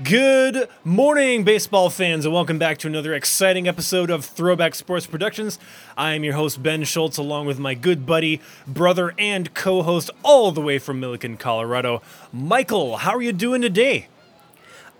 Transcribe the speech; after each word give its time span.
Good 0.00 0.68
morning, 0.84 1.42
baseball 1.42 1.90
fans, 1.90 2.24
and 2.24 2.32
welcome 2.32 2.56
back 2.56 2.78
to 2.78 2.86
another 2.86 3.14
exciting 3.14 3.66
episode 3.66 4.10
of 4.10 4.24
Throwback 4.24 4.76
Sports 4.76 5.08
Productions. 5.08 5.58
I 5.96 6.14
am 6.14 6.22
your 6.22 6.34
host, 6.34 6.62
Ben 6.62 6.84
Schultz, 6.84 7.18
along 7.18 7.46
with 7.46 7.58
my 7.58 7.74
good 7.74 8.06
buddy, 8.06 8.40
brother, 8.64 9.12
and 9.18 9.52
co 9.54 9.82
host, 9.82 10.12
all 10.22 10.52
the 10.52 10.60
way 10.60 10.78
from 10.78 11.00
Milliken, 11.00 11.36
Colorado, 11.36 12.00
Michael. 12.32 12.98
How 12.98 13.16
are 13.16 13.22
you 13.22 13.32
doing 13.32 13.60
today? 13.60 14.06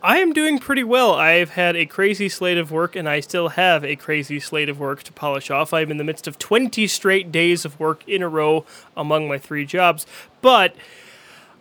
I 0.02 0.18
am 0.18 0.32
doing 0.32 0.58
pretty 0.58 0.82
well. 0.82 1.14
I've 1.14 1.50
had 1.50 1.76
a 1.76 1.86
crazy 1.86 2.28
slate 2.28 2.58
of 2.58 2.72
work, 2.72 2.96
and 2.96 3.08
I 3.08 3.20
still 3.20 3.50
have 3.50 3.84
a 3.84 3.94
crazy 3.94 4.40
slate 4.40 4.68
of 4.68 4.80
work 4.80 5.04
to 5.04 5.12
polish 5.12 5.48
off. 5.48 5.72
I'm 5.72 5.92
in 5.92 5.98
the 5.98 6.04
midst 6.04 6.26
of 6.26 6.40
20 6.40 6.88
straight 6.88 7.30
days 7.30 7.64
of 7.64 7.78
work 7.78 8.02
in 8.08 8.20
a 8.20 8.28
row 8.28 8.64
among 8.96 9.28
my 9.28 9.38
three 9.38 9.64
jobs, 9.64 10.06
but 10.42 10.74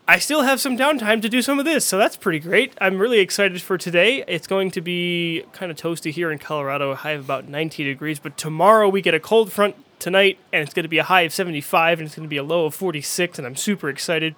I 0.09 0.19
still 0.19 0.43
have 0.43 0.61
some 0.61 0.77
downtime 0.77 1.21
to 1.21 1.27
do 1.27 1.41
some 1.41 1.59
of 1.59 1.65
this, 1.65 1.83
so 1.83 1.97
that's 1.97 2.15
pretty 2.15 2.39
great. 2.39 2.71
I'm 2.79 2.97
really 2.97 3.19
excited 3.19 3.61
for 3.61 3.77
today. 3.77 4.23
It's 4.25 4.47
going 4.47 4.71
to 4.71 4.79
be 4.79 5.43
kind 5.51 5.69
of 5.69 5.75
toasty 5.77 6.11
here 6.11 6.31
in 6.31 6.39
Colorado, 6.39 6.91
a 6.91 6.95
high 6.95 7.11
of 7.11 7.25
about 7.25 7.49
90 7.49 7.83
degrees, 7.83 8.17
but 8.17 8.37
tomorrow 8.37 8.87
we 8.87 9.01
get 9.01 9.13
a 9.13 9.19
cold 9.19 9.51
front 9.51 9.75
tonight, 9.99 10.37
and 10.53 10.63
it's 10.63 10.73
going 10.73 10.83
to 10.83 10.89
be 10.89 10.97
a 10.97 11.03
high 11.03 11.23
of 11.23 11.33
75, 11.33 11.99
and 11.99 12.05
it's 12.05 12.15
going 12.15 12.23
to 12.23 12.29
be 12.29 12.37
a 12.37 12.43
low 12.43 12.67
of 12.67 12.73
46, 12.73 13.37
and 13.37 13.45
I'm 13.45 13.57
super 13.57 13.89
excited. 13.89 14.35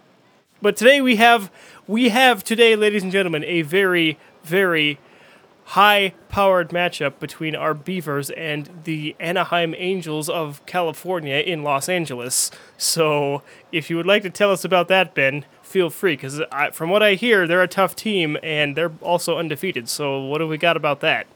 But 0.59 0.75
today 0.75 1.01
we 1.01 1.17
have 1.17 1.51
we 1.85 2.09
have 2.09 2.43
today, 2.43 2.75
ladies 2.75 3.03
and 3.03 3.11
gentlemen, 3.11 3.43
a 3.43 3.61
very 3.61 4.17
very 4.43 4.97
high 5.69 6.11
powered 6.29 6.69
matchup 6.69 7.19
between 7.19 7.55
our 7.55 7.75
Beavers 7.75 8.31
and 8.31 8.67
the 8.85 9.15
Anaheim 9.19 9.75
Angels 9.77 10.27
of 10.27 10.65
California 10.65 11.35
in 11.35 11.61
Los 11.61 11.87
Angeles. 11.87 12.49
So, 12.75 13.43
if 13.71 13.87
you 13.87 13.95
would 13.95 14.07
like 14.07 14.23
to 14.23 14.31
tell 14.31 14.51
us 14.51 14.65
about 14.65 14.87
that, 14.87 15.13
Ben, 15.13 15.45
feel 15.69 15.89
free 15.89 16.13
because 16.13 16.41
from 16.73 16.89
what 16.89 17.03
I 17.03 17.13
hear, 17.13 17.47
they're 17.47 17.61
a 17.61 17.67
tough 17.67 17.95
team 17.95 18.37
and 18.41 18.75
they're 18.75 18.91
also 19.01 19.37
undefeated. 19.37 19.87
So, 19.87 20.19
what 20.21 20.39
do 20.39 20.47
we 20.47 20.57
got 20.57 20.75
about 20.75 20.99
that? 21.01 21.27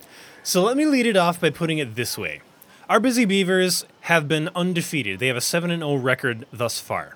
So, 0.42 0.64
let 0.64 0.76
me 0.76 0.86
lead 0.86 1.06
it 1.06 1.16
off 1.16 1.40
by 1.40 1.52
putting 1.52 1.78
it 1.78 1.96
this 1.96 2.18
way 2.18 2.42
Our 2.90 3.00
busy 3.00 3.26
Beavers 3.26 3.86
have 4.02 4.28
been 4.28 4.50
undefeated, 4.56 5.20
they 5.20 5.28
have 5.28 5.38
a 5.38 5.42
7 5.42 5.70
0 5.70 5.96
record 5.96 6.46
thus 6.52 6.80
far. 6.80 7.16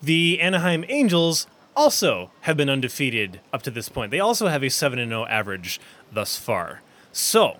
The 0.00 0.40
Anaheim 0.40 0.84
Angels 0.88 1.46
also 1.76 2.30
have 2.42 2.56
been 2.56 2.70
undefeated 2.70 3.40
up 3.52 3.62
to 3.62 3.70
this 3.70 3.88
point. 3.88 4.10
They 4.10 4.20
also 4.20 4.46
have 4.46 4.62
a 4.62 4.70
7 4.70 4.96
0 4.96 5.26
average 5.26 5.80
thus 6.12 6.36
far. 6.36 6.82
So, 7.12 7.58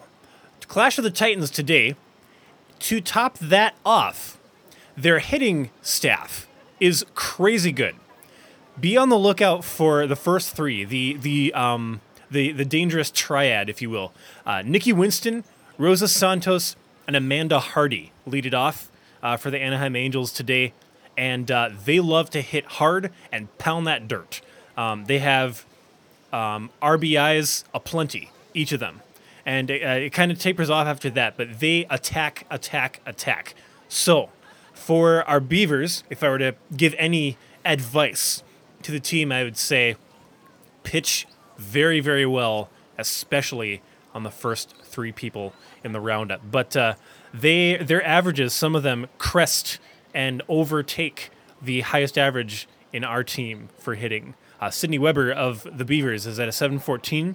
Clash 0.68 0.98
of 0.98 1.04
the 1.04 1.10
Titans 1.10 1.50
today, 1.50 1.96
to 2.78 3.00
top 3.00 3.38
that 3.38 3.74
off, 3.84 4.38
their 4.96 5.18
hitting 5.18 5.70
staff 5.82 6.46
is 6.80 7.04
crazy 7.14 7.72
good 7.72 7.96
be 8.80 8.96
on 8.96 9.08
the 9.08 9.18
lookout 9.18 9.64
for 9.64 10.06
the 10.06 10.16
first 10.16 10.54
three, 10.54 10.84
the 10.84 11.16
the 11.16 11.52
um 11.54 12.00
the 12.30 12.52
the 12.52 12.64
dangerous 12.64 13.10
triad, 13.10 13.68
if 13.68 13.80
you 13.80 13.90
will. 13.90 14.12
Uh, 14.44 14.62
Nikki 14.62 14.92
Winston, 14.92 15.44
Rosa 15.78 16.08
Santos, 16.08 16.76
and 17.06 17.16
Amanda 17.16 17.60
Hardy 17.60 18.12
lead 18.26 18.46
it 18.46 18.54
off 18.54 18.90
uh, 19.22 19.36
for 19.36 19.50
the 19.50 19.58
Anaheim 19.58 19.96
Angels 19.96 20.32
today, 20.32 20.72
and 21.16 21.50
uh, 21.50 21.70
they 21.84 22.00
love 22.00 22.30
to 22.30 22.40
hit 22.40 22.64
hard 22.64 23.12
and 23.32 23.56
pound 23.58 23.86
that 23.86 24.08
dirt. 24.08 24.40
Um, 24.76 25.04
they 25.06 25.20
have 25.20 25.64
um, 26.32 26.70
RBIs 26.82 27.64
aplenty, 27.72 28.30
each 28.54 28.72
of 28.72 28.80
them, 28.80 29.00
and 29.46 29.70
uh, 29.70 29.74
it 29.74 30.12
kind 30.12 30.32
of 30.32 30.38
tapers 30.38 30.70
off 30.70 30.86
after 30.86 31.10
that. 31.10 31.36
But 31.36 31.60
they 31.60 31.86
attack, 31.90 32.46
attack, 32.50 33.00
attack. 33.06 33.54
So, 33.88 34.30
for 34.72 35.22
our 35.28 35.40
Beavers, 35.40 36.02
if 36.10 36.22
I 36.24 36.28
were 36.28 36.38
to 36.38 36.54
give 36.76 36.94
any 36.98 37.38
advice 37.64 38.42
to 38.84 38.92
the 38.92 39.00
team, 39.00 39.32
I 39.32 39.42
would 39.42 39.56
say 39.56 39.96
pitch 40.82 41.26
very, 41.58 42.00
very 42.00 42.26
well, 42.26 42.70
especially 42.98 43.82
on 44.14 44.22
the 44.22 44.30
first 44.30 44.74
three 44.82 45.12
people 45.12 45.52
in 45.82 45.92
the 45.92 46.00
roundup. 46.00 46.40
But 46.50 46.76
uh, 46.76 46.94
they 47.32 47.76
their 47.76 48.04
averages, 48.04 48.52
some 48.52 48.74
of 48.76 48.82
them 48.82 49.08
crest 49.18 49.78
and 50.14 50.42
overtake 50.48 51.30
the 51.60 51.80
highest 51.80 52.16
average 52.16 52.68
in 52.92 53.02
our 53.02 53.24
team 53.24 53.68
for 53.78 53.96
hitting. 53.96 54.34
Uh, 54.60 54.70
Sydney 54.70 54.98
Weber 54.98 55.32
of 55.32 55.66
the 55.76 55.84
Beavers 55.84 56.26
is 56.26 56.38
at 56.38 56.48
a 56.48 56.52
714. 56.52 57.34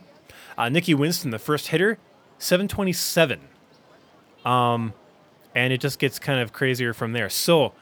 Uh, 0.57 0.69
Nikki 0.69 0.93
Winston, 0.93 1.31
the 1.31 1.39
first 1.39 1.67
hitter, 1.67 1.97
727. 2.37 3.41
Um, 4.45 4.93
and 5.53 5.73
it 5.73 5.81
just 5.81 5.99
gets 5.99 6.17
kind 6.17 6.39
of 6.39 6.53
crazier 6.53 6.93
from 6.93 7.11
there. 7.11 7.29
So 7.29 7.73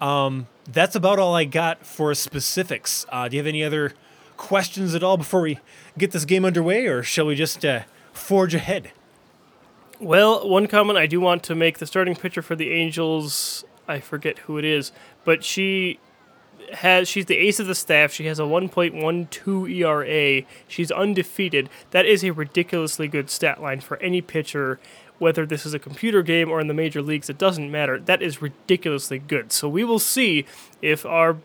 um, 0.00 0.46
that's 0.70 0.94
about 0.94 1.18
all 1.18 1.34
I 1.34 1.44
got 1.44 1.84
for 1.84 2.14
specifics. 2.14 3.06
Uh, 3.08 3.28
do 3.28 3.36
you 3.36 3.40
have 3.40 3.46
any 3.46 3.64
other 3.64 3.94
questions 4.36 4.94
at 4.94 5.02
all 5.02 5.16
before 5.16 5.40
we 5.40 5.58
get 5.96 6.12
this 6.12 6.24
game 6.24 6.44
underway, 6.44 6.86
or 6.86 7.02
shall 7.02 7.26
we 7.26 7.34
just 7.34 7.64
uh, 7.64 7.80
forge 8.12 8.54
ahead? 8.54 8.92
Well, 10.00 10.48
one 10.48 10.68
comment 10.68 10.98
I 10.98 11.06
do 11.06 11.20
want 11.20 11.42
to 11.44 11.54
make 11.54 11.78
the 11.78 11.86
starting 11.86 12.14
pitcher 12.14 12.42
for 12.42 12.54
the 12.54 12.70
Angels, 12.70 13.64
I 13.88 13.98
forget 13.98 14.38
who 14.40 14.58
it 14.58 14.64
is, 14.64 14.92
but 15.24 15.42
she 15.42 15.98
has 16.72 17.08
she's 17.08 17.26
the 17.26 17.36
ace 17.36 17.58
of 17.58 17.66
the 17.66 17.74
staff. 17.74 18.12
She 18.12 18.26
has 18.26 18.38
a 18.38 18.42
1.12 18.42 19.70
ERA. 19.70 20.46
She's 20.68 20.90
undefeated. 20.90 21.68
That 21.90 22.06
is 22.06 22.22
a 22.22 22.32
ridiculously 22.32 23.08
good 23.08 23.30
stat 23.30 23.60
line 23.60 23.80
for 23.80 23.96
any 23.98 24.20
pitcher 24.20 24.78
whether 25.18 25.44
this 25.44 25.66
is 25.66 25.74
a 25.74 25.78
computer 25.78 26.22
game 26.22 26.50
or 26.50 26.60
in 26.60 26.68
the 26.68 26.74
major 26.74 27.02
leagues, 27.02 27.28
it 27.28 27.38
doesn't 27.38 27.70
matter. 27.70 27.98
That 27.98 28.22
is 28.22 28.40
ridiculously 28.40 29.18
good. 29.18 29.52
So 29.52 29.68
we 29.68 29.84
will 29.84 29.98
see 29.98 30.44
if 30.80 31.04
our 31.04 31.36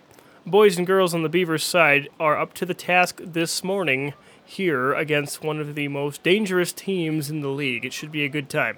boys 0.46 0.78
and 0.78 0.86
girls 0.86 1.14
on 1.14 1.24
the 1.24 1.30
Beavers 1.30 1.64
side 1.64 2.10
are 2.20 2.38
up 2.38 2.54
to 2.56 2.66
the 2.66 2.74
task 2.74 3.20
this 3.24 3.64
morning 3.64 4.14
here 4.46 4.94
against 4.94 5.44
one 5.44 5.60
of 5.60 5.76
the 5.76 5.88
most 5.88 6.22
dangerous 6.24 6.74
teams 6.74 7.30
in 7.30 7.42
the 7.42 7.50
league. 7.50 7.86
It 7.86 7.94
should 7.94 8.12
be 8.12 8.24
a 8.24 8.30
good 8.30 8.50
time. 8.50 8.78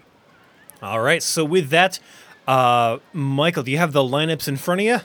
All 0.81 1.01
right. 1.01 1.23
So 1.23 1.44
with 1.44 1.69
that, 1.69 2.00
uh, 2.47 3.00
Michael, 3.13 3.63
do 3.63 3.72
you 3.72 3.77
have 3.77 3.94
the 3.94 4.03
lineups 4.03 4.47
in 4.47 4.57
front 4.57 4.81
of 4.81 4.88
you? 4.88 5.00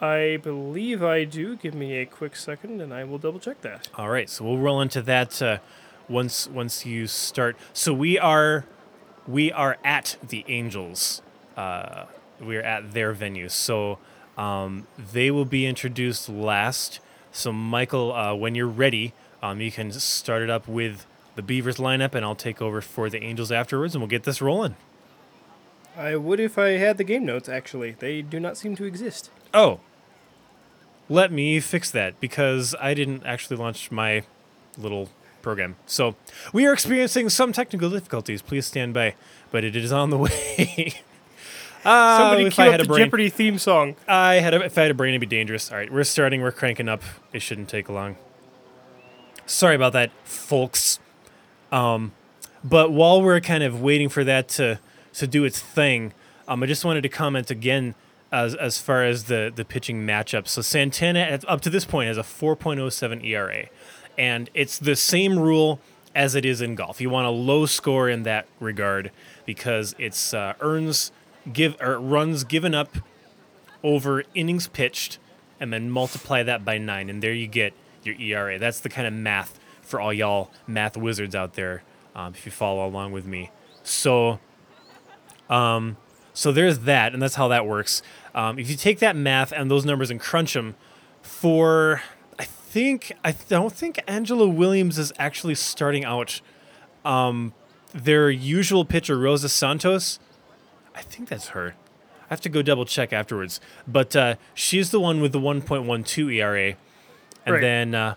I 0.00 0.38
believe 0.42 1.02
I 1.02 1.24
do. 1.24 1.56
Give 1.56 1.74
me 1.74 1.96
a 1.96 2.06
quick 2.06 2.36
second, 2.36 2.80
and 2.80 2.94
I 2.94 3.02
will 3.02 3.18
double 3.18 3.40
check 3.40 3.62
that. 3.62 3.88
All 3.96 4.08
right. 4.08 4.30
So 4.30 4.44
we'll 4.44 4.58
roll 4.58 4.80
into 4.80 5.02
that. 5.02 5.42
Uh, 5.42 5.58
once 6.08 6.48
once 6.48 6.86
you 6.86 7.06
start. 7.06 7.56
So 7.72 7.92
we 7.92 8.18
are 8.18 8.64
we 9.26 9.52
are 9.52 9.76
at 9.84 10.16
the 10.26 10.44
Angels. 10.48 11.22
Uh, 11.56 12.06
we 12.40 12.56
are 12.56 12.62
at 12.62 12.92
their 12.92 13.12
venue. 13.12 13.48
So 13.48 13.98
um, 14.36 14.86
they 15.12 15.30
will 15.30 15.44
be 15.44 15.66
introduced 15.66 16.28
last. 16.28 17.00
So 17.32 17.52
Michael, 17.52 18.12
uh, 18.12 18.34
when 18.34 18.54
you're 18.54 18.66
ready, 18.66 19.12
um, 19.42 19.60
you 19.60 19.70
can 19.70 19.92
start 19.92 20.42
it 20.42 20.50
up 20.50 20.66
with 20.66 21.06
the 21.36 21.42
Beavers 21.42 21.76
lineup, 21.76 22.14
and 22.14 22.24
I'll 22.24 22.34
take 22.34 22.60
over 22.60 22.80
for 22.80 23.08
the 23.08 23.22
Angels 23.22 23.52
afterwards, 23.52 23.94
and 23.94 24.02
we'll 24.02 24.08
get 24.08 24.24
this 24.24 24.40
rolling. 24.40 24.76
I 25.96 26.16
would 26.16 26.40
if 26.40 26.58
I 26.58 26.70
had 26.70 26.96
the 26.96 27.04
game 27.04 27.24
notes. 27.24 27.48
Actually, 27.48 27.92
they 27.92 28.22
do 28.22 28.40
not 28.40 28.56
seem 28.56 28.76
to 28.76 28.84
exist. 28.84 29.30
Oh, 29.52 29.80
let 31.08 31.32
me 31.32 31.60
fix 31.60 31.90
that 31.90 32.18
because 32.20 32.74
I 32.80 32.94
didn't 32.94 33.24
actually 33.24 33.56
launch 33.56 33.90
my 33.90 34.22
little 34.76 35.10
program. 35.48 35.76
So 35.86 36.14
we 36.52 36.66
are 36.66 36.74
experiencing 36.74 37.30
some 37.30 37.54
technical 37.54 37.88
difficulties. 37.88 38.42
Please 38.42 38.66
stand 38.66 38.92
by, 38.92 39.14
but 39.50 39.64
it 39.64 39.74
is 39.74 39.90
on 39.92 40.10
the 40.10 40.18
way. 40.26 40.92
uh, 41.86 42.18
Somebody 42.18 42.50
cue 42.50 42.64
up 42.64 42.80
the 42.82 42.86
brain, 42.86 43.04
Jeopardy 43.06 43.30
theme 43.30 43.56
song. 43.58 43.96
I 44.06 44.34
had 44.34 44.52
a, 44.52 44.62
if 44.62 44.76
I 44.76 44.82
had 44.82 44.90
a 44.90 44.94
brain, 44.94 45.12
it'd 45.14 45.22
be 45.22 45.26
dangerous. 45.26 45.72
All 45.72 45.78
right, 45.78 45.90
we're 45.90 46.04
starting. 46.04 46.42
We're 46.42 46.52
cranking 46.52 46.86
up. 46.86 47.02
It 47.32 47.40
shouldn't 47.40 47.70
take 47.70 47.88
long. 47.88 48.16
Sorry 49.46 49.74
about 49.74 49.94
that, 49.94 50.10
folks. 50.24 50.98
Um, 51.72 52.12
but 52.62 52.92
while 52.92 53.22
we're 53.22 53.40
kind 53.40 53.62
of 53.64 53.80
waiting 53.80 54.10
for 54.10 54.24
that 54.24 54.48
to 54.50 54.78
to 55.14 55.26
do 55.26 55.44
its 55.44 55.58
thing, 55.60 56.12
um, 56.46 56.62
I 56.62 56.66
just 56.66 56.84
wanted 56.84 57.00
to 57.04 57.08
comment 57.08 57.50
again 57.50 57.94
as 58.30 58.54
as 58.54 58.78
far 58.78 59.02
as 59.02 59.24
the 59.24 59.50
the 59.54 59.64
pitching 59.64 60.06
matchup. 60.06 60.46
So 60.46 60.60
Santana 60.60 61.40
up 61.48 61.62
to 61.62 61.70
this 61.70 61.86
point 61.86 62.08
has 62.08 62.18
a 62.18 62.22
4.07 62.22 63.24
ERA 63.24 63.68
and 64.18 64.50
it's 64.52 64.78
the 64.78 64.96
same 64.96 65.38
rule 65.38 65.80
as 66.14 66.34
it 66.34 66.44
is 66.44 66.60
in 66.60 66.74
golf. 66.74 67.00
You 67.00 67.08
want 67.08 67.28
a 67.28 67.30
low 67.30 67.64
score 67.64 68.08
in 68.08 68.24
that 68.24 68.46
regard 68.58 69.12
because 69.46 69.94
it's 69.98 70.34
uh, 70.34 70.54
earns 70.60 71.12
give 71.50 71.76
or 71.80 71.98
runs 71.98 72.44
given 72.44 72.74
up 72.74 72.98
over 73.84 74.24
innings 74.34 74.66
pitched, 74.66 75.18
and 75.60 75.72
then 75.72 75.90
multiply 75.90 76.42
that 76.42 76.64
by 76.64 76.76
nine, 76.76 77.08
and 77.08 77.22
there 77.22 77.32
you 77.32 77.46
get 77.46 77.72
your 78.02 78.16
ERA. 78.16 78.58
That's 78.58 78.80
the 78.80 78.88
kind 78.88 79.06
of 79.06 79.12
math 79.12 79.60
for 79.80 80.00
all 80.00 80.12
y'all 80.12 80.50
math 80.66 80.96
wizards 80.96 81.34
out 81.34 81.54
there. 81.54 81.84
Um, 82.14 82.34
if 82.34 82.44
you 82.44 82.50
follow 82.50 82.84
along 82.84 83.12
with 83.12 83.24
me, 83.24 83.52
so 83.84 84.40
um, 85.48 85.96
so 86.34 86.50
there's 86.50 86.80
that, 86.80 87.12
and 87.12 87.22
that's 87.22 87.36
how 87.36 87.48
that 87.48 87.66
works. 87.66 88.02
Um, 88.34 88.58
if 88.58 88.68
you 88.68 88.76
take 88.76 88.98
that 88.98 89.14
math 89.14 89.52
and 89.52 89.70
those 89.70 89.84
numbers 89.84 90.10
and 90.10 90.20
crunch 90.20 90.54
them 90.54 90.74
for 91.22 92.02
think 92.68 93.12
I 93.24 93.32
don't 93.32 93.72
think 93.72 93.98
Angela 94.06 94.46
Williams 94.46 94.98
is 94.98 95.12
actually 95.18 95.54
starting 95.54 96.04
out. 96.04 96.40
Um, 97.04 97.54
their 97.94 98.30
usual 98.30 98.84
pitcher 98.84 99.18
Rosa 99.18 99.48
Santos, 99.48 100.18
I 100.94 101.00
think 101.00 101.28
that's 101.28 101.48
her. 101.48 101.74
I 102.24 102.26
have 102.28 102.40
to 102.42 102.50
go 102.50 102.60
double 102.60 102.84
check 102.84 103.12
afterwards, 103.12 103.60
but 103.86 104.14
uh, 104.14 104.34
she's 104.52 104.90
the 104.90 105.00
one 105.00 105.22
with 105.22 105.32
the 105.32 105.40
1.12 105.40 106.34
ERA, 106.34 106.74
and 107.46 107.54
right. 107.54 107.60
then 107.60 107.94
uh, 107.94 108.14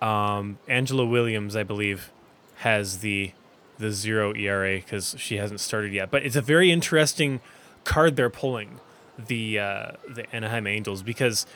Um, 0.00 0.58
Angela 0.68 1.04
Williams, 1.06 1.56
I 1.56 1.62
believe, 1.62 2.10
has 2.56 2.98
the 2.98 3.32
the 3.78 3.90
zero 3.90 4.34
ERA 4.34 4.76
because 4.76 5.14
she 5.18 5.36
hasn't 5.36 5.60
started 5.60 5.92
yet. 5.92 6.10
But 6.10 6.24
it's 6.24 6.36
a 6.36 6.40
very 6.42 6.70
interesting 6.70 7.40
card 7.84 8.16
they're 8.16 8.30
pulling, 8.30 8.80
the 9.18 9.58
uh, 9.58 9.90
the 10.08 10.24
Anaheim 10.34 10.66
Angels, 10.66 11.02
because 11.02 11.46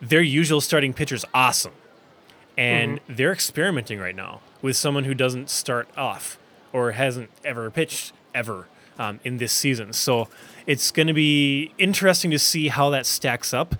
their 0.00 0.22
usual 0.22 0.60
starting 0.60 0.92
pitcher's 0.92 1.24
awesome, 1.32 1.72
and 2.56 3.00
they're 3.08 3.32
experimenting 3.32 3.98
right 3.98 4.16
now 4.16 4.40
with 4.62 4.76
someone 4.76 5.04
who 5.04 5.14
doesn't 5.14 5.50
start 5.50 5.88
off 5.96 6.38
or 6.72 6.92
hasn't 6.92 7.30
ever 7.44 7.70
pitched 7.70 8.12
ever 8.34 8.68
um, 8.98 9.20
in 9.24 9.38
this 9.38 9.52
season. 9.52 9.92
So 9.92 10.28
it's 10.66 10.90
going 10.90 11.06
to 11.06 11.14
be 11.14 11.72
interesting 11.78 12.30
to 12.30 12.38
see 12.38 12.68
how 12.68 12.90
that 12.90 13.06
stacks 13.06 13.54
up, 13.54 13.74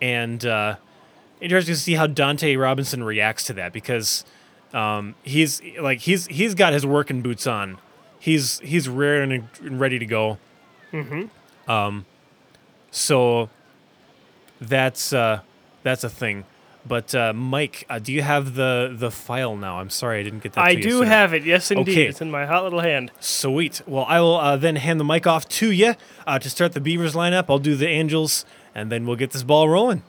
and 0.00 0.44
uh, 0.44 0.76
interesting 1.40 1.74
to 1.74 1.80
see 1.80 1.94
how 1.94 2.06
Dante 2.06 2.56
Robinson 2.56 3.04
reacts 3.04 3.44
to 3.44 3.52
that 3.54 3.72
because 3.72 4.24
um, 4.72 5.14
he's 5.22 5.62
like 5.80 6.00
he's 6.00 6.26
he's 6.26 6.54
got 6.54 6.72
his 6.72 6.84
working 6.84 7.22
boots 7.22 7.46
on. 7.46 7.78
He's 8.18 8.58
he's 8.60 8.88
rare 8.88 9.22
and 9.22 9.48
ready 9.62 9.98
to 9.98 10.06
go. 10.06 10.38
Mm-hmm. 10.92 11.70
Um, 11.70 12.06
so 12.90 13.50
that's 14.60 15.12
uh, 15.12 15.40
that's 15.82 16.04
a 16.04 16.10
thing. 16.10 16.44
But 16.86 17.14
uh, 17.14 17.32
Mike, 17.34 17.84
uh, 17.90 17.98
do 17.98 18.12
you 18.12 18.22
have 18.22 18.54
the 18.54 18.94
the 18.96 19.10
file 19.10 19.56
now? 19.56 19.78
I'm 19.78 19.90
sorry 19.90 20.20
I 20.20 20.22
didn't 20.22 20.42
get 20.42 20.54
that. 20.54 20.64
I 20.64 20.74
do 20.74 20.90
sooner. 20.90 21.06
have 21.06 21.34
it. 21.34 21.44
Yes, 21.44 21.70
indeed. 21.70 21.92
Okay. 21.92 22.06
It's 22.06 22.20
in 22.20 22.30
my 22.30 22.46
hot 22.46 22.64
little 22.64 22.80
hand. 22.80 23.10
Sweet. 23.20 23.82
Well, 23.86 24.06
I 24.08 24.20
will 24.20 24.36
uh, 24.36 24.56
then 24.56 24.76
hand 24.76 24.98
the 24.98 25.04
mic 25.04 25.26
off 25.26 25.48
to 25.50 25.70
you 25.70 25.94
uh, 26.26 26.38
to 26.38 26.48
start 26.48 26.72
the 26.72 26.80
Beavers 26.80 27.14
lineup. 27.14 27.46
I'll 27.48 27.58
do 27.58 27.76
the 27.76 27.88
Angels, 27.88 28.46
and 28.74 28.90
then 28.90 29.06
we'll 29.06 29.16
get 29.16 29.32
this 29.32 29.42
ball 29.42 29.68
rolling. 29.68 30.02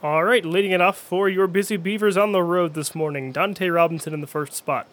All 0.00 0.22
right, 0.22 0.44
leading 0.44 0.70
it 0.70 0.80
off 0.80 0.96
for 0.96 1.28
your 1.28 1.48
busy 1.48 1.76
Beavers 1.76 2.16
on 2.16 2.30
the 2.30 2.42
road 2.42 2.74
this 2.74 2.94
morning. 2.94 3.32
Dante 3.32 3.66
Robinson 3.66 4.14
in 4.14 4.20
the 4.20 4.28
first 4.28 4.52
spot. 4.52 4.86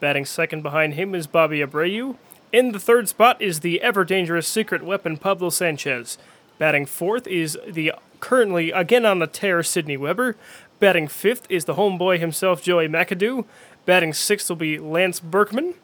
Batting 0.00 0.24
second 0.24 0.62
behind 0.62 0.94
him 0.94 1.14
is 1.14 1.28
Bobby 1.28 1.60
Abreu. 1.60 2.16
In 2.52 2.72
the 2.72 2.80
third 2.80 3.08
spot 3.08 3.40
is 3.40 3.60
the 3.60 3.80
ever 3.82 4.04
dangerous 4.04 4.48
secret 4.48 4.82
weapon 4.82 5.16
Pablo 5.16 5.50
Sanchez. 5.50 6.18
Batting 6.58 6.86
fourth 6.86 7.28
is 7.28 7.56
the 7.68 7.92
currently 8.20 8.70
again 8.70 9.04
on 9.06 9.18
the 9.18 9.26
tear 9.26 9.62
Sidney 9.62 9.96
Weber. 9.96 10.36
Batting 10.80 11.08
fifth 11.08 11.46
is 11.48 11.64
the 11.64 11.74
homeboy 11.74 12.18
himself 12.18 12.62
Joey 12.62 12.88
McAdoo. 12.88 13.44
Batting 13.84 14.12
sixth 14.12 14.48
will 14.48 14.56
be 14.56 14.78
Lance 14.78 15.20
Berkman. 15.20 15.74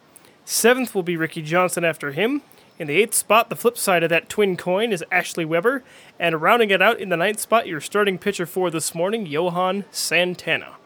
Seventh 0.44 0.94
will 0.94 1.02
be 1.02 1.16
Ricky 1.16 1.42
Johnson 1.42 1.84
after 1.84 2.12
him. 2.12 2.42
In 2.78 2.88
the 2.88 2.96
eighth 2.96 3.14
spot, 3.14 3.50
the 3.50 3.56
flip 3.56 3.78
side 3.78 4.02
of 4.02 4.10
that 4.10 4.28
twin 4.28 4.56
coin 4.56 4.92
is 4.92 5.04
Ashley 5.10 5.44
Weber. 5.44 5.82
And 6.18 6.42
rounding 6.42 6.70
it 6.70 6.82
out 6.82 7.00
in 7.00 7.08
the 7.08 7.16
ninth 7.16 7.40
spot, 7.40 7.66
your 7.66 7.80
starting 7.80 8.18
pitcher 8.18 8.46
for 8.46 8.70
this 8.70 8.94
morning, 8.94 9.26
Johan 9.26 9.84
Santana. 9.90 10.76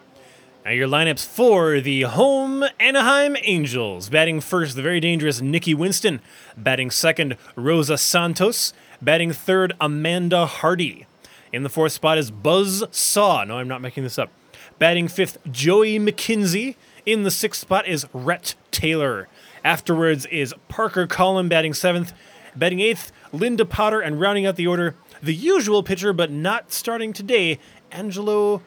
Now 0.65 0.71
your 0.73 0.87
lineups 0.87 1.27
for 1.27 1.81
the 1.81 2.03
home 2.03 2.63
Anaheim 2.79 3.37
Angels. 3.43 4.11
Batting 4.11 4.41
first, 4.41 4.77
the 4.77 4.83
very 4.83 5.01
dangerous 5.01 5.41
Nikki 5.41 5.75
Winston. 5.75 6.21
Batting 6.57 6.91
second, 6.91 7.37
Rosa 7.57 7.99
Santos. 7.99 8.73
Batting 9.03 9.33
third, 9.33 9.73
Amanda 9.81 10.45
Hardy. 10.47 11.08
In 11.53 11.63
the 11.63 11.69
fourth 11.71 11.93
spot 11.93 12.19
is 12.19 12.31
Buzz 12.31 12.85
Saw. 12.91 13.45
No, 13.45 13.59
I'm 13.59 13.69
not 13.69 13.81
making 13.81 14.03
this 14.03 14.19
up. 14.19 14.31
Batting 14.79 15.09
fifth, 15.09 15.39
Joey 15.51 15.99
McKinsey. 15.99 16.77
In 17.07 17.23
the 17.23 17.31
sixth 17.31 17.63
spot 17.63 17.87
is 17.89 18.07
Rhett 18.13 18.55
Taylor. 18.71 19.29
Afterwards 19.65 20.27
is 20.27 20.55
Parker 20.69 21.07
Collin 21.07 21.49
batting 21.49 21.73
seventh. 21.73 22.13
Batting 22.55 22.81
eighth, 22.81 23.13
Linda 23.33 23.65
Potter. 23.65 24.01
And 24.01 24.21
rounding 24.21 24.45
out 24.45 24.57
the 24.57 24.67
order, 24.67 24.95
the 25.23 25.35
usual 25.35 25.83
pitcher, 25.83 26.13
but 26.13 26.31
not 26.31 26.71
starting 26.71 27.13
today, 27.15 27.59
Angelo 27.91 28.61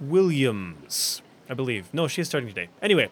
Williams, 0.00 1.22
I 1.48 1.54
believe. 1.54 1.88
No, 1.92 2.08
she's 2.08 2.26
starting 2.26 2.48
today. 2.48 2.68
Anyway, 2.82 3.10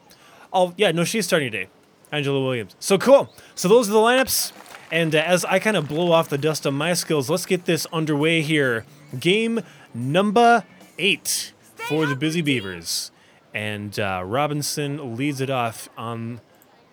I'll 0.53 0.75
yeah, 0.77 0.91
no, 0.91 1.05
she's 1.05 1.27
starting 1.27 1.51
today. 1.51 1.69
Angela 2.11 2.43
Williams. 2.43 2.75
So 2.81 2.99
cool. 2.99 3.33
So 3.55 3.69
those 3.69 3.89
are 3.89 3.93
the 3.93 3.99
lineups. 3.99 4.53
And 4.91 5.15
uh, 5.15 5.19
as 5.19 5.45
I 5.45 5.59
kind 5.59 5.77
of 5.77 5.89
blow 5.89 6.13
off 6.13 6.29
the 6.29 6.39
dust 6.39 6.67
on 6.67 6.75
my 6.75 6.95
skills, 6.95 7.29
let's 7.29 7.47
get 7.47 7.65
this 7.65 7.87
underway 7.93 8.43
here. 8.43 8.85
Game 9.19 9.61
number 9.95 10.65
eight 10.99 11.53
for 11.75 12.07
the 12.07 12.17
Busy 12.17 12.41
Beavers, 12.41 13.11
and 13.55 13.99
uh, 13.99 14.23
Robinson 14.25 15.17
leads 15.17 15.41
it 15.41 15.51
off 15.51 15.89
on 15.97 16.41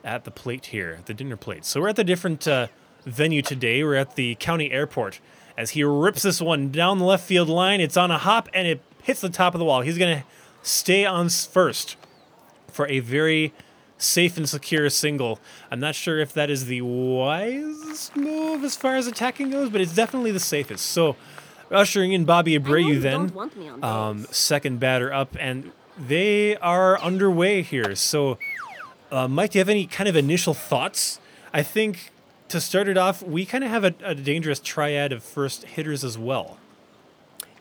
at 0.03 0.23
the 0.25 0.31
plate 0.31 0.67
here, 0.67 0.99
the 1.05 1.13
dinner 1.13 1.37
plate. 1.37 1.65
So 1.65 1.81
we're 1.81 1.89
at 1.89 1.95
the 1.95 2.03
different 2.03 2.47
uh, 2.47 2.67
venue 3.05 3.41
today. 3.41 3.83
We're 3.83 3.95
at 3.95 4.15
the 4.15 4.35
county 4.35 4.71
airport 4.71 5.19
as 5.57 5.71
he 5.71 5.83
rips 5.83 6.23
this 6.23 6.41
one 6.41 6.71
down 6.71 6.99
the 6.99 7.05
left 7.05 7.25
field 7.25 7.49
line. 7.49 7.79
It's 7.79 7.97
on 7.97 8.11
a 8.11 8.17
hop 8.17 8.49
and 8.53 8.67
it 8.67 8.81
hits 9.01 9.21
the 9.21 9.29
top 9.29 9.55
of 9.55 9.59
the 9.59 9.65
wall. 9.65 9.81
He's 9.81 9.97
going 9.97 10.19
to 10.19 10.25
stay 10.61 11.05
on 11.05 11.29
first 11.29 11.95
for 12.67 12.87
a 12.87 12.99
very 12.99 13.53
safe 14.03 14.37
and 14.37 14.47
secure 14.47 14.89
single. 14.89 15.39
I'm 15.71 15.79
not 15.79 15.95
sure 15.95 16.19
if 16.19 16.33
that 16.33 16.49
is 16.49 16.65
the 16.65 16.81
wisest 16.81 18.15
move 18.15 18.63
as 18.63 18.75
far 18.75 18.95
as 18.95 19.07
attacking 19.07 19.49
goes, 19.49 19.69
but 19.69 19.81
it's 19.81 19.95
definitely 19.95 20.31
the 20.31 20.39
safest. 20.39 20.85
So 20.85 21.15
ushering 21.71 22.13
in 22.13 22.25
Bobby 22.25 22.57
Abreu 22.57 23.01
then 23.01 23.27
don't 23.27 23.35
want 23.35 23.57
me 23.57 23.69
on 23.69 23.83
um, 23.83 24.25
second 24.31 24.79
batter 24.79 25.11
up, 25.13 25.35
and 25.39 25.71
they 25.97 26.55
are 26.57 26.99
underway 26.99 27.61
here. 27.61 27.95
So, 27.95 28.37
uh, 29.11 29.27
Mike, 29.27 29.51
do 29.51 29.57
you 29.57 29.61
have 29.61 29.69
any 29.69 29.85
kind 29.85 30.07
of 30.07 30.15
initial 30.15 30.53
thoughts? 30.53 31.19
I 31.53 31.63
think 31.63 32.11
to 32.49 32.59
start 32.61 32.87
it 32.87 32.97
off, 32.97 33.23
we 33.23 33.45
kind 33.45 33.63
of 33.63 33.69
have 33.69 33.83
a, 33.83 33.93
a 34.03 34.15
dangerous 34.15 34.59
triad 34.59 35.11
of 35.11 35.23
first 35.23 35.63
hitters 35.63 36.03
as 36.03 36.17
well. 36.17 36.57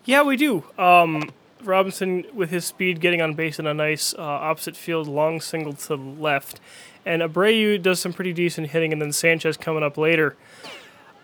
Yeah, 0.05 0.23
we 0.23 0.37
do. 0.37 0.65
Um, 0.79 1.31
Robinson, 1.65 2.25
with 2.35 2.51
his 2.51 2.65
speed, 2.65 3.01
getting 3.01 3.23
on 3.23 3.35
base 3.35 3.59
in 3.59 3.67
a 3.67 3.75
nice 3.75 4.15
uh, 4.15 4.23
opposite 4.23 4.77
field 4.77 5.07
long 5.07 5.41
single 5.41 5.73
to 5.73 5.89
the 5.89 5.97
left. 5.97 6.61
And 7.05 7.23
Abreu 7.23 7.81
does 7.83 8.01
some 8.01 8.13
pretty 8.13 8.33
decent 8.33 8.69
hitting, 8.69 8.93
and 8.93 9.01
then 9.03 9.13
Sanchez 9.13 9.57
coming 9.57 9.83
up 9.83 9.97
later. 9.97 10.37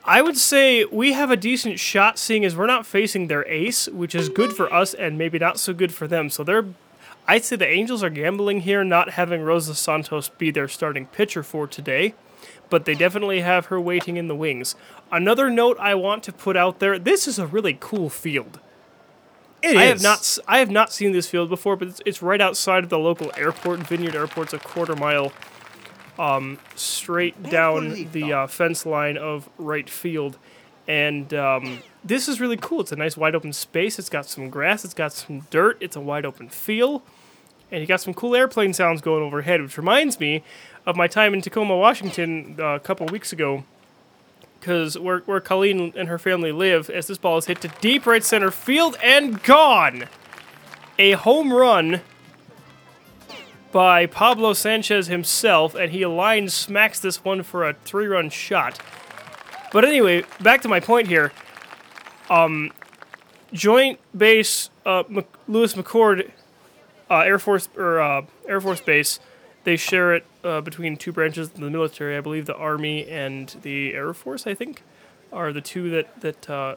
I 0.04 0.22
would 0.22 0.38
say 0.38 0.84
we 0.86 1.12
have 1.12 1.30
a 1.30 1.36
decent 1.36 1.78
shot, 1.78 2.18
seeing 2.18 2.44
as 2.44 2.56
we're 2.56 2.66
not 2.66 2.86
facing 2.86 3.26
their 3.26 3.46
ace, 3.46 3.88
which 3.88 4.14
is 4.14 4.30
good 4.30 4.54
for 4.54 4.72
us 4.72 4.94
and 4.94 5.18
maybe 5.18 5.38
not 5.38 5.58
so 5.58 5.74
good 5.74 5.92
for 5.92 6.08
them. 6.08 6.30
So 6.30 6.42
they're, 6.42 6.64
I'd 7.26 7.44
say 7.44 7.56
the 7.56 7.68
Angels 7.68 8.02
are 8.02 8.08
gambling 8.08 8.60
here, 8.60 8.82
not 8.84 9.10
having 9.10 9.42
Rosa 9.42 9.74
Santos 9.74 10.30
be 10.30 10.50
their 10.50 10.66
starting 10.66 11.06
pitcher 11.06 11.42
for 11.42 11.66
today, 11.66 12.14
but 12.70 12.86
they 12.86 12.94
definitely 12.94 13.42
have 13.42 13.66
her 13.66 13.78
waiting 13.78 14.16
in 14.16 14.28
the 14.28 14.34
wings. 14.34 14.76
Another 15.12 15.50
note 15.50 15.76
I 15.78 15.94
want 15.94 16.22
to 16.24 16.32
put 16.32 16.56
out 16.56 16.78
there: 16.78 16.98
this 16.98 17.28
is 17.28 17.38
a 17.38 17.46
really 17.46 17.76
cool 17.78 18.08
field. 18.08 18.60
It 19.62 19.76
I 19.76 19.84
have 19.84 20.02
not 20.02 20.18
s- 20.20 20.38
I 20.46 20.58
have 20.58 20.70
not 20.70 20.92
seen 20.92 21.12
this 21.12 21.28
field 21.28 21.48
before, 21.48 21.76
but 21.76 21.88
it's, 21.88 22.00
it's 22.06 22.22
right 22.22 22.40
outside 22.40 22.84
of 22.84 22.90
the 22.90 22.98
local 22.98 23.30
airport. 23.36 23.80
Vineyard 23.80 24.14
Airport's 24.14 24.52
a 24.52 24.58
quarter 24.58 24.94
mile 24.96 25.32
um, 26.18 26.58
straight 26.74 27.40
down 27.44 28.10
the 28.12 28.32
uh, 28.32 28.46
fence 28.46 28.84
line 28.86 29.16
of 29.16 29.48
right 29.58 29.88
field, 29.88 30.38
and 30.86 31.32
um, 31.34 31.80
this 32.04 32.28
is 32.28 32.40
really 32.40 32.56
cool. 32.56 32.80
It's 32.80 32.92
a 32.92 32.96
nice 32.96 33.16
wide 33.16 33.34
open 33.34 33.52
space. 33.52 33.98
It's 33.98 34.08
got 34.08 34.26
some 34.26 34.48
grass. 34.50 34.84
It's 34.84 34.94
got 34.94 35.12
some 35.12 35.40
dirt. 35.50 35.76
It's 35.80 35.96
a 35.96 36.00
wide 36.00 36.24
open 36.26 36.48
feel, 36.48 37.02
and 37.70 37.80
you 37.80 37.86
got 37.86 38.00
some 38.00 38.14
cool 38.14 38.34
airplane 38.36 38.72
sounds 38.72 39.00
going 39.00 39.22
overhead, 39.22 39.62
which 39.62 39.76
reminds 39.76 40.18
me 40.20 40.42
of 40.86 40.96
my 40.96 41.06
time 41.06 41.34
in 41.34 41.40
Tacoma, 41.42 41.76
Washington, 41.76 42.56
uh, 42.58 42.64
a 42.74 42.80
couple 42.80 43.06
weeks 43.06 43.32
ago. 43.32 43.64
Because 44.58 44.98
where, 44.98 45.20
where 45.20 45.40
Colleen 45.40 45.92
and 45.96 46.08
her 46.08 46.18
family 46.18 46.52
live, 46.52 46.90
as 46.90 47.06
this 47.06 47.18
ball 47.18 47.38
is 47.38 47.46
hit 47.46 47.60
to 47.60 47.68
deep 47.80 48.06
right 48.06 48.24
center 48.24 48.50
field 48.50 48.96
and 49.02 49.42
gone. 49.42 50.04
A 50.98 51.12
home 51.12 51.52
run 51.52 52.00
by 53.70 54.06
Pablo 54.06 54.52
Sanchez 54.52 55.06
himself, 55.06 55.74
and 55.74 55.92
he 55.92 56.00
aligns, 56.00 56.50
smacks 56.50 56.98
this 56.98 57.24
one 57.24 57.42
for 57.42 57.68
a 57.68 57.74
three 57.84 58.06
run 58.06 58.30
shot. 58.30 58.80
But 59.72 59.84
anyway, 59.84 60.24
back 60.40 60.62
to 60.62 60.68
my 60.68 60.80
point 60.80 61.08
here. 61.08 61.32
Um, 62.30 62.72
Joint 63.52 63.98
Base 64.16 64.70
uh, 64.84 65.04
Mc- 65.08 65.28
Lewis 65.46 65.74
McChord 65.74 66.30
uh, 67.10 67.20
Air 67.20 67.38
Force 67.38 67.68
or 67.76 68.00
uh, 68.00 68.22
Air 68.46 68.60
Force 68.60 68.80
Base, 68.80 69.20
they 69.64 69.76
share 69.76 70.14
it 70.14 70.24
uh, 70.48 70.60
between 70.60 70.96
two 70.96 71.12
branches 71.12 71.48
of 71.48 71.60
the 71.60 71.70
military. 71.70 72.16
I 72.16 72.20
believe 72.20 72.46
the 72.46 72.56
Army 72.56 73.06
and 73.06 73.54
the 73.62 73.94
Air 73.94 74.14
Force, 74.14 74.46
I 74.46 74.54
think, 74.54 74.82
are 75.32 75.52
the 75.52 75.60
two 75.60 75.90
that 75.90 76.20
that 76.20 76.50
uh, 76.50 76.76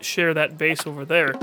share 0.00 0.32
that 0.34 0.56
base 0.56 0.86
over 0.86 1.04
there. 1.04 1.34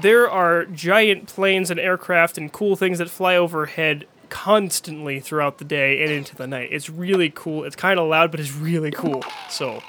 There 0.00 0.30
are 0.30 0.64
giant 0.64 1.26
planes 1.26 1.70
and 1.70 1.78
aircraft 1.78 2.38
and 2.38 2.50
cool 2.50 2.76
things 2.76 2.98
that 2.98 3.10
fly 3.10 3.36
overhead 3.36 4.06
constantly 4.30 5.20
throughout 5.20 5.58
the 5.58 5.64
day 5.64 6.02
and 6.02 6.10
into 6.10 6.34
the 6.34 6.46
night. 6.46 6.70
It's 6.72 6.88
really 6.88 7.28
cool. 7.28 7.64
It's 7.64 7.76
kind 7.76 8.00
of 8.00 8.08
loud, 8.08 8.30
but 8.30 8.40
it's 8.40 8.54
really 8.54 8.90
cool. 8.90 9.22
So 9.50 9.82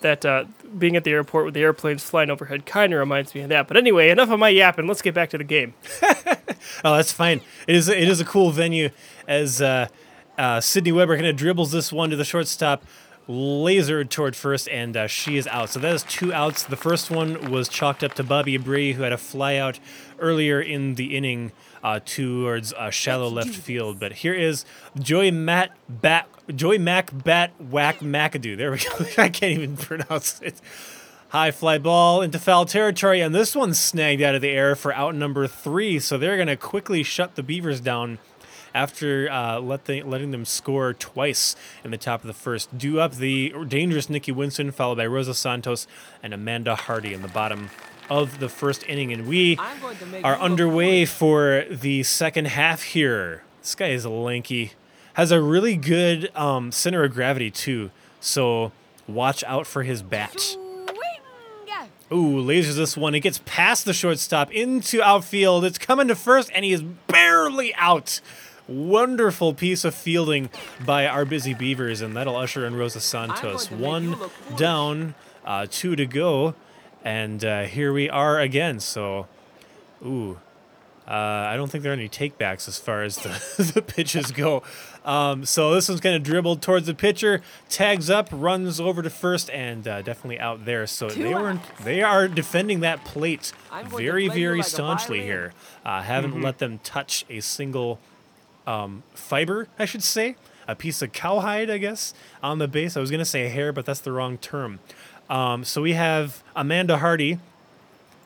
that 0.00 0.24
uh, 0.24 0.44
being 0.78 0.94
at 0.94 1.02
the 1.02 1.10
airport 1.10 1.44
with 1.44 1.54
the 1.54 1.62
airplanes 1.62 2.04
flying 2.04 2.30
overhead 2.30 2.66
kind 2.66 2.92
of 2.92 3.00
reminds 3.00 3.34
me 3.34 3.40
of 3.40 3.48
that. 3.48 3.66
But 3.66 3.76
anyway, 3.76 4.10
enough 4.10 4.30
of 4.30 4.38
my 4.38 4.48
yapping. 4.50 4.86
Let's 4.86 5.02
get 5.02 5.14
back 5.14 5.30
to 5.30 5.38
the 5.38 5.44
game. 5.44 5.74
Oh, 6.84 6.96
that's 6.96 7.12
fine. 7.12 7.40
It 7.66 7.74
is. 7.74 7.88
It 7.88 8.08
is 8.08 8.20
a 8.20 8.24
cool 8.24 8.50
venue. 8.50 8.90
As 9.26 9.60
uh, 9.60 9.88
uh, 10.38 10.60
Sydney 10.60 10.92
Weber 10.92 11.16
kind 11.16 11.26
of 11.26 11.36
dribbles 11.36 11.72
this 11.72 11.92
one 11.92 12.10
to 12.10 12.16
the 12.16 12.24
shortstop, 12.24 12.84
lasered 13.28 14.10
toward 14.10 14.36
first, 14.36 14.68
and 14.68 14.96
uh, 14.96 15.06
she 15.06 15.36
is 15.36 15.46
out. 15.48 15.70
So 15.70 15.80
that 15.80 15.92
is 15.94 16.02
two 16.04 16.32
outs. 16.32 16.62
The 16.62 16.76
first 16.76 17.10
one 17.10 17.50
was 17.50 17.68
chalked 17.68 18.02
up 18.02 18.14
to 18.14 18.24
Bobby 18.24 18.56
Abreu, 18.58 18.94
who 18.94 19.02
had 19.02 19.12
a 19.12 19.18
fly 19.18 19.56
out 19.56 19.78
earlier 20.18 20.60
in 20.60 20.94
the 20.94 21.16
inning 21.16 21.52
uh, 21.82 22.00
towards 22.04 22.72
uh, 22.72 22.90
shallow 22.90 23.28
left 23.28 23.54
field. 23.54 23.98
But 24.00 24.12
here 24.12 24.34
is 24.34 24.64
Joey 24.98 25.30
Matt 25.30 25.76
Bat 25.88 26.28
Joey 26.54 26.78
Mac 26.78 27.10
Bat 27.24 27.52
Whack 27.60 27.98
McAdoo. 27.98 28.56
There 28.56 28.70
we 28.70 28.78
go. 28.78 29.22
I 29.22 29.28
can't 29.28 29.58
even 29.58 29.76
pronounce 29.76 30.40
it. 30.40 30.60
High 31.30 31.50
fly 31.50 31.76
ball 31.76 32.22
into 32.22 32.38
foul 32.38 32.64
territory, 32.64 33.20
and 33.20 33.34
this 33.34 33.54
one's 33.54 33.78
snagged 33.78 34.22
out 34.22 34.34
of 34.34 34.40
the 34.40 34.48
air 34.48 34.74
for 34.74 34.94
out 34.94 35.14
number 35.14 35.46
three. 35.46 35.98
So 35.98 36.16
they're 36.16 36.36
going 36.36 36.48
to 36.48 36.56
quickly 36.56 37.02
shut 37.02 37.34
the 37.34 37.42
Beavers 37.42 37.82
down 37.82 38.18
after 38.74 39.30
uh, 39.30 39.60
let 39.60 39.84
the, 39.84 40.02
letting 40.04 40.30
them 40.30 40.46
score 40.46 40.94
twice 40.94 41.54
in 41.84 41.90
the 41.90 41.98
top 41.98 42.22
of 42.22 42.28
the 42.28 42.32
first. 42.32 42.78
Do 42.78 42.98
up 42.98 43.16
the 43.16 43.52
dangerous 43.68 44.08
Nikki 44.08 44.32
Winston, 44.32 44.70
followed 44.70 44.96
by 44.96 45.06
Rosa 45.06 45.34
Santos 45.34 45.86
and 46.22 46.32
Amanda 46.32 46.74
Hardy 46.74 47.12
in 47.12 47.20
the 47.20 47.28
bottom 47.28 47.68
of 48.08 48.40
the 48.40 48.48
first 48.48 48.82
inning. 48.88 49.12
And 49.12 49.28
we 49.28 49.58
are 50.24 50.38
underway 50.38 51.04
for 51.04 51.66
the 51.70 52.04
second 52.04 52.46
half 52.46 52.82
here. 52.82 53.42
This 53.60 53.74
guy 53.74 53.88
is 53.88 54.06
lanky, 54.06 54.72
has 55.12 55.30
a 55.30 55.42
really 55.42 55.76
good 55.76 56.34
um, 56.34 56.72
center 56.72 57.04
of 57.04 57.12
gravity, 57.12 57.50
too. 57.50 57.90
So 58.18 58.72
watch 59.06 59.44
out 59.44 59.66
for 59.66 59.82
his 59.82 60.02
bat. 60.02 60.56
Ooh, 62.10 62.42
lasers 62.42 62.76
this 62.76 62.96
one. 62.96 63.14
It 63.14 63.20
gets 63.20 63.40
past 63.44 63.84
the 63.84 63.92
shortstop 63.92 64.50
into 64.50 65.02
outfield. 65.02 65.64
It's 65.64 65.78
coming 65.78 66.08
to 66.08 66.14
first, 66.14 66.50
and 66.54 66.64
he 66.64 66.72
is 66.72 66.82
barely 66.82 67.74
out. 67.74 68.20
Wonderful 68.66 69.54
piece 69.54 69.84
of 69.84 69.94
fielding 69.94 70.50
by 70.84 71.06
our 71.06 71.24
busy 71.24 71.52
Beavers, 71.54 72.00
and 72.00 72.16
that'll 72.16 72.36
usher 72.36 72.66
in 72.66 72.76
Rosa 72.76 73.00
Santos. 73.00 73.70
One 73.70 74.16
down, 74.56 75.14
uh, 75.44 75.66
two 75.70 75.96
to 75.96 76.06
go, 76.06 76.54
and 77.04 77.44
uh, 77.44 77.62
here 77.62 77.92
we 77.92 78.08
are 78.08 78.40
again. 78.40 78.80
So, 78.80 79.26
ooh, 80.04 80.38
uh, 81.08 81.48
I 81.50 81.56
don't 81.56 81.70
think 81.70 81.82
there 81.82 81.92
are 81.92 81.96
any 81.96 82.08
takebacks 82.08 82.68
as 82.68 82.78
far 82.78 83.02
as 83.02 83.16
the, 83.16 83.72
the 83.74 83.80
pitches 83.80 84.30
go. 84.30 84.62
Um, 85.06 85.46
so 85.46 85.74
this 85.74 85.88
one's 85.88 86.02
kind 86.02 86.14
of 86.14 86.22
dribbled 86.22 86.60
towards 86.60 86.86
the 86.86 86.92
pitcher, 86.92 87.40
tags 87.70 88.10
up, 88.10 88.28
runs 88.30 88.78
over 88.78 89.00
to 89.00 89.08
first, 89.08 89.48
and 89.48 89.88
uh, 89.88 90.02
definitely 90.02 90.38
out 90.38 90.66
there. 90.66 90.86
So 90.86 91.08
they 91.08 91.34
were 91.34 91.58
they 91.82 92.02
are 92.02 92.28
defending 92.28 92.80
that 92.80 93.06
plate 93.06 93.52
very 93.86 94.28
very 94.28 94.58
like 94.58 94.66
staunchly 94.66 95.22
here. 95.22 95.54
Uh, 95.82 96.02
haven't 96.02 96.32
mm-hmm. 96.32 96.42
let 96.42 96.58
them 96.58 96.78
touch 96.84 97.24
a 97.30 97.40
single 97.40 97.98
um, 98.66 99.02
fiber, 99.14 99.66
I 99.78 99.86
should 99.86 100.02
say, 100.02 100.36
a 100.66 100.74
piece 100.74 101.00
of 101.00 101.12
cowhide, 101.12 101.70
I 101.70 101.78
guess, 101.78 102.12
on 102.42 102.58
the 102.58 102.68
base. 102.68 102.98
I 102.98 103.00
was 103.00 103.10
gonna 103.10 103.24
say 103.24 103.48
hair, 103.48 103.72
but 103.72 103.86
that's 103.86 104.00
the 104.00 104.12
wrong 104.12 104.36
term. 104.36 104.80
Um, 105.30 105.64
so 105.64 105.80
we 105.80 105.94
have 105.94 106.42
Amanda 106.54 106.98
Hardy 106.98 107.38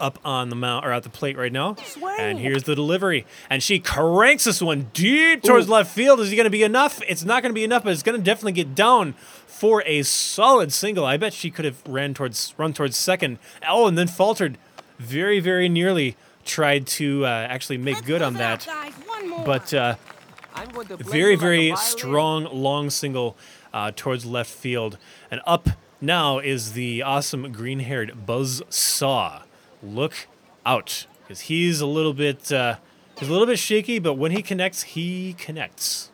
up 0.03 0.19
on 0.25 0.51
the 0.51 0.57
mount 0.57 0.85
or 0.85 0.93
at 0.93 1.05
the 1.05 1.09
plate 1.09 1.39
right 1.39 1.53
now. 1.53 1.77
Swing. 1.77 2.17
And 2.19 2.39
here's 2.39 2.65
the 2.65 2.75
delivery. 2.75 3.25
And 3.49 3.63
she 3.63 3.79
cranks 3.79 4.45
this 4.45 4.61
one 4.61 4.91
deep 4.93 5.43
towards 5.43 5.69
Ooh. 5.69 5.73
left 5.73 5.95
field. 5.95 6.21
Is 6.21 6.33
it 6.33 6.37
going 6.37 6.45
to 6.45 6.51
be 6.51 6.65
enough? 6.65 7.01
It's 7.09 7.25
not 7.25 7.43
going 7.43 7.51
to 7.51 7.55
be 7.55 7.65
enough, 7.65 7.85
but 7.85 7.93
it's 7.93 8.03
going 8.03 8.19
to 8.19 8.25
definitely 8.25 8.53
get 8.53 8.75
down 8.75 9.15
for 9.47 9.83
a 9.87 10.03
solid 10.03 10.73
single. 10.73 11.07
I 11.07 11.17
bet 11.17 11.33
she 11.33 11.51
could 11.51 11.65
have 11.65 11.81
ran 11.87 12.15
towards 12.15 12.53
run 12.59 12.75
towards 12.75 12.97
second. 12.97 13.39
Oh, 13.67 13.87
and 13.87 13.97
then 13.97 14.09
faltered 14.09 14.59
very 14.99 15.39
very 15.39 15.69
nearly 15.69 16.17
tried 16.45 16.87
to 16.87 17.25
uh, 17.25 17.29
actually 17.29 17.79
make 17.79 17.95
Let's 17.97 18.07
good 18.07 18.23
on 18.23 18.35
that. 18.35 18.67
But 19.47 19.73
uh, 19.73 19.95
very 20.99 21.37
very 21.37 21.75
strong 21.77 22.45
long 22.53 22.91
single 22.91 23.37
uh, 23.73 23.93
towards 23.95 24.27
left 24.27 24.51
field. 24.51 24.99
And 25.31 25.41
up 25.47 25.69
now 26.01 26.41
is 26.41 26.73
the 26.73 27.03
awesome 27.03 27.53
green-haired 27.53 28.27
Buzz 28.27 28.63
Saw 28.69 29.43
look 29.83 30.27
out 30.65 31.07
because 31.23 31.43
he's 31.43 31.81
a 31.81 31.87
little 31.87 32.15
bit 32.15 32.53
uh, 32.53 32.77
he's 33.19 33.29
a 33.29 33.33
little 33.33 33.47
bit 33.47 33.59
shaky, 33.59 33.99
but 33.99 34.15
when 34.15 34.33
he 34.33 34.43
connects, 34.43 34.83
he 34.83 35.35
connects. 35.35 36.11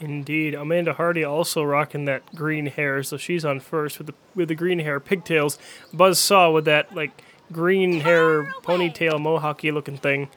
Indeed, 0.00 0.54
Amanda 0.54 0.94
Hardy 0.94 1.22
also 1.22 1.62
rocking 1.62 2.06
that 2.06 2.34
green 2.34 2.66
hair, 2.66 3.04
so 3.04 3.16
she's 3.16 3.44
on 3.44 3.60
first 3.60 3.98
with 3.98 4.08
the 4.08 4.14
with 4.34 4.48
the 4.48 4.54
green 4.54 4.80
hair 4.80 4.98
pigtails. 4.98 5.58
Buzz 5.92 6.18
Saw 6.18 6.50
with 6.50 6.64
that 6.64 6.94
like 6.94 7.22
green 7.52 8.00
hair 8.00 8.44
ponytail 8.62 9.20
mohawky 9.20 9.72
looking 9.72 9.96
thing. 9.96 10.28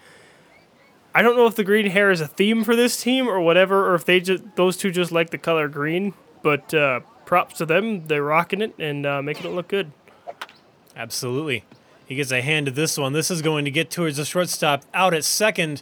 I 1.15 1.21
don't 1.21 1.35
know 1.37 1.47
if 1.47 1.55
the 1.55 1.63
green 1.63 1.87
hair 1.87 2.11
is 2.11 2.21
a 2.21 2.27
theme 2.27 2.63
for 2.63 2.75
this 2.75 3.01
team 3.01 3.27
or 3.27 3.39
whatever, 3.39 3.89
or 3.89 3.95
if 3.95 4.05
they 4.05 4.19
just 4.19 4.43
those 4.55 4.77
two 4.77 4.91
just 4.91 5.11
like 5.11 5.31
the 5.31 5.37
color 5.37 5.67
green. 5.67 6.13
But 6.43 6.73
uh, 6.73 6.99
props 7.25 7.57
to 7.57 7.65
them, 7.65 8.05
they're 8.05 8.21
rocking 8.21 8.61
it 8.61 8.75
and 8.77 9.05
uh, 9.05 9.21
making 9.21 9.49
it 9.49 9.55
look 9.55 9.67
good. 9.67 9.91
Absolutely. 10.95 11.63
He 12.05 12.15
gets 12.15 12.31
a 12.31 12.41
hand 12.41 12.67
to 12.67 12.71
this 12.71 12.97
one. 12.97 13.13
This 13.13 13.31
is 13.31 13.41
going 13.41 13.65
to 13.65 13.71
get 13.71 13.89
towards 13.89 14.17
the 14.17 14.25
shortstop 14.25 14.83
out 14.93 15.13
at 15.13 15.23
second, 15.23 15.81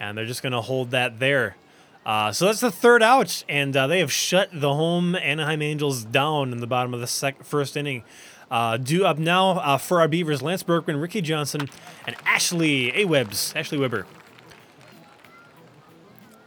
and 0.00 0.18
they're 0.18 0.26
just 0.26 0.42
going 0.42 0.52
to 0.52 0.60
hold 0.60 0.90
that 0.90 1.20
there. 1.20 1.56
Uh, 2.04 2.32
so 2.32 2.46
that's 2.46 2.60
the 2.60 2.70
third 2.70 3.02
out, 3.02 3.44
and 3.48 3.76
uh, 3.76 3.86
they 3.86 4.00
have 4.00 4.10
shut 4.10 4.48
the 4.52 4.74
home 4.74 5.14
Anaheim 5.14 5.62
Angels 5.62 6.02
down 6.02 6.52
in 6.52 6.58
the 6.58 6.66
bottom 6.66 6.94
of 6.94 7.00
the 7.00 7.06
sec- 7.06 7.44
first 7.44 7.76
inning. 7.76 8.02
Uh, 8.50 8.76
due 8.78 9.06
up 9.06 9.16
now 9.16 9.50
uh, 9.58 9.78
for 9.78 10.00
our 10.00 10.08
Beavers, 10.08 10.42
Lance 10.42 10.64
Berkman, 10.64 10.96
Ricky 10.96 11.20
Johnson, 11.20 11.68
and 12.04 12.16
Ashley 12.24 12.90
A. 12.90 13.06
Awebs. 13.06 13.54
Ashley 13.54 13.78
Weber. 13.78 14.06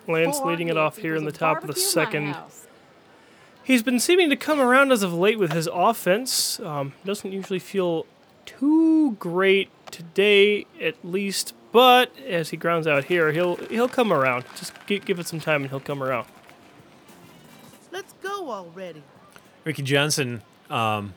Lance 0.06 0.40
leading 0.42 0.68
it 0.68 0.76
off 0.76 0.98
here 0.98 1.16
in 1.16 1.24
the 1.24 1.32
top 1.32 1.62
of 1.62 1.68
the 1.68 1.76
second. 1.80 2.36
He's 3.64 3.84
been 3.84 4.02
seeming 4.02 4.30
to 4.32 4.36
come 4.36 4.60
around 4.60 4.92
as 4.92 5.02
of 5.02 5.14
late 5.14 5.40
with 5.40 5.54
his 5.54 5.70
offense. 5.72 6.60
Um, 6.60 6.92
doesn't 7.06 7.32
usually 7.32 7.60
feel 7.60 8.06
too 8.46 9.14
great 9.14 9.70
today, 9.92 10.66
at 10.82 10.96
least. 11.04 11.54
But 11.72 12.12
as 12.20 12.50
he 12.52 12.58
grounds 12.58 12.86
out 12.86 13.06
here, 13.06 13.32
he'll 13.32 13.56
he'll 13.68 13.90
come 13.90 14.14
around. 14.14 14.46
Just 14.56 14.74
give, 14.86 15.06
give 15.06 15.20
it 15.20 15.28
some 15.28 15.40
time, 15.40 15.62
and 15.64 15.70
he'll 15.70 15.80
come 15.80 16.04
around. 16.04 16.28
Let's 17.92 18.14
go 18.22 18.52
already. 18.52 19.04
Ricky 19.64 19.82
Johnson, 19.82 20.42
um, 20.70 21.14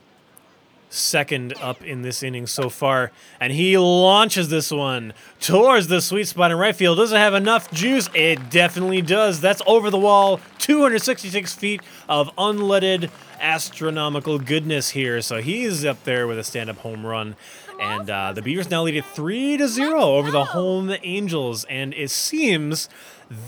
second 0.89 1.53
up 1.61 1.83
in 1.83 2.01
this 2.01 2.23
inning 2.23 2.47
so 2.47 2.69
far, 2.69 3.11
and 3.39 3.53
he 3.53 3.77
launches 3.77 4.49
this 4.49 4.71
one 4.71 5.13
towards 5.39 5.87
the 5.87 6.01
sweet 6.01 6.27
spot 6.27 6.51
in 6.51 6.57
right 6.57 6.75
field. 6.75 6.97
Does 6.97 7.11
it 7.11 7.17
have 7.17 7.33
enough 7.33 7.69
juice? 7.71 8.09
It 8.13 8.49
definitely 8.49 9.01
does. 9.01 9.41
That's 9.41 9.61
over 9.67 9.89
the 9.89 9.99
wall, 9.99 10.39
266 10.59 11.53
feet 11.53 11.81
of 12.07 12.33
unleaded 12.37 13.09
astronomical 13.39 14.39
goodness 14.39 14.89
here. 14.89 15.21
So 15.21 15.41
he's 15.41 15.85
up 15.85 16.03
there 16.03 16.27
with 16.27 16.39
a 16.39 16.43
stand-up 16.43 16.77
home 16.77 17.05
run. 17.05 17.35
And 17.79 18.09
uh, 18.09 18.33
the 18.33 18.41
Beavers 18.41 18.71
now 18.71 18.83
lead 18.83 18.95
it 18.95 19.05
three 19.05 19.57
to 19.57 19.67
zero 19.67 20.01
over 20.01 20.31
the 20.31 20.45
home 20.45 20.95
Angels, 21.03 21.63
and 21.65 21.93
it 21.93 22.09
seems 22.09 22.89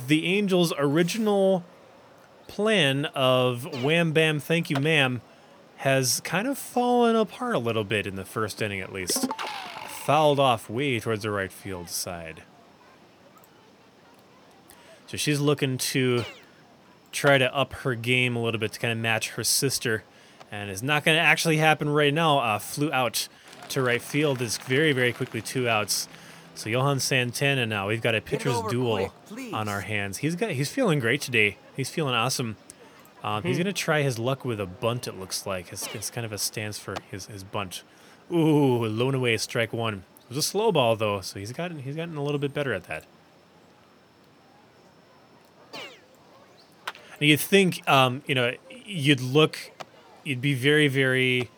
the 0.08 0.27
Angels' 0.27 0.72
original 0.77 1.63
plan 2.48 3.05
of 3.05 3.84
"Wham 3.84 4.12
Bam, 4.12 4.39
Thank 4.39 4.69
You, 4.69 4.75
Ma'am" 4.77 5.22
has 5.80 6.20
kind 6.26 6.46
of 6.46 6.58
fallen 6.58 7.16
apart 7.16 7.56
a 7.56 7.60
little 7.60 7.86
bit 7.86 8.06
in 8.06 8.16
the 8.18 8.26
first 8.26 8.62
inning, 8.62 8.82
at 8.82 8.92
least. 8.92 9.30
Fouled 9.88 10.38
off 10.38 10.70
way 10.70 11.00
towards 11.00 11.24
the 11.24 11.32
right 11.32 11.52
field 11.52 11.90
side. 11.90 12.44
So 15.08 15.16
she's 15.16 15.40
looking 15.40 15.78
to 15.78 16.26
try 17.14 17.38
to 17.38 17.56
up 17.56 17.72
her 17.74 17.96
game 17.96 18.36
a 18.36 18.44
little 18.44 18.60
bit 18.60 18.74
to 18.74 18.80
kind 18.80 18.92
of 18.92 18.98
match 18.98 19.30
her 19.32 19.44
sister. 19.46 20.04
And 20.52 20.70
it's 20.70 20.82
not 20.82 21.06
going 21.06 21.16
to 21.16 21.22
actually 21.22 21.58
happen 21.58 21.88
right 21.88 22.14
now. 22.14 22.40
Uh, 22.40 22.60
flew 22.60 22.92
out 22.92 23.30
to 23.70 23.82
right 23.82 24.02
field. 24.02 24.42
It's 24.42 24.58
very, 24.58 24.92
very 24.92 25.14
quickly 25.14 25.42
two 25.42 25.70
outs. 25.70 26.10
So 26.56 26.70
Johan 26.70 27.00
Santana 27.00 27.66
now. 27.66 27.88
We've 27.88 28.02
got 28.02 28.16
a 28.16 28.22
pitcher's 28.22 28.60
duel 28.70 29.14
quick, 29.30 29.54
on 29.54 29.70
our 29.70 29.80
hands. 29.80 30.18
He's 30.18 30.36
got 30.36 30.52
he's 30.52 30.70
feeling 30.70 31.00
great 31.00 31.22
today. 31.22 31.56
He's 31.74 31.90
feeling 31.90 32.16
awesome. 32.16 32.58
Um, 33.24 33.44
he's 33.44 33.58
hmm. 33.58 33.64
gonna 33.64 33.74
try 33.74 34.02
his 34.02 34.18
luck 34.18 34.46
with 34.46 34.60
a 34.60 34.66
bunt. 34.66 35.08
It 35.08 35.20
looks 35.20 35.46
like 35.46 35.72
it's, 35.74 35.94
it's 35.94 36.10
kind 36.10 36.26
of 36.26 36.32
a 36.32 36.38
stance 36.38 36.78
for 36.78 36.96
his, 37.12 37.28
his 37.28 37.44
bunt. 37.44 37.84
Ooh, 38.32 38.86
lone 38.86 39.16
away 39.16 39.36
strike 39.38 39.74
one. 39.74 40.04
It 40.24 40.30
was 40.30 40.38
a 40.38 40.42
slow 40.42 40.72
ball 40.72 40.96
though, 40.96 41.22
so 41.22 41.40
he's 41.40 41.52
gotten 41.52 41.80
he's 41.80 41.96
gotten 41.96 42.16
a 42.16 42.24
little 42.24 42.40
bit 42.40 42.54
better 42.54 42.74
at 42.74 42.86
that. 42.86 43.06
you'd 47.28 47.40
think, 47.40 47.88
um, 47.90 48.22
you 48.26 48.36
know, 48.36 48.54
you'd 48.86 49.22
look, 49.22 49.72
you'd 50.24 50.42
be 50.42 50.54
very, 50.54 50.88
very 50.88 51.50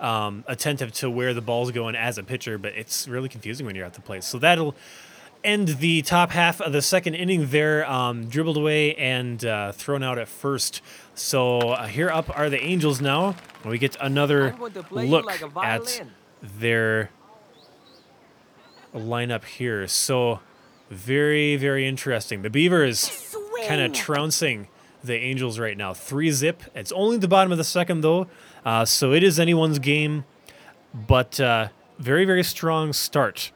um, 0.00 0.44
attentive 0.46 0.92
to 0.92 1.10
where 1.10 1.34
the 1.34 1.40
ball's 1.40 1.70
going 1.70 1.96
as 1.96 2.18
a 2.18 2.22
pitcher, 2.22 2.58
but 2.58 2.72
it's 2.74 3.08
really 3.08 3.28
confusing 3.28 3.66
when 3.66 3.74
you're 3.74 3.86
at 3.86 3.94
the 3.94 4.00
plate. 4.00 4.24
So 4.24 4.38
that'll 4.38 4.74
end 5.44 5.68
the 5.68 6.02
top 6.02 6.30
half 6.30 6.60
of 6.60 6.72
the 6.72 6.82
second 6.82 7.14
inning 7.14 7.50
there, 7.50 7.88
um, 7.90 8.28
dribbled 8.28 8.56
away 8.56 8.94
and 8.94 9.44
uh, 9.44 9.72
thrown 9.72 10.02
out 10.02 10.18
at 10.18 10.28
first. 10.28 10.82
So 11.14 11.58
uh, 11.58 11.86
here 11.86 12.10
up 12.10 12.36
are 12.36 12.50
the 12.50 12.62
Angels 12.62 13.00
now. 13.00 13.36
We 13.64 13.78
get 13.78 13.96
another 14.00 14.54
look 14.90 15.26
like 15.26 15.42
at 15.62 16.02
their 16.42 17.10
lineup 18.94 19.44
here. 19.44 19.86
So 19.86 20.40
very, 20.90 21.56
very 21.56 21.86
interesting. 21.86 22.42
The 22.42 22.50
Beavers 22.50 23.34
kind 23.66 23.80
of 23.80 23.92
trouncing 23.92 24.68
the 25.02 25.14
Angels 25.16 25.58
right 25.58 25.76
now. 25.76 25.94
Three 25.94 26.30
zip. 26.30 26.62
It's 26.74 26.92
only 26.92 27.18
the 27.18 27.28
bottom 27.28 27.52
of 27.52 27.58
the 27.58 27.64
second 27.64 28.00
though, 28.00 28.26
uh, 28.64 28.84
so 28.84 29.12
it 29.12 29.22
is 29.22 29.38
anyone's 29.38 29.78
game. 29.78 30.24
But 30.94 31.38
uh, 31.38 31.68
very 31.98 32.24
very 32.24 32.42
strong 32.42 32.92
start 32.92 33.52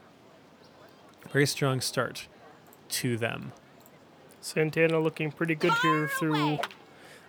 Very 1.33 1.47
strong 1.47 1.81
start 1.81 2.29
to 2.91 3.17
them. 3.17 3.53
Santana 4.41 4.99
looking 4.99 5.31
pretty 5.33 5.55
good 5.55 5.73
here 5.83 6.09
through 6.19 6.59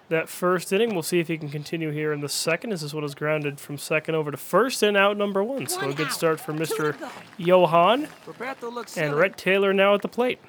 that 0.10 0.28
first 0.28 0.74
inning. 0.74 0.94
We'll 0.94 1.04
see 1.04 1.20
if 1.20 1.28
he 1.28 1.38
can 1.38 1.50
continue 1.50 1.92
here 1.92 2.12
in 2.12 2.20
the 2.20 2.28
second. 2.30 2.72
This 2.72 2.84
is 2.84 2.94
what 2.94 3.04
is 3.04 3.16
grounded 3.16 3.60
from 3.60 3.78
second 3.78 4.16
over 4.16 4.32
to 4.32 4.38
first 4.38 4.84
and 4.84 4.98
out 4.98 5.16
number 5.16 5.44
one. 5.44 5.68
So 5.68 5.90
a 5.90 5.94
good 5.94 6.12
start 6.12 6.40
for 6.42 6.54
Mr. 6.54 6.96
Johan 7.38 8.08
and 8.28 8.90
silly. 8.90 9.10
Rhett 9.14 9.38
Taylor 9.38 9.74
now 9.74 9.94
at 9.94 10.02
the 10.02 10.08
plate. 10.08 10.40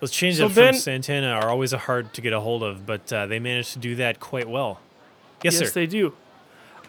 Those 0.00 0.10
changes 0.10 0.38
So 0.40 0.48
from 0.48 0.54
Ben- 0.54 0.74
Santana 0.74 1.28
are 1.28 1.48
always 1.48 1.72
a 1.72 1.78
hard 1.78 2.12
to 2.14 2.20
get 2.20 2.32
a 2.34 2.40
hold 2.40 2.62
of, 2.62 2.84
but 2.84 3.10
uh, 3.10 3.26
they 3.26 3.38
managed 3.38 3.72
to 3.72 3.78
do 3.78 3.94
that 3.96 4.20
quite 4.20 4.48
well. 4.48 4.80
Yes, 5.42 5.58
yes, 5.60 5.68
sir. 5.70 5.80
they 5.80 5.86
do. 5.86 6.12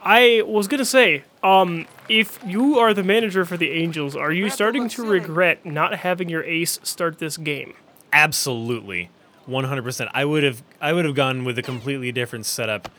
I 0.05 0.43
was 0.45 0.67
gonna 0.67 0.85
say, 0.85 1.23
um, 1.41 1.87
if 2.07 2.39
you 2.45 2.77
are 2.77 2.93
the 2.93 3.03
manager 3.03 3.43
for 3.43 3.57
the 3.57 3.71
Angels, 3.71 4.15
are 4.15 4.31
you 4.31 4.51
starting 4.51 4.87
to 4.89 5.03
regret 5.03 5.65
not 5.65 5.95
having 5.95 6.29
your 6.29 6.43
ace 6.43 6.79
start 6.83 7.17
this 7.17 7.37
game? 7.37 7.73
Absolutely, 8.13 9.09
one 9.47 9.63
hundred 9.65 9.83
percent. 9.83 10.11
I 10.13 10.23
would 10.23 10.43
have 10.43 10.61
I 10.79 10.93
would 10.93 11.05
have 11.05 11.15
gone 11.15 11.43
with 11.43 11.57
a 11.57 11.63
completely 11.63 12.11
different 12.11 12.45
setup. 12.45 12.89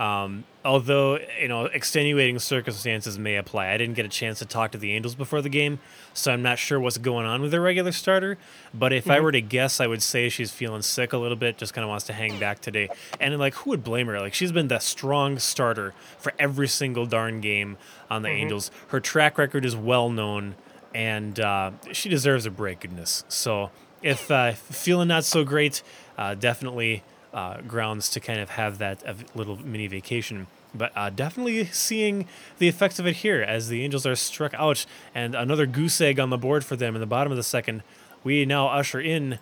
Um, 0.00 0.44
although 0.64 1.18
you 1.38 1.46
know 1.46 1.66
extenuating 1.66 2.38
circumstances 2.38 3.18
may 3.18 3.36
apply. 3.36 3.68
I 3.68 3.76
didn't 3.76 3.96
get 3.96 4.06
a 4.06 4.08
chance 4.08 4.38
to 4.38 4.46
talk 4.46 4.72
to 4.72 4.78
the 4.78 4.92
Angels 4.92 5.14
before 5.14 5.42
the 5.42 5.50
game, 5.50 5.78
so 6.14 6.32
I'm 6.32 6.40
not 6.40 6.58
sure 6.58 6.80
what's 6.80 6.96
going 6.96 7.26
on 7.26 7.42
with 7.42 7.50
their 7.50 7.60
regular 7.60 7.92
starter. 7.92 8.38
But 8.72 8.94
if 8.94 9.10
I 9.10 9.20
were 9.20 9.30
to 9.30 9.42
guess, 9.42 9.78
I 9.78 9.86
would 9.86 10.02
say 10.02 10.30
she's 10.30 10.50
feeling 10.50 10.80
sick 10.80 11.12
a 11.12 11.18
little 11.18 11.36
bit, 11.36 11.58
just 11.58 11.74
kind 11.74 11.82
of 11.84 11.90
wants 11.90 12.06
to 12.06 12.14
hang 12.14 12.38
back 12.38 12.60
today. 12.60 12.88
And 13.20 13.38
like, 13.38 13.54
who 13.56 13.70
would 13.70 13.84
blame 13.84 14.06
her? 14.06 14.18
Like 14.18 14.32
she's 14.32 14.52
been 14.52 14.68
the 14.68 14.78
strong 14.78 15.38
starter 15.38 15.92
for 16.18 16.32
every 16.38 16.68
single 16.68 17.04
darn 17.04 17.42
game 17.42 17.76
on 18.10 18.22
the 18.22 18.30
Angels. 18.30 18.70
Her 18.88 19.00
track 19.00 19.36
record 19.36 19.66
is 19.66 19.76
well 19.76 20.08
known, 20.08 20.54
and 20.94 21.38
uh, 21.38 21.72
she 21.92 22.08
deserves 22.08 22.46
a 22.46 22.50
break. 22.50 22.80
Goodness. 22.80 23.24
So 23.28 23.70
if 24.00 24.30
uh, 24.30 24.52
feeling 24.52 25.08
not 25.08 25.24
so 25.24 25.44
great, 25.44 25.82
uh, 26.16 26.34
definitely 26.36 27.02
uh, 27.32 27.60
grounds 27.62 28.08
to 28.10 28.20
kind 28.20 28.40
of 28.40 28.50
have 28.50 28.78
that 28.78 29.06
uh, 29.06 29.14
little 29.34 29.56
mini 29.56 29.86
vacation. 29.86 30.46
But 30.74 30.92
uh, 30.96 31.10
definitely 31.10 31.64
seeing 31.66 32.26
the 32.58 32.68
effects 32.68 32.98
of 32.98 33.06
it 33.06 33.16
here 33.16 33.42
as 33.42 33.68
the 33.68 33.82
Angels 33.82 34.06
are 34.06 34.16
struck 34.16 34.54
out 34.54 34.86
and 35.14 35.34
another 35.34 35.66
goose 35.66 36.00
egg 36.00 36.20
on 36.20 36.30
the 36.30 36.38
board 36.38 36.64
for 36.64 36.76
them 36.76 36.94
in 36.94 37.00
the 37.00 37.06
bottom 37.06 37.32
of 37.32 37.36
the 37.36 37.42
second. 37.42 37.82
We 38.22 38.44
now 38.44 38.68
usher 38.68 39.00
in 39.00 39.38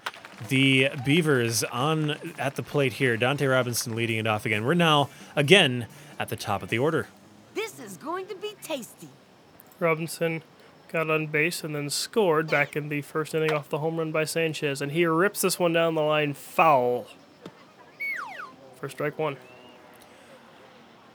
the 0.48 0.90
Beavers 1.04 1.64
on 1.64 2.16
at 2.38 2.56
the 2.56 2.62
plate 2.62 2.94
here. 2.94 3.16
Dante 3.16 3.46
Robinson 3.46 3.94
leading 3.94 4.18
it 4.18 4.26
off 4.26 4.46
again. 4.46 4.64
We're 4.64 4.74
now 4.74 5.10
again 5.34 5.86
at 6.18 6.28
the 6.28 6.36
top 6.36 6.62
of 6.62 6.68
the 6.68 6.78
order. 6.78 7.08
This 7.54 7.78
is 7.80 7.96
going 7.96 8.26
to 8.26 8.36
be 8.36 8.54
tasty. 8.62 9.08
Robinson 9.80 10.42
got 10.88 11.10
on 11.10 11.26
base 11.26 11.62
and 11.64 11.74
then 11.74 11.90
scored 11.90 12.48
back 12.48 12.76
in 12.76 12.88
the 12.88 13.02
first 13.02 13.34
inning 13.34 13.52
off 13.52 13.68
the 13.68 13.78
home 13.78 13.98
run 13.98 14.12
by 14.12 14.24
Sanchez, 14.24 14.80
and 14.80 14.92
he 14.92 15.04
rips 15.04 15.42
this 15.42 15.58
one 15.58 15.72
down 15.72 15.94
the 15.94 16.02
line 16.02 16.32
foul. 16.34 17.06
For 18.78 18.88
strike 18.88 19.18
one. 19.18 19.36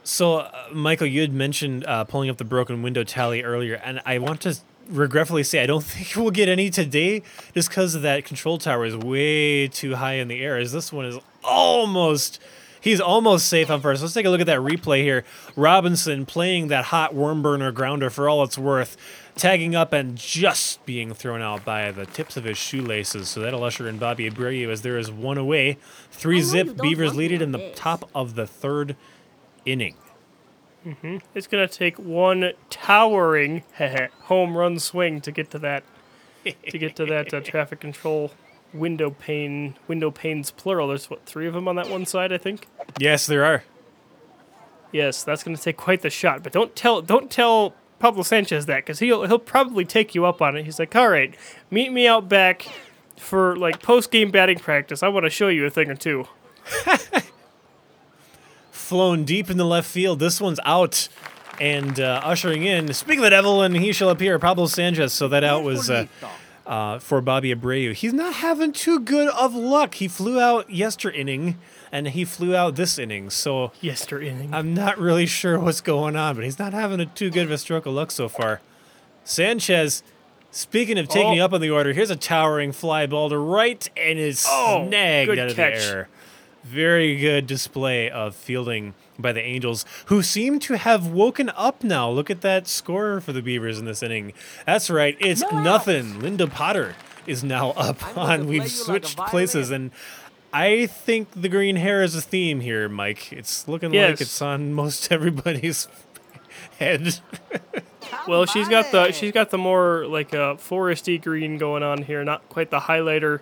So, 0.03 0.39
uh, 0.39 0.67
Michael, 0.73 1.07
you 1.07 1.21
had 1.21 1.33
mentioned 1.33 1.85
uh, 1.85 2.03
pulling 2.03 2.29
up 2.29 2.35
the 2.35 2.43
broken 2.43 2.81
window 2.81 3.05
tally 3.05 3.41
earlier, 3.41 3.75
and 3.75 4.01
I 4.05 4.17
want 4.17 4.41
to 4.41 4.57
regretfully 4.89 5.43
say 5.43 5.63
I 5.63 5.65
don't 5.65 5.83
think 5.83 6.15
we'll 6.17 6.31
get 6.31 6.49
any 6.49 6.69
today 6.69 7.23
just 7.53 7.69
because 7.69 7.93
that 8.01 8.25
control 8.25 8.57
tower 8.57 8.83
is 8.83 8.97
way 8.97 9.69
too 9.69 9.95
high 9.95 10.15
in 10.15 10.27
the 10.27 10.41
air. 10.41 10.57
As 10.57 10.73
this 10.73 10.91
one 10.91 11.05
is 11.05 11.17
almost. 11.43 12.39
He's 12.81 12.99
almost 12.99 13.47
safe 13.47 13.69
on 13.69 13.79
first. 13.79 14.01
Let's 14.01 14.13
take 14.13 14.25
a 14.25 14.29
look 14.29 14.41
at 14.41 14.47
that 14.47 14.59
replay 14.59 15.03
here. 15.03 15.23
Robinson 15.55 16.25
playing 16.25 16.67
that 16.67 16.83
hot 16.83 17.15
worm 17.15 17.41
burner 17.41 17.71
grounder 17.71 18.09
for 18.09 18.27
all 18.27 18.43
it's 18.43 18.57
worth, 18.57 18.97
tagging 19.35 19.75
up 19.75 19.93
and 19.93 20.15
just 20.15 20.85
being 20.85 21.13
thrown 21.13 21.41
out 21.41 21.65
by 21.65 21.91
the 21.91 22.05
tips 22.05 22.37
of 22.37 22.43
his 22.43 22.57
shoelaces. 22.57 23.29
So 23.29 23.39
that'll 23.39 23.63
usher 23.63 23.87
in 23.87 23.97
Bobby 23.97 24.29
Abreu 24.29 24.69
as 24.69 24.81
there 24.81 24.97
is 24.97 25.11
one 25.11 25.37
away. 25.37 25.77
Three 26.11 26.41
zip. 26.41 26.77
Beavers 26.81 27.09
want 27.09 27.17
lead 27.17 27.31
it 27.31 27.41
in 27.41 27.51
the 27.51 27.57
this. 27.57 27.79
top 27.79 28.09
of 28.13 28.35
the 28.35 28.45
third 28.45 28.95
inning. 29.65 29.95
Mm-hmm. 30.85 31.17
It's 31.33 31.47
going 31.47 31.67
to 31.67 31.73
take 31.73 31.97
one 31.97 32.51
towering 32.69 33.63
home 34.23 34.57
run 34.57 34.79
swing 34.79 35.21
to 35.21 35.31
get 35.31 35.49
to 35.51 35.59
that 35.59 35.83
to 36.43 36.77
get 36.77 36.95
to 36.97 37.05
that 37.05 37.33
uh, 37.33 37.39
traffic 37.43 37.79
control 37.79 38.31
window 38.73 39.09
pane 39.11 39.75
window 39.87 40.11
panes 40.11 40.51
plural. 40.51 40.89
There's 40.89 41.09
what 41.09 41.25
three 41.25 41.47
of 41.47 41.53
them 41.53 41.67
on 41.67 41.75
that 41.77 41.89
one 41.89 42.05
side, 42.05 42.33
I 42.33 42.37
think. 42.37 42.67
Yes, 42.99 43.25
there 43.25 43.45
are. 43.45 43.63
Yes, 44.91 45.23
that's 45.23 45.43
going 45.43 45.55
to 45.55 45.61
take 45.61 45.77
quite 45.77 46.01
the 46.01 46.09
shot. 46.09 46.43
But 46.43 46.51
don't 46.51 46.75
tell 46.75 47.01
don't 47.01 47.31
tell 47.31 47.73
Pablo 48.03 48.21
Sanchez 48.21 48.65
that 48.65 48.85
because 48.85 48.99
he'll 48.99 49.23
he'll 49.23 49.39
probably 49.39 49.85
take 49.85 50.13
you 50.13 50.25
up 50.25 50.41
on 50.41 50.57
it. 50.57 50.65
He's 50.65 50.77
like, 50.77 50.93
all 50.93 51.07
right, 51.07 51.33
meet 51.71 51.89
me 51.89 52.05
out 52.05 52.27
back 52.27 52.67
for 53.17 53.55
like 53.55 53.81
post 53.81 54.11
game 54.11 54.29
batting 54.29 54.59
practice. 54.59 55.03
I 55.03 55.07
want 55.07 55.25
to 55.25 55.29
show 55.29 55.47
you 55.47 55.65
a 55.65 55.69
thing 55.69 55.89
or 55.89 55.95
two. 55.95 56.27
Flown 58.71 59.23
deep 59.23 59.49
in 59.49 59.55
the 59.55 59.65
left 59.65 59.89
field. 59.89 60.19
This 60.19 60.41
one's 60.41 60.59
out. 60.65 61.07
And 61.61 61.97
uh, 61.97 62.19
ushering 62.25 62.63
in, 62.63 62.91
speak 62.93 63.19
of 63.19 63.23
the 63.23 63.29
devil, 63.29 63.61
and 63.61 63.77
he 63.77 63.93
shall 63.93 64.09
appear, 64.09 64.37
Pablo 64.37 64.65
Sanchez. 64.65 65.13
So 65.13 65.29
that 65.29 65.45
out 65.45 65.63
was 65.63 65.89
uh, 65.89 66.07
uh, 66.65 66.99
for 66.99 67.21
Bobby 67.21 67.55
Abreu. 67.55 67.93
He's 67.93 68.11
not 68.11 68.33
having 68.33 68.73
too 68.73 68.99
good 68.99 69.29
of 69.29 69.55
luck. 69.55 69.95
He 69.95 70.09
flew 70.09 70.41
out 70.41 70.69
yester 70.69 71.09
inning, 71.09 71.57
and 71.93 72.07
he 72.09 72.25
flew 72.25 72.55
out 72.55 72.75
this 72.75 72.97
inning. 72.97 73.29
So 73.29 73.71
Yester 73.79 74.19
inning. 74.19 74.53
I'm 74.53 74.73
not 74.73 74.97
really 74.97 75.27
sure 75.27 75.57
what's 75.59 75.79
going 75.79 76.15
on, 76.17 76.35
but 76.35 76.43
he's 76.43 76.57
not 76.59 76.73
having 76.73 76.99
a 76.99 77.05
too 77.05 77.29
good 77.29 77.45
of 77.45 77.51
a 77.51 77.57
stroke 77.57 77.85
of 77.85 77.93
luck 77.93 78.11
so 78.11 78.27
far. 78.27 78.59
Sanchez, 79.23 80.03
speaking 80.51 80.97
of 80.97 81.07
taking 81.07 81.29
Oh. 81.29 81.33
you 81.33 81.43
up 81.43 81.53
on 81.53 81.61
the 81.61 81.69
order, 81.69 81.93
here's 81.93 82.09
a 82.09 82.15
towering 82.15 82.71
fly 82.71 83.05
ball 83.05 83.29
to 83.29 83.37
right 83.37 83.87
and 83.95 84.19
is 84.19 84.45
Oh, 84.49 84.85
snagged 84.87 85.31
out 85.37 85.49
of 85.51 85.55
catch. 85.55 85.75
the 85.79 85.85
air. 85.85 86.09
Very 86.63 87.17
good 87.17 87.45
display 87.45 88.09
of 88.09 88.35
fielding 88.35 88.93
by 89.19 89.31
the 89.31 89.41
Angels, 89.41 89.85
who 90.05 90.23
seem 90.23 90.59
to 90.59 90.77
have 90.77 91.07
woken 91.07 91.51
up 91.55 91.83
now. 91.83 92.09
Look 92.09 92.29
at 92.31 92.41
that 92.41 92.67
score 92.67 93.21
for 93.21 93.33
the 93.33 93.41
Beavers 93.41 93.77
in 93.79 93.85
this 93.85 94.01
inning. 94.01 94.33
That's 94.65 94.89
right, 94.89 95.15
it's 95.19 95.41
No 95.41 95.61
nothing. 95.61 96.19
Linda 96.19 96.47
Potter 96.47 96.95
is 97.27 97.43
now 97.43 97.71
up 97.71 98.03
I'm 98.03 98.15
going 98.15 98.27
to 98.27 98.33
on. 98.33 98.47
We've 98.47 98.53
you 98.55 98.61
like 98.61 98.69
switched 98.71 99.17
places, 99.17 99.71
and 99.71 99.91
I 100.53 100.85
think 100.85 101.29
the 101.31 101.49
green 101.49 101.77
hair 101.77 102.03
is 102.03 102.15
a 102.15 102.21
theme 102.21 102.59
here, 102.59 102.87
Mike. 102.87 103.33
It's 103.33 103.67
looking 103.67 103.91
like 103.91 104.21
it's 104.21 104.41
on 104.41 104.73
most 104.73 105.11
everybody's 105.11 105.87
head. 106.79 107.19
Well, 108.27 108.45
she's 108.45 108.69
got 108.69 108.91
the 108.91 109.11
she's 109.11 109.31
got 109.31 109.49
the 109.49 109.57
more 109.57 110.05
like 110.05 110.33
uh, 110.33 110.55
foresty 110.55 111.21
green 111.21 111.57
going 111.57 111.83
on 111.83 112.03
here, 112.03 112.23
not 112.23 112.47
quite 112.49 112.69
the 112.69 112.81
highlighter 112.81 113.41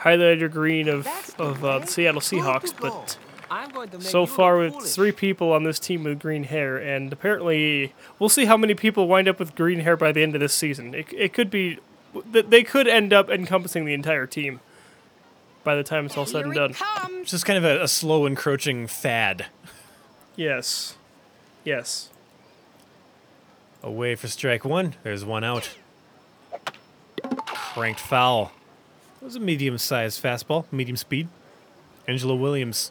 highlighter 0.00 0.50
green 0.50 0.88
of 0.88 1.06
of 1.38 1.64
uh, 1.64 1.80
the 1.80 1.86
Seattle 1.86 2.20
Seahawks, 2.20 2.72
but 2.80 3.18
I'm 3.50 3.70
going 3.70 3.90
to 3.90 3.98
make 3.98 4.06
so 4.06 4.24
far 4.24 4.56
with 4.56 4.74
three 4.82 5.12
people 5.12 5.52
on 5.52 5.64
this 5.64 5.78
team 5.78 6.04
with 6.04 6.18
green 6.18 6.44
hair, 6.44 6.78
and 6.78 7.12
apparently 7.12 7.92
we'll 8.18 8.30
see 8.30 8.46
how 8.46 8.56
many 8.56 8.74
people 8.74 9.06
wind 9.06 9.28
up 9.28 9.38
with 9.38 9.54
green 9.54 9.80
hair 9.80 9.96
by 9.98 10.12
the 10.12 10.22
end 10.22 10.34
of 10.34 10.40
this 10.40 10.54
season. 10.54 10.94
It, 10.94 11.12
it 11.12 11.34
could 11.34 11.50
be 11.50 11.78
th- 12.32 12.46
they 12.48 12.62
could 12.62 12.88
end 12.88 13.12
up 13.12 13.28
encompassing 13.28 13.84
the 13.84 13.92
entire 13.92 14.26
team 14.26 14.60
by 15.64 15.74
the 15.74 15.82
time 15.82 16.06
it's 16.06 16.16
all 16.16 16.26
said 16.26 16.44
and 16.44 16.54
done. 16.54 16.70
it. 16.70 16.76
It's 17.20 17.30
just 17.30 17.46
kind 17.46 17.58
of 17.58 17.64
a, 17.64 17.82
a 17.84 17.88
slow 17.88 18.26
encroaching 18.26 18.86
fad. 18.86 19.46
Yes, 20.36 20.96
yes. 21.64 22.08
Away 23.82 24.14
for 24.14 24.28
strike 24.28 24.64
one. 24.64 24.94
There's 25.02 25.24
one 25.24 25.44
out. 25.44 25.76
Cranked 27.46 28.00
foul. 28.00 28.52
It 29.20 29.24
was 29.24 29.36
a 29.36 29.40
medium 29.40 29.78
sized 29.78 30.22
fastball, 30.22 30.64
medium 30.72 30.96
speed. 30.96 31.28
Angela 32.08 32.34
Williams, 32.34 32.90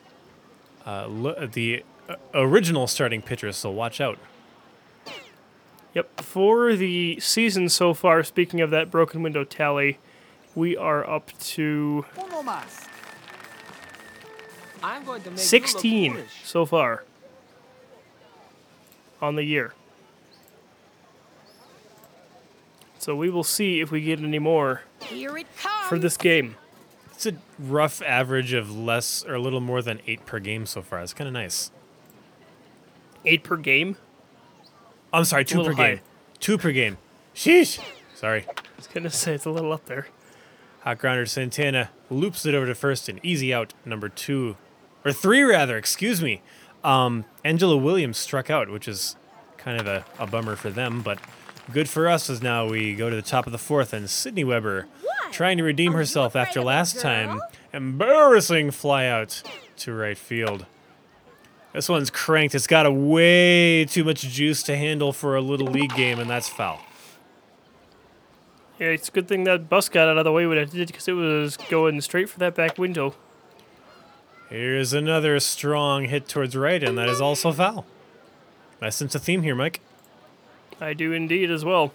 uh, 0.86 1.08
lo- 1.08 1.46
the 1.46 1.84
uh, 2.08 2.16
original 2.34 2.88
starting 2.88 3.22
pitcher, 3.22 3.52
so 3.52 3.70
watch 3.70 4.00
out. 4.00 4.18
Yep. 5.94 6.22
For 6.22 6.74
the 6.76 7.20
season 7.20 7.68
so 7.68 7.94
far, 7.94 8.24
speaking 8.24 8.62
of 8.62 8.70
that 8.70 8.90
broken 8.90 9.22
window 9.22 9.44
tally, 9.44 10.00
we 10.56 10.76
are 10.78 11.08
up 11.10 11.32
to 11.40 12.06
Uno 12.18 12.42
más. 12.44 12.88
I'm 14.84 15.04
going 15.06 15.22
to 15.24 15.30
make 15.32 15.40
you 15.40 15.46
16 15.46 16.24
so 16.44 16.66
far 16.66 17.04
on 19.22 19.36
the 19.36 19.44
year. 19.44 19.74
So 22.98 23.16
we 23.16 23.30
will 23.30 23.44
see 23.44 23.80
if 23.80 23.92
we 23.92 24.02
get 24.02 24.20
any 24.20 24.40
more 24.40 24.82
Here 25.02 25.38
it 25.38 25.48
comes. 25.58 25.88
for 25.88 25.98
this 25.98 26.18
game. 26.18 26.56
It's 27.14 27.26
a 27.26 27.34
rough 27.60 28.02
average 28.02 28.54
of 28.54 28.76
less 28.76 29.24
or 29.26 29.36
a 29.36 29.40
little 29.40 29.60
more 29.62 29.82
than 29.82 30.02
eight 30.08 30.26
per 30.26 30.40
game 30.40 30.66
so 30.66 30.82
far. 30.82 31.02
It's 31.02 31.14
kind 31.14 31.28
of 31.28 31.34
nice. 31.34 31.72
Eight 33.26 33.44
per 33.44 33.58
game? 33.58 33.98
I'm 35.14 35.26
sorry, 35.26 35.46
two 35.46 35.64
per 35.64 35.74
high. 35.74 35.96
game. 35.96 36.00
Two 36.40 36.58
per 36.58 36.72
game. 36.72 36.98
Sheesh. 37.36 37.80
Sorry. 38.16 38.46
I 38.48 38.62
was 38.78 38.88
going 38.88 39.04
to 39.04 39.10
say 39.12 39.34
it's 39.34 39.46
a 39.46 39.52
little 39.52 39.72
up 39.72 39.86
there. 39.86 40.08
Hot 40.82 40.98
grounder 40.98 41.26
Santana 41.26 41.90
loops 42.10 42.46
it 42.46 42.56
over 42.56 42.66
to 42.66 42.76
first 42.76 43.08
and 43.08 43.20
easy 43.24 43.54
out 43.54 43.74
number 43.86 44.10
two 44.10 44.58
or 45.06 45.12
three 45.14 45.44
rather. 45.44 45.78
Excuse 45.78 46.22
me. 46.22 46.42
Um, 46.84 47.26
Angela 47.44 47.78
Williams 47.78 48.18
struck 48.18 48.50
out, 48.50 48.70
which 48.70 48.88
is 48.88 49.16
kind 49.58 49.80
of 49.80 49.86
a, 49.86 50.04
a 50.18 50.26
bummer 50.26 50.56
for 50.56 50.72
them, 50.72 51.02
but 51.04 51.20
good 51.72 51.88
for 51.88 52.08
us 52.10 52.30
as 52.30 52.42
now 52.42 52.68
we 52.68 52.96
go 52.96 53.10
to 53.12 53.16
the 53.16 53.22
top 53.22 53.46
of 53.46 53.52
the 53.52 53.60
fourth 53.60 53.94
and 53.94 54.10
Sydney 54.10 54.44
Weber 54.44 54.88
What? 55.04 55.32
trying 55.32 55.58
to 55.58 55.64
redeem 55.64 55.94
Are 55.94 55.98
herself 55.98 56.36
after 56.36 56.62
last 56.62 57.00
time. 57.00 57.40
Embarrassing 57.72 58.72
fly 58.72 59.06
out 59.06 59.44
to 59.78 59.94
right 59.94 60.18
field. 60.18 60.66
This 61.74 61.88
one's 61.88 62.10
cranked. 62.10 62.56
It's 62.56 62.68
got 62.68 62.86
a 62.88 62.92
way 62.92 63.86
too 63.86 64.04
much 64.04 64.22
juice 64.22 64.64
to 64.64 64.76
handle 64.76 65.14
for 65.14 65.36
a 65.36 65.42
little 65.42 65.68
league 65.68 65.96
game, 65.96 66.20
and 66.20 66.30
that's 66.30 66.50
foul. 66.50 66.82
Yeah, 68.82 68.88
it's 68.88 69.10
a 69.10 69.12
good 69.12 69.28
thing 69.28 69.44
that 69.44 69.70
bus 69.70 69.90
got 69.90 70.08
out 70.08 70.18
of 70.18 70.24
the 70.24 70.32
way 70.32 70.48
when 70.48 70.58
it 70.58 70.72
did 70.72 70.88
because 70.88 71.08
it 71.08 71.12
was 71.12 71.56
going 71.56 72.02
straight 72.02 72.28
for 72.28 72.40
that 72.40 72.56
back 72.56 72.80
window. 72.80 73.14
Here's 74.50 74.92
another 74.92 75.40
strong 75.40 76.06
hit 76.06 76.28
towards 76.28 76.56
right, 76.56 76.82
and 76.82 76.98
that 76.98 77.08
is 77.08 77.22
also 77.22 77.52
foul. 77.52 77.86
I 78.82 78.90
sense 78.90 79.14
a 79.14 79.20
theme 79.20 79.44
here, 79.44 79.54
Mike. 79.54 79.82
I 80.80 80.94
do 80.94 81.12
indeed 81.12 81.52
as 81.52 81.64
well. 81.64 81.94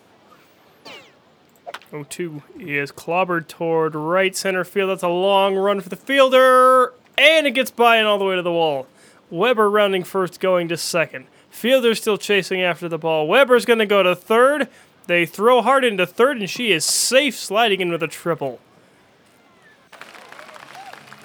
0-2 1.90 2.42
is 2.60 2.92
clobbered 2.92 3.48
toward 3.48 3.96
right 3.96 4.36
center 4.36 4.62
field. 4.62 4.90
That's 4.90 5.02
a 5.02 5.08
long 5.08 5.56
run 5.56 5.80
for 5.80 5.88
the 5.88 5.96
fielder, 5.96 6.92
and 7.18 7.48
it 7.48 7.50
gets 7.50 7.72
by 7.72 7.96
and 7.96 8.06
all 8.06 8.16
the 8.16 8.24
way 8.24 8.36
to 8.36 8.42
the 8.42 8.52
wall. 8.52 8.86
Weber 9.28 9.68
rounding 9.68 10.04
first, 10.04 10.38
going 10.38 10.68
to 10.68 10.76
second. 10.76 11.26
Fielder 11.50 11.96
still 11.96 12.16
chasing 12.16 12.62
after 12.62 12.88
the 12.88 12.96
ball. 12.96 13.26
Weber's 13.26 13.64
going 13.64 13.80
to 13.80 13.86
go 13.86 14.04
to 14.04 14.14
third. 14.14 14.68
They 15.06 15.24
throw 15.26 15.62
hard 15.62 15.84
into 15.84 16.06
third, 16.06 16.38
and 16.38 16.50
she 16.50 16.72
is 16.72 16.84
safe, 16.84 17.36
sliding 17.36 17.80
in 17.80 17.90
with 17.90 18.02
a 18.02 18.08
triple. 18.08 18.60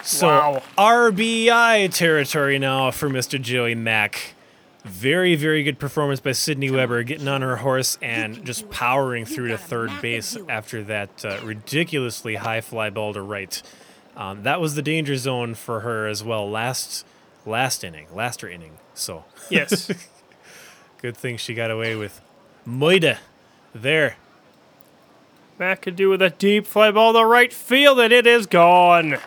So 0.04 0.28
Wow. 0.28 0.64
RBI 0.78 1.88
territory 1.94 2.58
now 2.60 2.92
for 2.92 3.10
Mr. 3.10 3.40
Joey 3.42 3.76
Mack. 3.76 4.34
Very, 4.84 5.36
very 5.36 5.62
good 5.62 5.78
performance 5.78 6.20
by 6.20 6.32
Sydney 6.32 6.72
Weber, 6.72 7.04
getting 7.04 7.28
on 7.28 7.44
her 7.44 7.58
horse 7.58 8.00
and 8.02 8.44
just 8.44 8.68
powering 8.72 9.26
through 9.26 9.50
to 9.50 9.58
third 9.58 9.92
base 10.02 10.36
after 10.50 10.84
that 10.86 11.24
uh, 11.24 11.38
ridiculously 11.44 12.36
high 12.38 12.62
fly 12.62 12.90
ball 12.90 13.14
to 13.14 13.22
right. 13.22 13.62
Um, 14.18 14.42
that 14.42 14.60
was 14.60 14.74
the 14.74 14.82
danger 14.82 15.16
zone 15.18 15.54
for 15.54 15.82
her 15.82 16.08
as 16.08 16.24
well 16.24 16.50
last 16.50 17.06
last 17.46 17.84
inning, 17.84 18.08
last 18.14 18.44
inning. 18.44 18.80
So 18.96 19.24
Yes. 19.52 19.92
good 21.02 21.16
thing 21.16 21.38
she 21.38 21.54
got 21.54 21.70
away 21.70 21.96
with 21.96 22.20
Moida 22.68 23.20
there. 23.74 24.16
Matt 25.60 25.82
could 25.82 25.96
do 25.96 26.10
with 26.10 26.22
a 26.22 26.30
deep 26.30 26.66
fly 26.66 26.92
ball 26.92 27.14
to 27.14 27.26
right 27.26 27.54
field, 27.54 28.00
and 28.00 28.12
it 28.12 28.26
is 28.26 28.48
gone. 28.48 29.18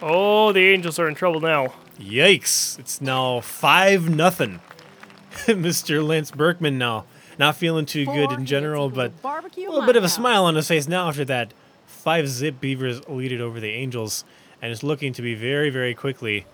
Oh, 0.00 0.52
the 0.52 0.68
Angels 0.68 0.98
are 0.98 1.08
in 1.08 1.14
trouble 1.14 1.40
now. 1.40 1.74
Yikes! 1.98 2.78
It's 2.78 3.00
now 3.00 3.40
five 3.40 4.08
nothing. 4.08 4.60
Mr. 5.46 6.06
Lance 6.06 6.30
Berkman 6.30 6.78
now 6.78 7.04
not 7.40 7.56
feeling 7.56 7.86
too 7.86 8.04
good 8.04 8.30
in 8.32 8.44
general, 8.44 8.90
but 8.90 9.12
a 9.24 9.40
little 9.56 9.86
bit 9.86 9.96
of 9.96 10.04
a 10.04 10.08
smile 10.10 10.44
on 10.44 10.54
his 10.54 10.68
face 10.68 10.86
now 10.86 11.08
after 11.08 11.24
that 11.24 11.54
five 11.86 12.28
zip 12.28 12.60
Beavers 12.60 13.08
lead 13.08 13.32
it 13.32 13.40
over 13.40 13.58
the 13.58 13.70
Angels, 13.70 14.24
and 14.60 14.70
it's 14.70 14.82
looking 14.82 15.14
to 15.14 15.22
be 15.22 15.34
very, 15.34 15.70
very 15.70 15.94
quickly 15.94 16.44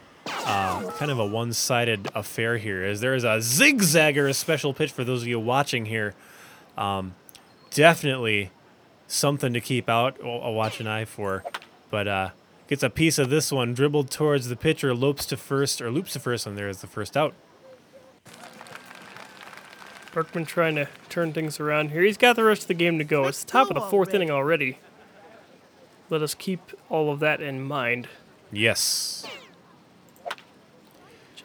uh, 0.47 0.91
kind 0.93 1.11
of 1.11 1.19
a 1.19 1.27
one-sided 1.27 2.09
affair 2.15 2.57
here. 2.57 2.85
As 2.85 3.01
there 3.01 3.15
is 3.15 3.25
a 3.25 3.39
zigzagger, 3.39 4.29
a 4.31 4.35
special 4.35 4.73
pitch 4.73 4.93
for 4.93 5.05
those 5.05 5.23
of 5.23 5.29
you 5.29 5.41
watching 5.41 5.87
here. 5.87 6.15
Um, 6.79 7.15
definitely 7.71 8.51
something 9.09 9.53
to 9.53 9.61
keep 9.61 9.89
out, 9.89 10.19
a 10.23 10.51
watch 10.51 10.81
an 10.81 10.87
eye 10.87 11.05
for, 11.05 11.45
but 11.91 12.09
uh, 12.09 12.31
gets 12.69 12.83
a 12.83 12.91
piece 12.91 13.19
of 13.19 13.29
this 13.29 13.51
one, 13.51 13.75
dribbled 13.75 14.11
towards 14.11 14.49
the 14.49 14.57
pitcher, 14.57 14.95
lopes 14.95 15.27
to 15.27 15.37
first 15.37 15.83
or 15.83 15.91
loops 15.91 16.13
to 16.13 16.21
first, 16.21 16.47
and 16.47 16.57
there 16.57 16.69
is 16.69 16.81
the 16.81 16.87
first 16.87 17.17
out. 17.17 17.35
Berkman 20.13 20.47
trying 20.47 20.77
to 20.77 20.89
turn 21.11 21.33
things 21.33 21.61
around 21.61 21.91
here. 21.91 22.03
He's 22.03 22.17
got 22.17 22.37
the 22.37 22.45
rest 22.45 22.63
of 22.63 22.69
the 22.69 22.75
game 22.75 22.97
to 22.99 23.05
go. 23.05 23.27
It's 23.27 23.45
the 23.45 23.51
top 23.51 23.69
of 23.69 23.75
the 23.75 23.83
fourth 23.83 24.15
inning 24.15 24.31
already. 24.31 24.79
Let 26.09 26.23
us 26.23 26.35
keep 26.35 26.61
all 26.89 27.11
of 27.11 27.21
that 27.21 27.43
in 27.43 27.61
mind. 27.63 28.09
Yes. 28.51 29.27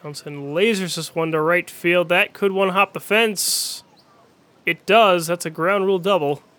Johnson 0.02 0.54
lasers 0.54 0.96
this 0.96 1.14
one 1.14 1.32
to 1.32 1.40
right 1.40 1.70
field. 1.70 2.10
That 2.10 2.34
could 2.34 2.52
one 2.52 2.70
hop 2.70 2.94
the 2.94 3.00
fence. 3.00 3.84
It 4.66 4.86
does. 4.86 5.28
That's 5.28 5.46
a 5.46 5.50
ground 5.50 5.86
rule 5.86 6.00
double. 6.00 6.44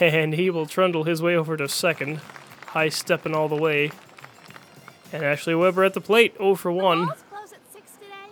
And 0.00 0.34
he 0.34 0.50
will 0.50 0.66
trundle 0.66 1.04
his 1.04 1.22
way 1.22 1.36
over 1.36 1.56
to 1.56 1.68
second. 1.68 2.20
High 2.66 2.88
stepping 2.88 3.36
all 3.36 3.48
the 3.48 3.54
way. 3.54 3.92
And 5.12 5.22
Ashley 5.22 5.54
Weber 5.54 5.84
at 5.84 5.94
the 5.94 6.00
plate, 6.00 6.34
0 6.38 6.56
for 6.56 6.72
1. 6.72 7.08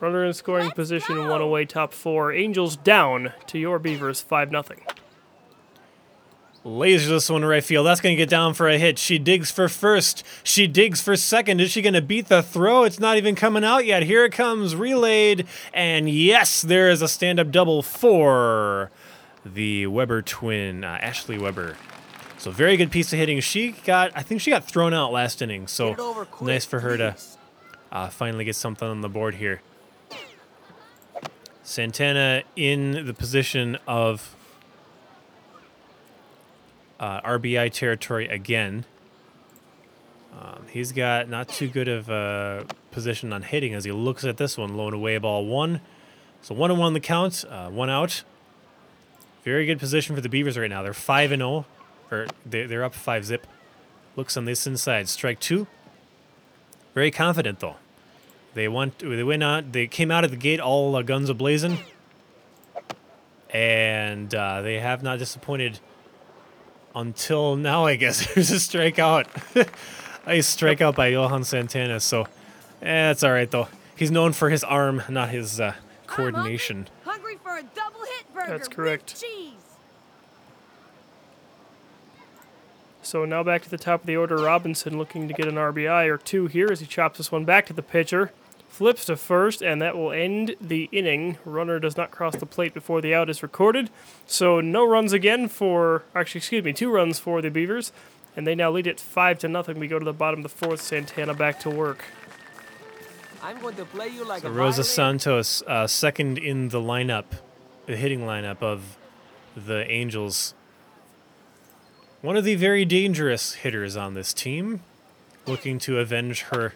Runner 0.01 0.25
in 0.25 0.33
scoring 0.33 0.65
Let's 0.67 0.75
position, 0.75 1.15
go. 1.15 1.31
one 1.31 1.41
away, 1.41 1.65
top 1.65 1.93
four. 1.93 2.33
Angels 2.33 2.77
down 2.77 3.33
to 3.47 3.59
your 3.61 3.79
Beavers, 3.79 4.21
5 4.21 4.51
0. 4.51 4.65
Lasers 6.65 7.09
this 7.09 7.29
one 7.29 7.45
right 7.45 7.63
field. 7.63 7.87
That's 7.87 8.01
going 8.01 8.17
to 8.17 8.21
get 8.21 8.31
down 8.31 8.55
for 8.55 8.69
a 8.69 8.79
hit. 8.79 8.99
She 8.99 9.19
digs 9.19 9.51
for 9.51 9.69
first. 9.69 10.25
She 10.43 10.67
digs 10.67 11.03
for 11.03 11.15
second. 11.15 11.61
Is 11.61 11.71
she 11.71 11.83
going 11.83 11.95
to 11.95 12.01
beat 12.01 12.29
the 12.29 12.43
throw? 12.43 12.85
It's 12.85 12.99
not 12.99 13.19
even 13.19 13.35
coming 13.35 13.65
out 13.65 13.85
yet. 13.85 14.05
Here 14.05 14.25
it 14.25 14.33
comes, 14.33 14.75
relayed. 14.75 15.47
And 15.75 16.09
yes, 16.09 16.63
there 16.63 16.89
is 16.89 17.03
a 17.03 17.09
stand 17.09 17.39
up 17.39 17.51
double 17.51 17.83
for 17.83 18.91
the 19.45 19.87
Weber 19.89 20.23
twin, 20.23 20.85
uh, 20.85 20.99
Ashley 21.03 21.37
Weber. 21.37 21.77
So, 22.39 22.51
very 22.51 22.79
good 22.79 22.91
piece 22.91 23.13
of 23.13 23.19
hitting. 23.19 23.41
She 23.41 23.73
got, 23.73 24.13
I 24.15 24.23
think 24.23 24.41
she 24.41 24.51
got 24.51 24.65
thrown 24.65 24.95
out 24.95 25.13
last 25.13 25.43
inning. 25.43 25.67
So, 25.67 25.95
quick, 26.25 26.43
nice 26.43 26.65
for 26.65 26.81
her 26.81 26.97
to 26.97 27.17
uh, 27.93 28.09
finally 28.09 28.45
get 28.45 28.57
something 28.57 28.89
on 28.89 29.03
the 29.03 29.09
board 29.09 29.35
here. 29.35 29.61
Santana 31.63 32.43
in 32.57 33.07
the 33.07 33.15
position 33.15 33.79
of 33.87 34.34
uh, 37.01 37.21
RBI 37.23 37.73
territory 37.73 38.29
again. 38.29 38.85
Um, 40.39 40.65
he's 40.71 40.93
got 40.93 41.29
not 41.29 41.49
too 41.49 41.69
good 41.69 41.89
of 41.89 42.09
a 42.09 42.67
position 42.91 43.33
on 43.33 43.43
hitting 43.43 43.73
as 43.75 43.85
he 43.85 43.93
looks 43.93 44.25
at 44.25 44.37
this 44.37 44.59
one, 44.59 44.77
low 44.77 44.87
and 44.87 44.95
away 44.95 45.17
ball 45.19 45.47
one. 45.47 45.81
So 46.43 46.55
one 46.55 46.71
and 46.71 46.79
one 46.81 46.93
the 46.93 47.01
count, 47.01 47.45
uh, 47.49 47.71
one 47.71 47.89
out. 47.89 48.25
Very 49.45 49.67
good 49.67 49.79
position 49.79 50.15
for 50.15 50.21
the 50.21 50.29
Beavers 50.29 50.59
right 50.59 50.69
now. 50.71 50.83
They're 50.83 50.93
five 50.95 51.31
and 51.33 51.41
zero, 51.41 51.67
or 52.11 52.27
they- 52.45 52.67
they're 52.67 52.85
up 52.85 52.95
five 52.95 53.25
zip. 53.25 53.47
Looks 54.17 54.37
on 54.37 54.45
this 54.45 54.67
inside, 54.67 55.09
strike 55.09 55.39
two. 55.41 55.67
Very 56.95 57.11
confident 57.11 57.61
though. 57.61 57.77
They 58.55 58.69
went. 58.69 58.99
They 59.01 59.23
went 59.25 59.43
out. 59.43 59.73
They 59.73 59.87
came 59.89 60.11
out 60.13 60.23
of 60.25 60.31
the 60.31 60.37
gate 60.37 60.61
all 60.61 60.95
uh, 60.95 61.03
guns 61.03 61.29
a 61.29 61.35
blazing, 61.35 61.79
and 63.51 64.35
uh, 64.35 64.63
they 64.63 64.79
have 64.81 65.03
not 65.03 65.19
disappointed 65.19 65.81
until 66.95 67.57
now. 67.57 67.87
I 67.87 67.97
guess 67.97 68.27
there's 68.35 68.51
a 68.51 68.57
strikeout, 68.57 69.27
a 70.27 70.39
strikeout 70.39 70.95
by 70.95 71.09
Johan 71.09 71.45
Santana. 71.45 72.01
So, 72.01 72.23
eh, 72.23 72.27
that's 72.83 73.23
all 73.23 73.33
right 73.33 73.51
though. 73.51 73.69
He's 73.97 74.11
known 74.11 74.33
for 74.33 74.51
his 74.51 74.65
arm, 74.65 75.03
not 75.09 75.31
his 75.31 75.61
uh, 75.61 75.75
coordination. 76.07 76.89
Hungry, 77.05 77.37
hungry 77.37 77.39
for 77.43 77.57
a 77.57 77.63
double 77.75 78.01
hit 78.05 78.35
burger. 78.35 78.47
That's 78.49 78.69
with 78.69 78.77
correct. 78.77 79.21
cheese. 79.21 79.53
So 83.03 83.25
now 83.25 83.43
back 83.43 83.63
to 83.63 83.71
the 83.71 83.79
top 83.79 84.01
of 84.01 84.07
the 84.07 84.17
order. 84.17 84.37
Robinson 84.37 84.99
looking 84.99 85.29
to 85.29 85.35
get 85.35 85.47
an 85.47 85.57
RBI 85.57 86.09
or 86.09 86.17
two 86.17 86.47
here 86.47 86.69
as 86.73 86.81
he 86.81 86.87
chops 86.87 87.19
this 87.19 87.31
one 87.31 87.45
back 87.45 87.67
to 87.67 87.73
the 87.73 87.83
pitcher. 87.83 88.33
Flips 88.75 89.05
to 89.05 89.15
first, 89.15 89.63
and 89.63 89.81
that 89.81 89.97
will 89.97 90.11
end 90.11 90.57
the 90.61 90.89
inning. 90.91 91.39
Runner 91.45 91.79
does 91.79 91.97
not 91.97 92.11
cross 92.11 92.35
the 92.35 92.45
plate 92.45 92.75
before 92.75 93.01
the 93.01 93.15
out 93.15 93.31
is 93.31 93.41
recorded. 93.41 93.89
So 94.27 94.61
no 94.61 94.85
runs 94.85 95.13
again 95.13 95.47
for, 95.47 96.03
actually, 96.13 96.41
excuse 96.41 96.65
me, 96.65 96.73
two 96.73 96.91
runs 96.91 97.21
for 97.21 97.41
the 97.41 97.51
Beavers. 97.51 97.93
And 98.37 98.49
they 98.49 98.57
now 98.57 98.73
lead 98.73 98.89
it 98.89 98.99
5 98.99 99.39
to 99.39 99.49
nothing. 99.49 99.79
We 99.79 99.87
go 99.87 100.01
to 100.01 100.05
the 100.05 100.13
bottom 100.13 100.41
of 100.41 100.43
the 100.43 100.49
fourth. 100.49 100.81
Santana 100.81 101.35
back 101.35 101.61
to 101.61 101.71
work. 101.71 102.03
I'm 103.45 103.61
going 103.61 103.77
to 103.77 103.85
play 103.85 104.09
you 104.09 104.25
like 104.25 104.43
So 104.43 104.49
a 104.49 104.51
Rosa 104.51 104.83
violin. 104.83 105.21
Santos, 105.21 105.63
uh, 105.69 105.87
second 105.87 106.39
in 106.39 106.71
the 106.71 106.81
lineup, 106.81 107.27
the 107.87 107.97
hitting 107.97 108.23
lineup 108.23 108.61
of 108.61 108.99
the 109.55 109.89
Angels. 109.89 110.53
One 112.23 112.37
of 112.37 112.43
the 112.43 112.57
very 112.57 112.85
dangerous 112.85 113.53
hitters 113.53 113.97
on 113.97 114.15
this 114.15 114.35
team, 114.35 114.83
looking 115.47 115.79
to 115.79 116.01
avenge 116.01 116.47
her 116.51 116.75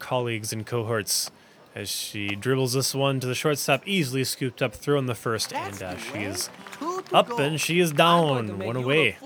colleagues 0.00 0.52
and 0.52 0.66
cohorts 0.66 1.30
as 1.74 1.88
she 1.88 2.28
dribbles 2.30 2.72
this 2.72 2.94
one 2.94 3.20
to 3.20 3.26
the 3.26 3.34
shortstop, 3.34 3.86
easily 3.86 4.24
scooped 4.24 4.60
up, 4.60 4.74
thrown 4.74 5.06
the 5.06 5.14
first, 5.14 5.50
That's 5.50 5.80
and 5.80 5.94
uh, 5.94 5.96
she 5.98 6.18
is 6.24 6.50
up 7.12 7.28
go. 7.28 7.36
and 7.38 7.60
she 7.60 7.78
is 7.78 7.90
I'm 7.92 7.96
going 7.96 8.46
to 8.46 8.52
down, 8.54 8.66
one 8.66 8.76
away. 8.76 9.16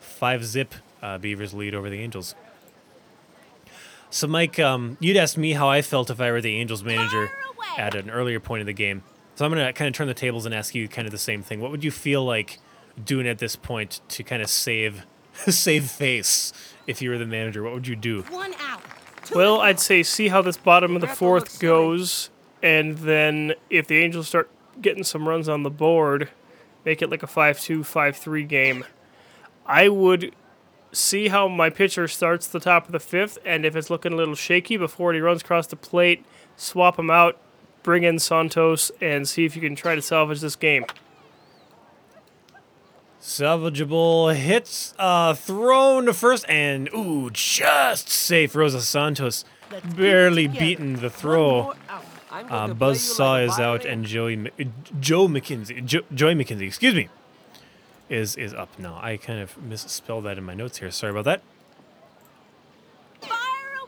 Five 0.00 0.44
zip 0.44 0.74
uh, 1.02 1.18
Beavers 1.18 1.52
lead 1.52 1.74
over 1.74 1.90
the 1.90 2.00
Angels. 2.00 2.34
So, 4.08 4.26
Mike, 4.26 4.58
um, 4.60 4.96
you'd 5.00 5.16
asked 5.16 5.36
me 5.36 5.52
how 5.52 5.68
I 5.68 5.82
felt 5.82 6.08
if 6.08 6.20
I 6.20 6.30
were 6.30 6.40
the 6.40 6.56
Angels 6.56 6.84
manager 6.84 7.30
at 7.76 7.94
an 7.94 8.08
earlier 8.10 8.38
point 8.40 8.60
of 8.60 8.66
the 8.66 8.72
game. 8.72 9.02
So, 9.34 9.44
I'm 9.44 9.52
going 9.52 9.66
to 9.66 9.72
kind 9.72 9.88
of 9.88 9.94
turn 9.94 10.06
the 10.06 10.14
tables 10.14 10.46
and 10.46 10.54
ask 10.54 10.74
you 10.74 10.86
kind 10.88 11.06
of 11.06 11.12
the 11.12 11.18
same 11.18 11.42
thing. 11.42 11.60
What 11.60 11.70
would 11.72 11.82
you 11.84 11.90
feel 11.90 12.24
like 12.24 12.60
doing 13.02 13.26
at 13.26 13.38
this 13.38 13.56
point 13.56 14.00
to 14.10 14.22
kind 14.22 14.40
of 14.40 14.48
save 14.48 15.04
save 15.48 15.90
face 15.90 16.52
if 16.86 17.02
you 17.02 17.10
were 17.10 17.18
the 17.18 17.26
manager? 17.26 17.62
What 17.64 17.74
would 17.74 17.88
you 17.88 17.96
do? 17.96 18.22
One 18.30 18.54
out. 18.60 18.80
Well, 19.32 19.60
I'd 19.60 19.80
say 19.80 20.02
see 20.02 20.28
how 20.28 20.42
this 20.42 20.56
bottom 20.56 20.94
of 20.94 21.00
the 21.00 21.06
fourth 21.06 21.58
goes, 21.60 22.30
and 22.62 22.98
then 22.98 23.54
if 23.70 23.86
the 23.86 23.98
Angels 23.98 24.28
start 24.28 24.50
getting 24.80 25.04
some 25.04 25.28
runs 25.28 25.48
on 25.48 25.62
the 25.62 25.70
board, 25.70 26.30
make 26.84 27.00
it 27.00 27.10
like 27.10 27.22
a 27.22 27.26
5-2, 27.26 27.80
5-3 27.80 28.48
game. 28.48 28.84
I 29.66 29.88
would 29.88 30.34
see 30.92 31.28
how 31.28 31.48
my 31.48 31.70
pitcher 31.70 32.06
starts 32.06 32.46
the 32.46 32.60
top 32.60 32.86
of 32.86 32.92
the 32.92 33.00
fifth, 33.00 33.38
and 33.44 33.64
if 33.64 33.74
it's 33.76 33.90
looking 33.90 34.12
a 34.12 34.16
little 34.16 34.34
shaky 34.34 34.76
before 34.76 35.12
he 35.12 35.20
runs 35.20 35.42
across 35.42 35.66
the 35.66 35.76
plate, 35.76 36.24
swap 36.56 36.98
him 36.98 37.10
out, 37.10 37.38
bring 37.82 38.04
in 38.04 38.18
Santos, 38.18 38.90
and 39.00 39.28
see 39.28 39.44
if 39.44 39.56
you 39.56 39.62
can 39.62 39.74
try 39.74 39.94
to 39.94 40.02
salvage 40.02 40.40
this 40.40 40.56
game. 40.56 40.84
Salvageable 43.24 44.34
hits, 44.34 44.92
uh, 44.98 45.32
thrown 45.32 46.04
to 46.04 46.12
first, 46.12 46.44
and 46.46 46.90
ooh, 46.94 47.30
just 47.30 48.10
safe. 48.10 48.54
Rosa 48.54 48.82
Santos 48.82 49.46
Let's 49.70 49.82
keep 49.82 49.94
it 49.94 49.96
barely 49.96 50.46
beaten 50.46 50.96
the 50.96 51.08
throw. 51.08 51.62
more 51.62 51.74
out. 51.88 52.04
I'm 52.30 52.46
going 52.48 52.70
Uh, 52.70 52.74
Buzz 52.74 53.00
Saw 53.00 53.32
like 53.32 53.48
is 53.48 53.58
out, 53.58 53.84
and 53.86 54.04
Joey 54.04 54.50
Joe 55.00 55.26
McKenzie, 55.26 55.82
jo- 55.86 56.02
Joey 56.12 56.34
McKenzie, 56.34 56.66
excuse 56.66 56.94
me, 56.94 57.08
is 58.10 58.36
is 58.36 58.52
up 58.52 58.78
now. 58.78 58.98
I 59.00 59.16
kind 59.16 59.40
of 59.40 59.56
misspelled 59.56 60.24
that 60.24 60.36
in 60.36 60.44
my 60.44 60.54
notes 60.54 60.76
here. 60.78 60.90
Sorry 60.90 61.10
about 61.10 61.24
that. 61.24 61.40
Fire 63.22 63.38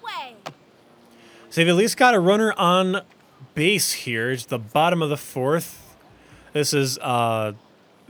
away. 0.00 0.36
So 1.50 1.60
they've 1.60 1.68
at 1.68 1.74
least 1.74 1.98
got 1.98 2.14
a 2.14 2.20
runner 2.20 2.54
on 2.56 3.02
base 3.54 3.92
here. 3.92 4.30
It's 4.30 4.46
the 4.46 4.58
bottom 4.58 5.02
of 5.02 5.10
the 5.10 5.18
fourth. 5.18 5.94
This 6.54 6.72
is 6.72 6.96
uh, 7.00 7.52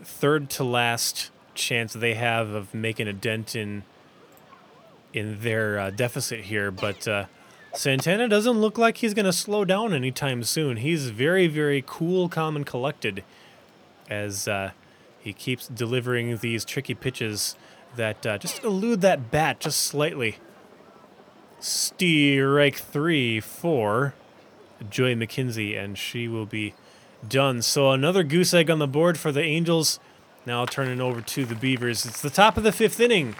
third 0.02 0.50
to 0.50 0.64
last 0.64 1.30
chance 1.54 1.92
they 1.92 2.14
have 2.14 2.50
of 2.50 2.74
making 2.74 3.08
a 3.08 3.12
dent 3.12 3.56
in 3.56 3.82
in 5.12 5.40
their 5.40 5.78
uh, 5.78 5.90
deficit 5.90 6.40
here. 6.44 6.70
But 6.70 7.08
uh, 7.08 7.24
Santana 7.74 8.28
doesn't 8.28 8.58
look 8.58 8.76
like 8.78 8.98
he's 8.98 9.14
going 9.14 9.24
to 9.26 9.32
slow 9.32 9.64
down 9.64 9.94
anytime 9.94 10.42
soon. 10.44 10.78
He's 10.78 11.08
very, 11.08 11.46
very 11.46 11.82
cool, 11.86 12.28
calm, 12.28 12.56
and 12.56 12.66
collected 12.66 13.24
as 14.10 14.46
uh, 14.46 14.72
he 15.18 15.32
keeps 15.32 15.66
delivering 15.68 16.36
these 16.38 16.64
tricky 16.64 16.94
pitches 16.94 17.56
that 17.96 18.26
uh, 18.26 18.38
just 18.38 18.62
elude 18.62 19.00
that 19.00 19.30
bat 19.30 19.60
just 19.60 19.80
slightly. 19.80 20.36
Strike 21.58 22.76
three 22.76 23.40
for 23.40 24.14
Joy 24.90 25.14
McKenzie, 25.14 25.82
and 25.82 25.96
she 25.96 26.28
will 26.28 26.46
be 26.46 26.74
done. 27.28 27.62
So 27.62 27.90
another 27.90 28.22
goose 28.22 28.54
egg 28.54 28.70
on 28.70 28.78
the 28.78 28.86
board 28.86 29.18
for 29.18 29.32
the 29.32 29.42
Angels. 29.42 29.98
Now 30.44 30.64
turning 30.64 31.00
over 31.00 31.20
to 31.20 31.44
the 31.44 31.54
Beavers. 31.54 32.06
It's 32.06 32.22
the 32.22 32.30
top 32.30 32.56
of 32.56 32.62
the 32.62 32.72
fifth 32.72 33.00
inning, 33.00 33.34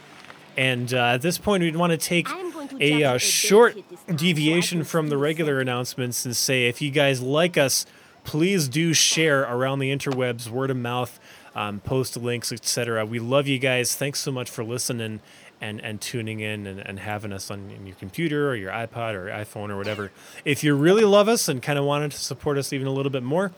and 0.57 0.92
uh, 0.92 1.14
at 1.14 1.22
this 1.22 1.38
point, 1.38 1.62
we'd 1.62 1.77
want 1.77 1.92
to 1.92 1.96
take 1.96 2.27
to 2.27 2.79
a 2.81 3.05
uh, 3.05 3.14
a 3.14 3.18
short 3.18 3.75
hit 3.75 3.88
this 3.88 4.01
time 4.01 4.09
so 4.09 4.14
I 4.14 4.16
deviation 4.16 4.85
from 4.85 5.09
the 5.09 5.16
regular 5.16 5.61
announcements 5.61 6.25
and 6.25 6.37
say 6.37 6.66
if 6.66 6.83
you 6.83 6.90
guys 6.90 7.20
like 7.20 7.57
us, 7.57 7.87
please 8.25 8.68
do 8.68 8.92
share 8.92 9.42
around 9.42 9.79
the 9.79 9.94
interwebs, 9.94 10.49
word 10.49 10.70
of 10.70 10.77
mouth, 10.77 11.20
um, 11.55 11.81
post 11.81 12.16
links, 12.16 12.51
etc. 12.53 13.07
We 13.07 13.18
love 13.18 13.46
you 13.46 13.59
guys. 13.59 13.94
Thanks 13.94 14.20
so 14.20 14.33
much 14.33 14.51
for 14.51 14.64
listening 14.64 15.20
and, 15.61 15.81
and 15.81 16.01
tuning 16.01 16.40
in 16.40 16.66
and, 16.66 16.81
and 16.81 17.01
having 17.01 17.33
us 17.33 17.51
on 17.51 17.87
your 17.87 17.96
computer 17.96 18.51
or 18.51 18.57
your 18.57 18.70
iPod 18.70 19.14
or 19.14 19.27
iPhone 19.29 19.70
or 19.70 19.77
whatever. 19.77 20.11
If 20.44 20.62
you 20.62 20.75
really 20.75 21.05
love 21.05 21.29
us 21.29 21.49
and 21.49 21.62
kind 21.62 21.79
of 21.79 21.85
wanted 21.85 22.12
to 22.12 22.18
support 22.18 22.59
us 22.59 22.72
even 22.72 22.87
a 22.87 22.92
little 22.92 23.11
bit 23.11 23.22
more, 23.22 23.53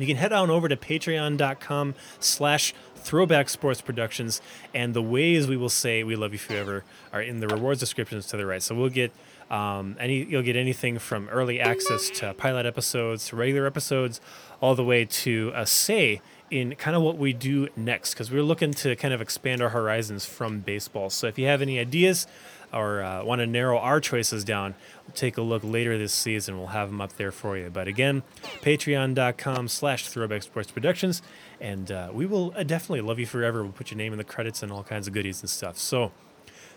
you 0.00 0.06
can 0.06 0.16
head 0.16 0.32
on 0.32 0.50
over 0.50 0.68
to 0.68 0.76
patreon.com 0.76 1.94
slash 2.20 2.74
throwback 2.96 3.48
sports 3.48 3.80
productions 3.80 4.40
and 4.74 4.94
the 4.94 5.02
ways 5.02 5.46
we 5.46 5.56
will 5.56 5.68
say 5.68 6.04
we 6.04 6.14
love 6.14 6.32
you 6.32 6.38
forever 6.38 6.84
are 7.12 7.20
in 7.20 7.40
the 7.40 7.48
rewards 7.48 7.80
descriptions 7.80 8.26
to 8.28 8.36
the 8.36 8.46
right. 8.46 8.62
So 8.62 8.74
we'll 8.74 8.88
get 8.88 9.12
um, 9.50 9.96
any 10.00 10.24
you'll 10.24 10.42
get 10.42 10.56
anything 10.56 10.98
from 10.98 11.28
early 11.28 11.60
access 11.60 12.08
to 12.10 12.32
pilot 12.34 12.64
episodes 12.64 13.28
to 13.28 13.36
regular 13.36 13.66
episodes 13.66 14.20
all 14.60 14.74
the 14.74 14.84
way 14.84 15.04
to 15.04 15.52
a 15.54 15.66
say 15.66 16.22
in 16.50 16.74
kind 16.74 16.96
of 16.96 17.02
what 17.02 17.18
we 17.18 17.32
do 17.32 17.68
next 17.76 18.14
because 18.14 18.30
we're 18.30 18.42
looking 18.42 18.72
to 18.72 18.94
kind 18.96 19.12
of 19.12 19.20
expand 19.20 19.62
our 19.62 19.70
horizons 19.70 20.24
from 20.24 20.60
baseball. 20.60 21.10
So 21.10 21.26
if 21.26 21.38
you 21.38 21.46
have 21.46 21.62
any 21.62 21.78
ideas 21.78 22.26
or 22.72 23.02
uh, 23.02 23.24
want 23.24 23.40
to 23.40 23.46
narrow 23.46 23.78
our 23.78 24.00
choices 24.00 24.44
down, 24.44 24.74
take 25.14 25.36
a 25.36 25.42
look 25.42 25.62
later 25.64 25.98
this 25.98 26.12
season. 26.12 26.58
We'll 26.58 26.68
have 26.68 26.88
them 26.88 27.00
up 27.00 27.14
there 27.16 27.32
for 27.32 27.56
you. 27.56 27.70
But 27.70 27.88
again, 27.88 28.22
patreon.com 28.62 29.68
slash 29.68 30.08
throwback 30.08 30.42
sports 30.42 30.70
productions. 30.70 31.22
And 31.60 31.90
uh, 31.90 32.10
we 32.12 32.26
will 32.26 32.52
uh, 32.56 32.62
definitely 32.62 33.02
love 33.02 33.18
you 33.18 33.26
forever. 33.26 33.62
We'll 33.62 33.72
put 33.72 33.90
your 33.90 33.98
name 33.98 34.12
in 34.12 34.18
the 34.18 34.24
credits 34.24 34.62
and 34.62 34.72
all 34.72 34.82
kinds 34.82 35.06
of 35.06 35.14
goodies 35.14 35.40
and 35.40 35.50
stuff. 35.50 35.78
So, 35.78 36.12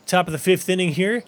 top 0.05 0.27
of 0.27 0.31
the 0.31 0.39
fifth 0.39 0.69
inning 0.69 0.89
here. 0.93 1.23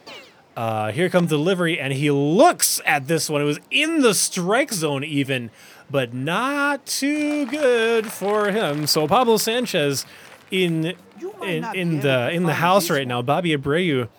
Uh, 0.55 0.91
here 0.91 1.07
comes 1.07 1.29
delivery, 1.29 1.79
and 1.79 1.93
he 1.93 2.09
looks 2.09 2.81
at 2.83 3.07
this 3.07 3.29
one. 3.29 3.41
It 3.41 3.45
was 3.45 3.59
in 3.69 4.01
the 4.01 4.15
strike 4.15 4.73
zone, 4.73 5.03
even, 5.03 5.51
but 5.87 6.15
not 6.15 6.83
too 6.87 7.45
good 7.45 8.11
for 8.11 8.49
him. 8.49 8.87
So 8.87 9.07
Pablo 9.07 9.37
Sanchez 9.37 10.03
in 10.49 10.95
in, 11.43 11.63
in 11.75 11.99
the 11.99 12.31
in 12.31 12.43
the 12.43 12.55
house 12.55 12.89
right 12.89 13.07
now. 13.07 13.21
Bobby 13.21 13.55
Abreu 13.55 14.09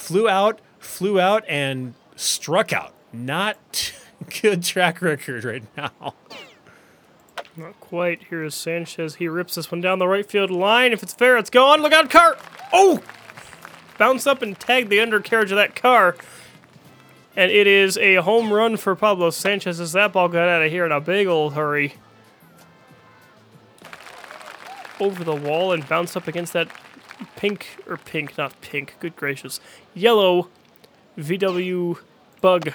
flew 0.00 0.28
out, 0.28 0.60
flew 0.78 1.20
out, 1.20 1.44
and 1.48 1.94
struck 2.16 2.72
out. 2.72 2.94
Not 3.12 3.92
good 4.42 4.62
track 4.62 5.02
record 5.02 5.44
right 5.44 5.62
now. 5.76 6.14
Not 7.56 7.78
quite. 7.80 8.24
Here's 8.30 8.54
Sanchez. 8.54 9.16
He 9.16 9.28
rips 9.28 9.56
this 9.56 9.70
one 9.70 9.80
down 9.80 9.98
the 9.98 10.08
right 10.08 10.28
field 10.28 10.50
line. 10.50 10.92
If 10.92 11.02
it's 11.02 11.12
fair, 11.12 11.36
it's 11.36 11.50
gone. 11.50 11.82
Look 11.82 11.92
out, 11.92 12.08
car! 12.08 12.36
Oh! 12.72 13.02
Bounce 13.98 14.26
up 14.26 14.40
and 14.40 14.58
tag 14.58 14.88
the 14.88 15.00
undercarriage 15.00 15.52
of 15.52 15.56
that 15.56 15.76
car. 15.76 16.16
And 17.36 17.50
it 17.50 17.66
is 17.66 17.98
a 17.98 18.16
home 18.16 18.52
run 18.52 18.76
for 18.76 18.96
Pablo 18.96 19.30
Sanchez 19.30 19.78
as 19.78 19.92
that 19.92 20.12
ball 20.12 20.28
got 20.28 20.48
out 20.48 20.62
of 20.62 20.70
here 20.70 20.86
in 20.86 20.92
a 20.92 21.00
big 21.00 21.26
old 21.26 21.54
hurry. 21.54 21.94
Over 24.98 25.24
the 25.24 25.36
wall 25.36 25.72
and 25.72 25.86
bounced 25.88 26.16
up 26.16 26.26
against 26.28 26.52
that 26.54 26.68
pink, 27.36 27.78
or 27.86 27.96
pink, 27.96 28.36
not 28.38 28.60
pink, 28.60 28.96
good 29.00 29.16
gracious, 29.16 29.60
yellow 29.94 30.48
VW 31.18 31.98
bug. 32.40 32.72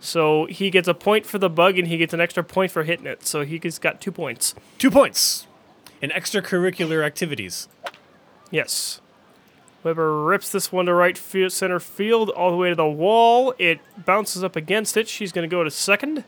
So 0.00 0.46
he 0.46 0.70
gets 0.70 0.86
a 0.86 0.94
point 0.94 1.24
for 1.24 1.38
the 1.38 1.48
bug 1.48 1.78
and 1.78 1.88
he 1.88 1.96
gets 1.96 2.12
an 2.12 2.20
extra 2.20 2.44
point 2.44 2.70
for 2.70 2.84
hitting 2.84 3.06
it. 3.06 3.26
So 3.26 3.42
he 3.42 3.58
has 3.62 3.78
got 3.78 4.00
two 4.00 4.12
points. 4.12 4.54
Two 4.78 4.90
points 4.90 5.46
in 6.02 6.10
extracurricular 6.10 7.04
activities. 7.04 7.68
Yes. 8.50 9.00
Weber 9.82 10.24
rips 10.24 10.50
this 10.50 10.72
one 10.72 10.86
to 10.86 10.94
right 10.94 11.16
field, 11.16 11.52
center 11.52 11.80
field, 11.80 12.30
all 12.30 12.50
the 12.50 12.56
way 12.56 12.70
to 12.70 12.74
the 12.74 12.86
wall. 12.86 13.54
It 13.58 13.80
bounces 14.04 14.42
up 14.42 14.56
against 14.56 14.96
it. 14.96 15.08
She's 15.08 15.32
going 15.32 15.48
to 15.48 15.54
go 15.54 15.64
to 15.64 15.70
second. 15.70 16.24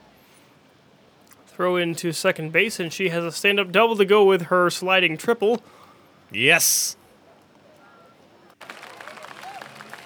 Throw 1.47 1.77
into 1.77 2.13
second 2.13 2.53
base, 2.53 2.79
and 2.79 2.93
she 2.93 3.09
has 3.09 3.25
a 3.25 3.33
stand 3.33 3.59
up 3.59 3.73
double 3.73 3.97
to 3.97 4.05
go 4.05 4.25
with 4.25 4.43
her 4.43 4.69
sliding 4.69 5.17
triple. 5.17 5.63
Yes. 6.31 6.97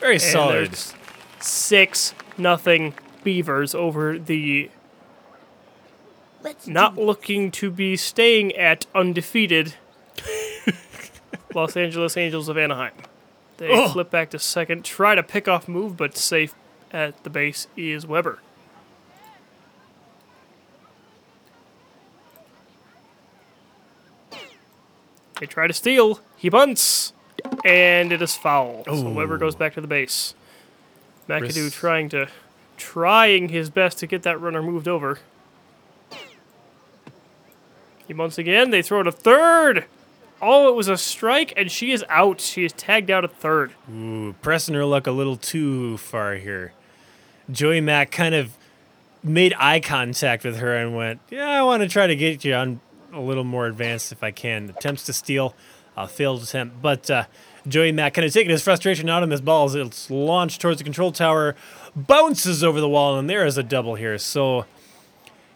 Very 0.01 0.15
And 0.15 0.23
solid. 0.23 0.79
six 1.41 2.15
nothing 2.39 2.95
Beavers 3.23 3.75
over 3.75 4.19
the 4.19 4.71
Let's 6.43 6.67
not 6.67 6.97
looking 6.97 7.51
to 7.53 7.71
be 7.71 7.97
staying 7.97 8.57
at 8.57 8.87
undefeated 8.95 9.75
Los 11.55 11.77
Angeles 11.77 12.17
Angels 12.17 12.49
of 12.49 12.57
Anaheim. 12.57 12.93
They 13.59 13.71
Ugh. 13.71 13.93
flip 13.93 14.11
back 14.11 14.31
to 14.31 14.39
second, 14.39 14.85
try 14.87 15.15
to 15.15 15.23
pick 15.23 15.49
off 15.49 15.69
move, 15.69 15.99
but 15.99 16.17
safe 16.17 16.55
at 16.93 17.23
the 17.25 17.31
base 17.31 17.67
is 17.77 18.07
Weber. 18.07 18.39
They 25.39 25.47
try 25.47 25.67
to 25.67 25.73
steal. 25.73 26.21
He 26.37 26.49
bunts, 26.49 27.13
and 27.65 28.13
it 28.13 28.23
is 28.23 28.37
foul. 28.37 28.85
So 28.87 28.95
Ooh. 29.09 29.15
Weber 29.15 29.39
goes 29.39 29.55
back 29.55 29.75
to 29.75 29.81
the 29.81 29.87
base. 29.87 30.35
McAdoo 31.29 31.65
Wrist- 31.65 31.75
trying 31.77 32.09
to 32.11 32.29
trying 32.77 33.51
his 33.51 33.71
best 33.71 33.99
to 33.99 34.07
get 34.07 34.23
that 34.23 34.41
runner 34.41 34.63
moved 34.63 34.89
over. 34.89 35.19
He 38.07 38.15
bunts 38.15 38.39
again. 38.39 38.71
They 38.71 38.83
throw 38.83 39.03
it 39.03 39.05
to 39.05 39.13
third. 39.13 39.85
Oh, 40.43 40.69
it 40.69 40.75
was 40.75 40.89
a 40.89 40.97
strike, 40.97 41.53
and 41.57 41.71
she 41.71 41.93
is 41.93 42.05
out. 42.09 42.41
She 42.41 42.65
is 42.65 42.73
tagged 42.73 43.11
out 43.11 43.25
at 43.25 43.33
third. 43.37 43.73
Ooh, 43.93 44.35
pressing 44.41 44.75
her 44.75 44.85
luck 44.87 45.07
a 45.07 45.13
little 45.13 45.37
too 45.37 45.99
far 45.99 46.35
here. 46.35 46.73
Joey 47.51 47.81
Mack 47.81 48.11
kind 48.11 48.35
of 48.35 48.57
made 49.23 49.55
eye 49.59 49.81
contact 49.81 50.45
with 50.45 50.57
her 50.59 50.75
and 50.75 50.97
went, 50.97 51.21
"Yeah, 51.31 51.49
I 51.49 51.63
want 51.63 51.83
to 51.83 51.89
try 51.89 52.07
to 52.07 52.17
get 52.17 52.45
you 52.45 52.55
on 52.55 52.81
a 53.13 53.21
little 53.21 53.45
more 53.45 53.67
advanced 53.67 54.13
if 54.13 54.25
I 54.25 54.31
can." 54.31 54.71
Attempts 54.71 55.05
to 55.05 55.13
steal, 55.13 55.55
uh, 56.01 56.07
failed 56.07 56.43
attempt, 56.43 56.81
but 56.81 57.11
uh, 57.11 57.25
Joey 57.69 57.93
Mack 57.93 58.15
kind 58.15 58.27
of 58.27 58.33
taking 58.33 58.51
his 58.51 58.63
frustration 58.63 59.09
out 59.09 59.23
on 59.23 59.29
this 59.29 59.41
ball 59.41 59.67
as 59.67 59.75
it's 59.75 60.11
launched 60.11 60.61
towards 60.61 60.79
the 60.79 60.85
control 60.85 61.13
tower, 61.13 61.55
bounces 61.95 62.65
over 62.65 62.81
the 62.81 62.89
wall, 62.89 63.19
and 63.19 63.29
there 63.29 63.45
is 63.47 63.59
a 63.59 63.63
double 63.63 63.95
here. 63.95 64.19
So. 64.19 64.67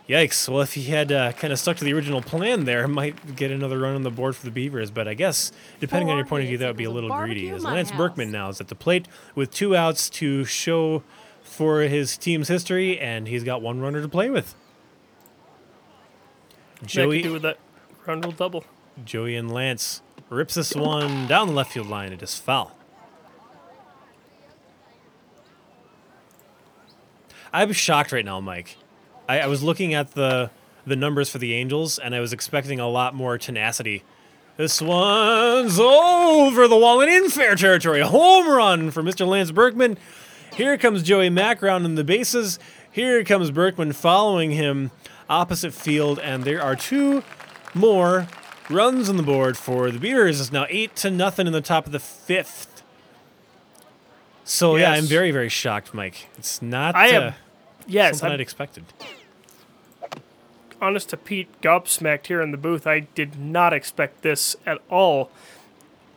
Yikes. 0.06 0.50
Well, 0.50 0.60
if 0.60 0.74
he 0.74 0.82
had 0.82 1.10
uh, 1.10 1.32
kind 1.32 1.50
of 1.50 1.58
stuck 1.58 1.78
to 1.78 1.84
the 1.84 1.94
original 1.94 2.20
plan 2.20 2.66
there, 2.66 2.86
might 2.88 3.36
get 3.36 3.50
another 3.50 3.78
run 3.78 3.94
on 3.94 4.02
the 4.02 4.10
board 4.10 4.36
for 4.36 4.44
the 4.44 4.50
Beavers. 4.50 4.90
But 4.90 5.08
I 5.08 5.14
guess, 5.14 5.50
depending 5.80 6.10
on 6.10 6.18
your 6.18 6.26
point 6.26 6.42
of 6.42 6.48
view, 6.50 6.58
that 6.58 6.66
would 6.66 6.76
be 6.76 6.84
a 6.84 6.90
little 6.90 7.08
greedy. 7.08 7.48
As 7.48 7.64
Lance 7.64 7.90
Berkman 7.90 8.30
now 8.30 8.50
is 8.50 8.60
at 8.60 8.68
the 8.68 8.74
plate 8.74 9.08
with 9.34 9.50
two 9.50 9.74
outs 9.74 10.10
to 10.10 10.44
show 10.44 11.02
for 11.42 11.80
his 11.80 12.18
team's 12.18 12.48
history, 12.48 12.98
and 12.98 13.28
he's 13.28 13.44
got 13.44 13.62
one 13.62 13.80
runner 13.80 14.02
to 14.02 14.08
play 14.08 14.28
with. 14.28 14.54
That 16.80 16.86
Joey, 16.86 17.22
could 17.22 17.28
do 17.28 17.32
with 17.32 17.42
that 17.42 17.58
ground 18.04 18.26
rule 18.26 18.34
double. 18.34 18.64
Joey 19.04 19.36
and 19.36 19.50
Lance 19.50 20.02
rips 20.30 20.54
this 20.54 20.74
one 20.74 21.26
down 21.26 21.48
the 21.48 21.52
left 21.52 21.72
field 21.72 21.88
line. 21.88 22.12
It 22.12 22.22
is 22.22 22.36
foul. 22.36 22.72
I'm 27.52 27.72
shocked 27.72 28.10
right 28.10 28.24
now, 28.24 28.40
Mike. 28.40 28.76
I, 29.28 29.40
I 29.40 29.46
was 29.46 29.62
looking 29.62 29.94
at 29.94 30.12
the 30.12 30.50
the 30.86 30.96
numbers 30.96 31.30
for 31.30 31.38
the 31.38 31.54
Angels, 31.54 31.98
and 31.98 32.14
I 32.14 32.20
was 32.20 32.32
expecting 32.32 32.78
a 32.78 32.88
lot 32.88 33.14
more 33.14 33.38
tenacity. 33.38 34.02
This 34.56 34.82
one's 34.82 35.80
over 35.80 36.68
the 36.68 36.76
wall 36.76 37.00
and 37.00 37.10
in 37.10 37.30
fair 37.30 37.56
territory. 37.56 38.00
Home 38.02 38.48
run 38.48 38.90
for 38.90 39.02
Mr. 39.02 39.26
Lance 39.26 39.50
Berkman. 39.50 39.96
Here 40.54 40.76
comes 40.78 41.02
Joey 41.02 41.30
Mack 41.30 41.62
rounding 41.62 41.94
the 41.94 42.04
bases. 42.04 42.58
Here 42.90 43.24
comes 43.24 43.50
Berkman 43.50 43.92
following 43.92 44.52
him 44.52 44.90
opposite 45.28 45.72
field, 45.72 46.18
and 46.20 46.44
there 46.44 46.62
are 46.62 46.76
two 46.76 47.24
more 47.72 48.28
runs 48.70 49.08
on 49.08 49.16
the 49.16 49.22
board 49.22 49.56
for 49.56 49.90
the 49.90 49.98
Beavers. 49.98 50.40
is 50.40 50.50
now 50.52 50.66
eight 50.68 50.94
to 50.96 51.10
nothing 51.10 51.46
in 51.46 51.52
the 51.52 51.60
top 51.60 51.86
of 51.86 51.92
the 51.92 51.98
fifth. 52.00 52.82
So 54.44 54.76
yeah, 54.76 54.92
I'm 54.92 55.04
very 55.04 55.30
very 55.30 55.48
shocked, 55.48 55.94
Mike. 55.94 56.28
It's 56.38 56.60
not 56.60 56.94
I 56.94 57.14
uh, 57.16 57.20
am- 57.22 57.34
Yes, 57.86 58.18
something 58.18 58.26
I'm 58.28 58.34
I'd 58.34 58.40
expected. 58.40 58.84
honest 60.80 61.10
to 61.10 61.16
Pete 61.16 61.48
gobsmacked 61.62 62.26
here 62.26 62.40
in 62.42 62.50
the 62.50 62.56
booth. 62.56 62.86
I 62.86 63.00
did 63.00 63.38
not 63.38 63.72
expect 63.72 64.22
this 64.22 64.56
at 64.66 64.78
all. 64.90 65.30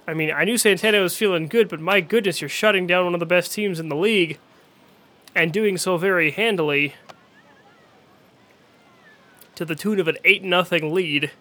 I 0.08 0.14
mean, 0.14 0.32
I 0.32 0.46
knew 0.46 0.58
Santana 0.58 1.02
was 1.02 1.18
feeling 1.18 1.48
good, 1.48 1.68
but 1.68 1.82
my 1.82 2.00
goodness, 2.00 2.40
you're 2.42 2.50
shutting 2.50 2.88
down 2.88 3.06
one 3.06 3.14
of 3.14 3.20
the 3.20 3.26
best 3.26 3.52
teams 3.54 3.80
in 3.80 3.90
the 3.90 3.96
league 3.96 4.40
and 5.36 5.52
doing 5.52 5.78
so 5.78 5.98
very 5.98 6.32
handily 6.32 6.96
to 9.56 9.66
the 9.66 9.76
tune 9.76 10.00
of 10.00 10.08
an 10.08 10.18
8 10.24 10.44
nothing 10.44 10.94
lead 10.94 11.32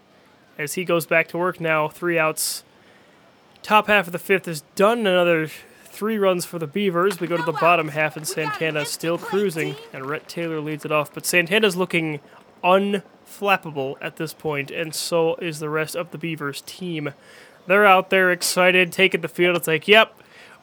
as 0.59 0.75
he 0.75 0.85
goes 0.85 1.07
back 1.07 1.29
to 1.29 1.38
work 1.38 1.61
now, 1.61 1.88
three 1.88 2.19
outs. 2.19 2.64
Top 3.62 3.88
half 3.88 4.07
of 4.07 4.12
the 4.12 4.19
fifth 4.19 4.47
is 4.47 4.62
done. 4.75 5.01
Another 5.01 5.49
three 5.85 6.19
runs 6.19 6.45
for 6.45 6.59
the 6.59 6.66
Beavers. 6.66 7.21
We 7.21 7.27
go 7.27 7.37
to 7.37 7.42
the 7.42 7.53
bottom 7.53 7.88
half, 7.88 8.16
and 8.16 8.27
Santana 8.27 8.85
still 8.85 9.19
cruising, 9.19 9.77
and 9.92 10.07
Rhett 10.07 10.29
Taylor 10.29 10.61
leads 10.61 10.85
it 10.85 10.92
off. 10.92 11.12
But 11.12 11.27
Santana's 11.27 11.77
looking 11.77 12.21
unflappable 12.62 13.97
at 14.01 14.16
this 14.16 14.33
point, 14.33 14.71
and 14.71 14.95
so 14.95 15.37
is 15.37 15.59
the 15.59 15.71
rest 15.71 15.97
of 15.97 16.11
the 16.11 16.19
Beavers 16.19 16.62
team. 16.62 17.12
They're 17.66 17.87
out 17.87 18.11
there 18.11 18.31
excited, 18.31 18.92
taking 18.92 19.23
the 19.23 19.29
field. 19.29 19.57
It's 19.57 19.66
like, 19.66 19.88
yep, 19.88 20.14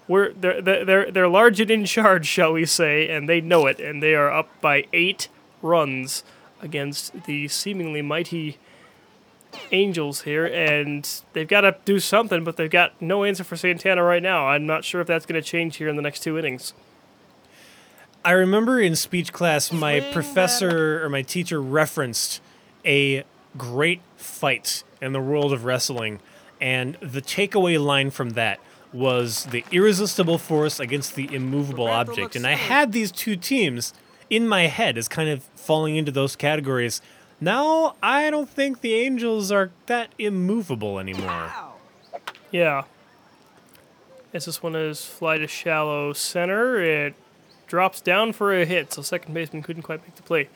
we're 0.07 0.33
they're 0.33 0.61
they're 0.61 0.85
they're, 0.85 1.11
they're 1.11 1.27
large 1.27 1.59
and 1.59 1.71
in 1.71 1.85
charge, 1.85 2.25
shall 2.25 2.53
we 2.53 2.65
say, 2.65 3.09
and 3.09 3.27
they 3.27 3.41
know 3.41 3.67
it, 3.67 3.79
and 3.79 4.01
they 4.01 4.15
are 4.15 4.31
up 4.31 4.49
by 4.61 4.85
eight 4.93 5.27
runs 5.61 6.23
against 6.61 7.23
the 7.25 7.47
seemingly 7.47 8.01
mighty 8.01 8.57
Angels 9.71 10.21
here, 10.21 10.45
and 10.45 11.09
they've 11.33 11.47
got 11.47 11.61
to 11.61 11.75
do 11.85 11.99
something, 11.99 12.43
but 12.43 12.57
they've 12.57 12.69
got 12.69 12.99
no 13.01 13.23
answer 13.23 13.43
for 13.43 13.55
Santana 13.55 14.03
right 14.03 14.21
now. 14.21 14.47
I'm 14.47 14.65
not 14.65 14.83
sure 14.83 15.01
if 15.01 15.07
that's 15.07 15.25
going 15.25 15.41
to 15.41 15.47
change 15.47 15.77
here 15.77 15.87
in 15.87 15.95
the 15.95 16.01
next 16.01 16.21
two 16.21 16.37
innings. 16.37 16.73
I 18.25 18.31
remember 18.31 18.79
in 18.79 18.95
speech 18.95 19.33
class, 19.33 19.71
my 19.71 19.99
professor 19.99 21.03
or 21.03 21.09
my 21.09 21.23
teacher 21.23 21.61
referenced 21.61 22.41
a 22.85 23.23
great 23.57 24.01
fight 24.15 24.83
in 25.01 25.11
the 25.11 25.19
world 25.19 25.51
of 25.51 25.65
wrestling, 25.65 26.19
and 26.61 26.95
the 27.01 27.21
takeaway 27.21 27.83
line 27.83 28.11
from 28.11 28.31
that 28.31 28.59
was 28.93 29.45
the 29.45 29.65
irresistible 29.71 30.37
force 30.37 30.79
against 30.79 31.15
the 31.15 31.33
immovable 31.33 31.87
object. 31.87 32.35
And 32.35 32.45
I 32.45 32.53
had 32.53 32.91
these 32.91 33.11
two 33.11 33.35
teams 33.35 33.93
in 34.29 34.47
my 34.47 34.67
head 34.67 34.97
as 34.97 35.07
kind 35.07 35.29
of 35.29 35.43
falling 35.55 35.95
into 35.95 36.11
those 36.11 36.35
categories. 36.35 37.01
Now, 37.43 37.95
I 38.01 38.29
don't 38.29 38.49
think 38.49 38.79
the 38.79 38.93
Angels 38.93 39.51
are 39.51 39.71
that 39.87 40.13
immovable 40.17 40.97
anymore. 40.97 41.51
Yeah. 42.51 42.83
As 44.33 44.45
this 44.45 44.63
one 44.63 44.77
is 44.77 45.05
fly 45.05 45.39
to 45.39 45.47
shallow 45.47 46.13
center, 46.13 46.81
it 46.81 47.15
drops 47.67 47.99
down 47.99 48.31
for 48.31 48.53
a 48.53 48.63
hit, 48.63 48.93
so 48.93 49.01
second 49.01 49.33
baseman 49.33 49.61
couldn't 49.61 49.83
quite 49.83 50.01
make 50.03 50.15
the 50.15 50.23
play. 50.23 50.47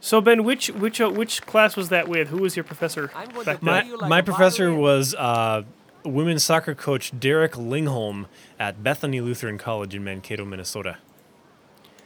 So 0.00 0.22
Ben, 0.22 0.44
which 0.44 0.68
which 0.68 0.98
uh, 0.98 1.10
which 1.10 1.42
class 1.42 1.76
was 1.76 1.90
that 1.90 2.08
with? 2.08 2.28
Who 2.28 2.38
was 2.38 2.56
your 2.56 2.64
professor? 2.64 3.08
Back 3.44 3.44
then? 3.44 3.58
My, 3.60 3.82
like 3.82 4.08
my 4.08 4.22
professor 4.22 4.68
violin? 4.68 4.80
was 4.80 5.14
uh, 5.14 5.62
women's 6.06 6.42
soccer 6.42 6.74
coach 6.74 7.12
Derek 7.20 7.52
Lingholm 7.52 8.28
at 8.58 8.82
Bethany 8.82 9.20
Lutheran 9.20 9.58
College 9.58 9.94
in 9.94 10.02
Mankato, 10.02 10.46
Minnesota. 10.46 10.96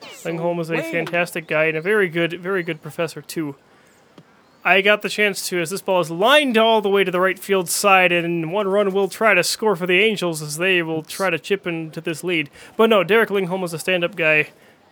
Lingholm 0.02 0.56
was 0.56 0.70
a 0.70 0.82
fantastic 0.82 1.46
guy 1.46 1.66
and 1.66 1.76
a 1.76 1.80
very 1.80 2.08
good, 2.08 2.40
very 2.40 2.64
good 2.64 2.82
professor 2.82 3.22
too. 3.22 3.54
I 4.66 4.80
got 4.80 5.02
the 5.02 5.08
chance 5.08 5.46
to, 5.48 5.60
as 5.60 5.70
this 5.70 5.80
ball 5.80 6.00
is 6.00 6.10
lined 6.10 6.58
all 6.58 6.82
the 6.82 6.88
way 6.88 7.04
to 7.04 7.10
the 7.12 7.20
right 7.20 7.38
field 7.38 7.68
side, 7.68 8.10
and 8.10 8.52
one 8.52 8.66
run 8.66 8.92
will 8.92 9.06
try 9.06 9.32
to 9.32 9.44
score 9.44 9.76
for 9.76 9.86
the 9.86 10.00
Angels 10.00 10.42
as 10.42 10.56
they 10.56 10.82
will 10.82 11.04
try 11.04 11.30
to 11.30 11.38
chip 11.38 11.68
into 11.68 12.00
this 12.00 12.24
lead. 12.24 12.50
But 12.76 12.90
no, 12.90 13.04
Derek 13.04 13.28
Lingholm 13.28 13.60
was 13.60 13.72
a 13.72 13.78
stand-up 13.78 14.16
guy, 14.16 14.48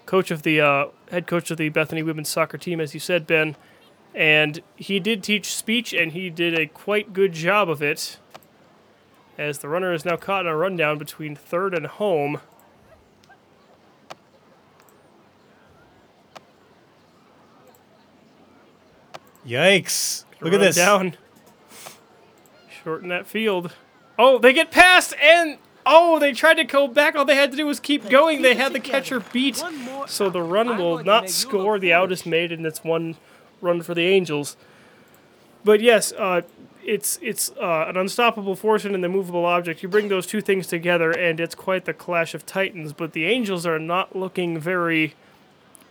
coach 0.07 0.31
of 0.31 0.45
the 0.45 0.61
uh, 0.61 0.87
head 1.11 1.27
coach 1.27 1.51
of 1.51 1.57
the 1.57 1.71
Bethany 1.71 2.05
women's 2.05 2.29
soccer 2.29 2.57
team, 2.57 2.81
as 2.81 2.95
you 2.95 3.01
said, 3.01 3.27
Ben, 3.27 3.57
and 4.15 4.63
he 4.77 5.01
did 5.01 5.25
teach 5.25 5.53
speech, 5.53 5.93
and 5.93 6.13
he 6.13 6.31
did 6.31 6.57
a 6.57 6.67
quite 6.67 7.13
good 7.13 7.33
job 7.33 7.69
of 7.69 7.83
it. 7.83 8.19
As 9.37 9.59
the 9.59 9.69
runner 9.69 9.93
is 9.93 10.05
now 10.05 10.17
caught 10.17 10.47
in 10.47 10.53
a 10.53 10.57
rundown 10.57 10.99
between 10.99 11.35
third 11.35 11.75
and 11.75 11.87
home. 11.87 12.41
Yikes! 19.47 20.25
Look 20.41 20.53
at 20.53 20.57
Run 20.57 20.67
this. 20.67 20.77
Down. 20.77 21.17
Shorten 22.83 23.09
that 23.09 23.27
field. 23.27 23.73
Oh, 24.19 24.39
they 24.39 24.53
get 24.53 24.71
past 24.71 25.15
and 25.21 25.59
oh, 25.87 26.19
they 26.19 26.33
tried 26.33 26.55
to 26.55 26.65
go 26.65 26.89
back. 26.89 27.15
All 27.15 27.25
they 27.25 27.37
had 27.37 27.51
to 27.51 27.57
do 27.57 27.67
was 27.67 27.81
keep 27.81 28.09
going. 28.09 28.43
They 28.43 28.55
had 28.55 28.73
the 28.73 28.81
catcher 28.81 29.21
beat. 29.21 29.63
So 30.07 30.31
the 30.31 30.43
run 30.43 30.69
I'm 30.69 30.79
will 30.79 31.03
not 31.03 31.31
score. 31.31 31.79
The 31.79 31.93
out 31.93 32.13
is 32.13 32.27
made, 32.27 32.53
and 32.53 32.65
it's 32.67 32.85
one 32.85 33.17
run 33.61 33.83
for 33.83 33.95
the 33.95 34.07
Angels. 34.07 34.57
But 35.65 35.81
yes, 35.81 36.13
uh, 36.13 36.43
it's 36.83 37.19
it's 37.23 37.51
uh, 37.61 37.87
an 37.89 37.97
unstoppable 37.97 38.57
force 38.57 38.85
and 38.85 38.95
an 38.95 39.05
immovable 39.05 39.47
object. 39.47 39.83
You 39.83 39.89
bring 39.89 40.09
those 40.09 40.27
two 40.27 40.41
things 40.41 40.67
together, 40.67 41.11
and 41.11 41.41
it's 41.41 41.55
quite 41.55 41.85
the 41.85 41.95
clash 41.95 42.35
of 42.35 42.45
titans. 42.45 42.93
But 42.93 43.13
the 43.13 43.25
Angels 43.27 43.67
are 43.67 43.79
not 43.79 44.15
looking 44.15 44.59
very 44.59 45.15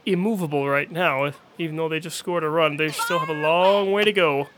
immovable 0.06 0.68
right 0.68 0.92
now. 0.92 1.32
Even 1.58 1.76
though 1.76 1.88
they 1.90 2.00
just 2.00 2.18
scored 2.18 2.44
a 2.44 2.50
run, 2.50 2.78
they 2.78 2.90
still 2.90 3.20
have 3.20 3.30
a 3.30 3.34
long 3.34 3.92
way 3.92 4.04
to 4.04 4.12
go 4.12 4.50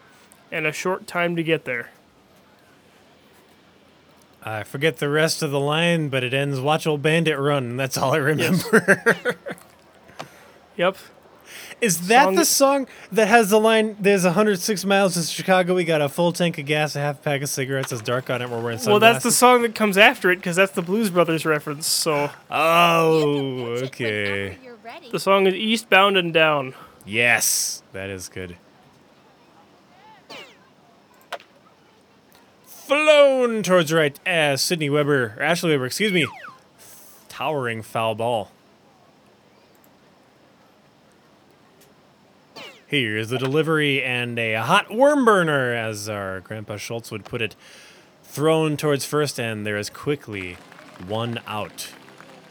and 0.52 0.66
a 0.66 0.72
short 0.72 1.08
time 1.08 1.36
to 1.36 1.44
get 1.44 1.66
there. 1.66 1.90
I 4.44 4.64
forget 4.64 4.98
the 4.98 5.10
rest 5.10 5.42
of 5.42 5.50
the 5.52 5.60
line, 5.60 6.10
but 6.10 6.24
it 6.24 6.34
ends 6.34 6.60
"Watch 6.60 6.86
old 6.86 7.02
bandit 7.02 7.38
run." 7.40 7.78
That's 7.78 7.98
all 7.98 8.14
I 8.14 8.18
remember. 8.18 9.36
Yep. 10.78 10.98
Is 11.82 12.08
that 12.08 12.24
Song- 12.26 12.36
the 12.36 12.46
song 12.46 12.88
that 13.12 13.28
has 13.28 13.50
the 13.50 13.60
line? 13.60 13.98
There's 14.00 14.24
106 14.24 14.86
miles 14.86 15.14
to 15.16 15.24
Chicago. 15.24 15.76
We 15.76 15.84
got 15.84 16.02
a 16.02 16.08
full 16.08 16.32
tank 16.32 16.58
of 16.58 16.66
gas, 16.66 16.96
a 16.96 17.00
half 17.00 17.22
pack 17.22 17.42
of 17.42 17.50
cigarettes. 17.50 17.92
It's 17.92 18.02
dark 18.02 18.30
on 18.30 18.42
it. 18.42 18.50
We're 18.50 18.62
wearing 18.62 18.78
sunglasses. 18.78 18.88
Well, 18.88 19.00
that's 19.00 19.24
the 19.24 19.32
song 19.32 19.62
that 19.64 19.76
comes 19.76 19.98
after 19.98 20.32
it 20.32 20.38
because 20.38 20.56
that's 20.56 20.72
the 20.72 20.82
Blues 20.82 21.10
Brothers 21.10 21.46
reference. 21.46 21.88
So 21.88 22.30
Oh, 22.50 23.78
okay. 23.86 24.58
Whenever 24.86 24.98
you're 24.98 25.02
ready. 25.02 25.12
the 25.12 25.20
song 25.20 25.48
is 25.48 25.56
Eastbound 25.56 26.16
and 26.16 26.32
Down. 26.32 26.76
Yes, 27.06 27.82
that 27.92 28.12
is 28.12 28.30
good. 28.30 28.58
Flown 32.68 33.64
towards 33.64 33.92
right 33.92 34.20
as 34.28 34.62
Sydney 34.62 34.92
Weber, 34.92 35.34
or 35.38 35.42
Ashley 35.42 35.72
Weber, 35.72 35.88
excuse 35.88 36.12
me, 36.12 36.28
towering 37.30 37.82
foul 37.82 38.14
ball. 38.14 38.52
Here's 42.86 43.30
the 43.30 43.40
delivery 43.40 44.04
and 44.04 44.38
a 44.38 44.54
hot 44.56 44.94
worm 44.94 45.26
burner, 45.26 45.74
as 45.74 46.08
our 46.08 46.42
Grandpa 46.42 46.78
Schultz 46.78 47.10
would 47.10 47.26
put 47.26 47.42
it, 47.42 47.56
thrown 48.22 48.78
towards 48.78 49.04
first, 49.04 49.40
and 49.40 49.66
there 49.66 49.78
is 49.78 49.90
quickly 49.90 50.58
one 51.08 51.40
out. 51.48 51.90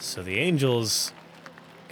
So 0.01 0.21
the 0.21 0.41
Angels 0.41 1.13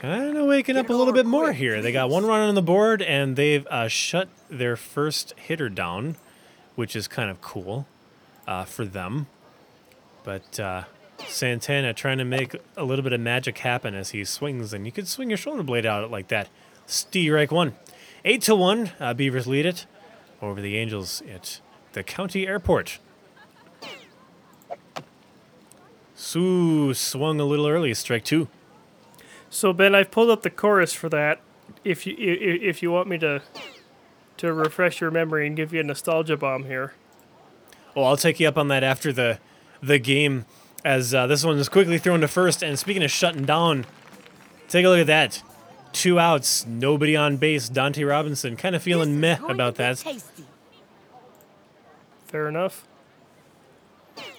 kind 0.02 0.36
of 0.36 0.46
waking 0.46 0.76
up 0.76 0.90
a 0.90 0.92
little 0.92 1.12
bit 1.12 1.26
more 1.26 1.52
here. 1.52 1.80
They 1.80 1.92
got 1.92 2.10
one 2.10 2.26
run 2.26 2.40
on 2.40 2.56
the 2.56 2.62
board, 2.62 3.00
and 3.02 3.36
they've 3.36 3.64
uh, 3.68 3.86
shut 3.86 4.28
their 4.50 4.74
first 4.74 5.32
hitter 5.38 5.68
down, 5.68 6.16
which 6.74 6.96
is 6.96 7.06
kind 7.06 7.30
of 7.30 7.40
cool 7.40 7.86
uh, 8.48 8.64
for 8.64 8.84
them. 8.84 9.28
But 10.24 10.58
uh, 10.58 10.84
Santana 11.28 11.94
trying 11.94 12.18
to 12.18 12.24
make 12.24 12.56
a 12.76 12.82
little 12.82 13.04
bit 13.04 13.12
of 13.12 13.20
magic 13.20 13.58
happen 13.58 13.94
as 13.94 14.10
he 14.10 14.24
swings, 14.24 14.72
and 14.72 14.84
you 14.86 14.90
could 14.90 15.06
swing 15.06 15.30
your 15.30 15.36
shoulder 15.36 15.62
blade 15.62 15.86
out 15.86 16.10
like 16.10 16.26
that. 16.28 16.48
Strike 16.86 17.52
one. 17.52 17.76
Eight 18.24 18.42
to 18.42 18.56
one. 18.56 18.90
Uh, 18.98 19.14
Beavers 19.14 19.46
lead 19.46 19.66
it 19.66 19.86
over 20.40 20.60
the 20.60 20.76
Angels 20.78 21.22
at 21.32 21.60
the 21.92 22.02
county 22.02 22.44
airport. 22.44 22.98
Sue 26.16 26.92
swung 26.92 27.38
a 27.38 27.44
little 27.44 27.68
early. 27.68 27.94
Strike 27.94 28.24
two. 28.24 28.48
So 29.54 29.74
Ben, 29.74 29.94
I've 29.94 30.10
pulled 30.10 30.30
up 30.30 30.42
the 30.42 30.48
chorus 30.50 30.94
for 30.94 31.10
that. 31.10 31.38
If 31.84 32.06
you 32.06 32.14
i- 32.14 32.22
i- 32.22 32.68
if 32.68 32.82
you 32.82 32.90
want 32.90 33.06
me 33.06 33.18
to 33.18 33.42
to 34.38 34.52
refresh 34.52 35.00
your 35.00 35.10
memory 35.10 35.46
and 35.46 35.54
give 35.54 35.72
you 35.74 35.80
a 35.80 35.82
nostalgia 35.84 36.36
bomb 36.38 36.64
here. 36.64 36.94
Well, 37.94 38.06
I'll 38.06 38.16
take 38.16 38.40
you 38.40 38.48
up 38.48 38.56
on 38.56 38.68
that 38.68 38.82
after 38.82 39.12
the 39.12 39.38
the 39.82 39.98
game, 39.98 40.46
as 40.86 41.14
uh, 41.14 41.26
this 41.26 41.44
one 41.44 41.58
is 41.58 41.68
quickly 41.68 41.98
thrown 41.98 42.22
to 42.22 42.28
first. 42.28 42.62
And 42.62 42.78
speaking 42.78 43.02
of 43.02 43.10
shutting 43.10 43.44
down, 43.44 43.84
take 44.68 44.86
a 44.86 44.88
look 44.88 45.00
at 45.00 45.06
that. 45.08 45.42
Two 45.92 46.18
outs, 46.18 46.64
nobody 46.66 47.14
on 47.14 47.36
base. 47.36 47.68
Dante 47.68 48.02
Robinson 48.04 48.56
kind 48.56 48.74
of 48.74 48.82
feeling 48.82 49.20
meh 49.20 49.36
about 49.48 49.74
that. 49.74 49.98
Tasty. 49.98 50.46
Fair 52.26 52.48
enough. 52.48 52.86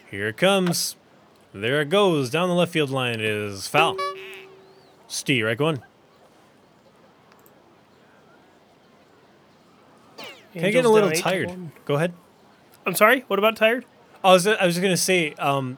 Here 0.09 0.30
it 0.30 0.38
comes. 0.38 0.95
There 1.53 1.82
it 1.82 1.89
goes. 1.89 2.32
Down 2.32 2.49
the 2.49 2.55
left 2.55 2.72
field 2.72 2.89
line 2.89 3.20
it 3.20 3.22
is 3.22 3.68
foul. 3.68 3.95
Steve, 5.08 5.45
right 5.45 5.58
going. 5.58 5.82
Kind 10.54 10.68
of 10.68 10.72
getting 10.72 10.86
a 10.86 10.89
little 10.89 11.10
down 11.10 11.14
eight 11.14 11.18
to 11.18 11.24
tired. 11.24 11.47
one. 11.49 11.72
Go 11.86 11.95
ahead. 11.95 12.14
I'm 12.86 12.95
sorry. 12.95 13.22
What 13.28 13.39
about 13.39 13.56
tired? 13.56 13.86
I 14.24 14.32
was 14.32 14.45
I 14.47 14.66
was 14.66 14.76
just 14.76 14.84
gonna 14.84 14.95
say 14.97 15.34
um, 15.34 15.78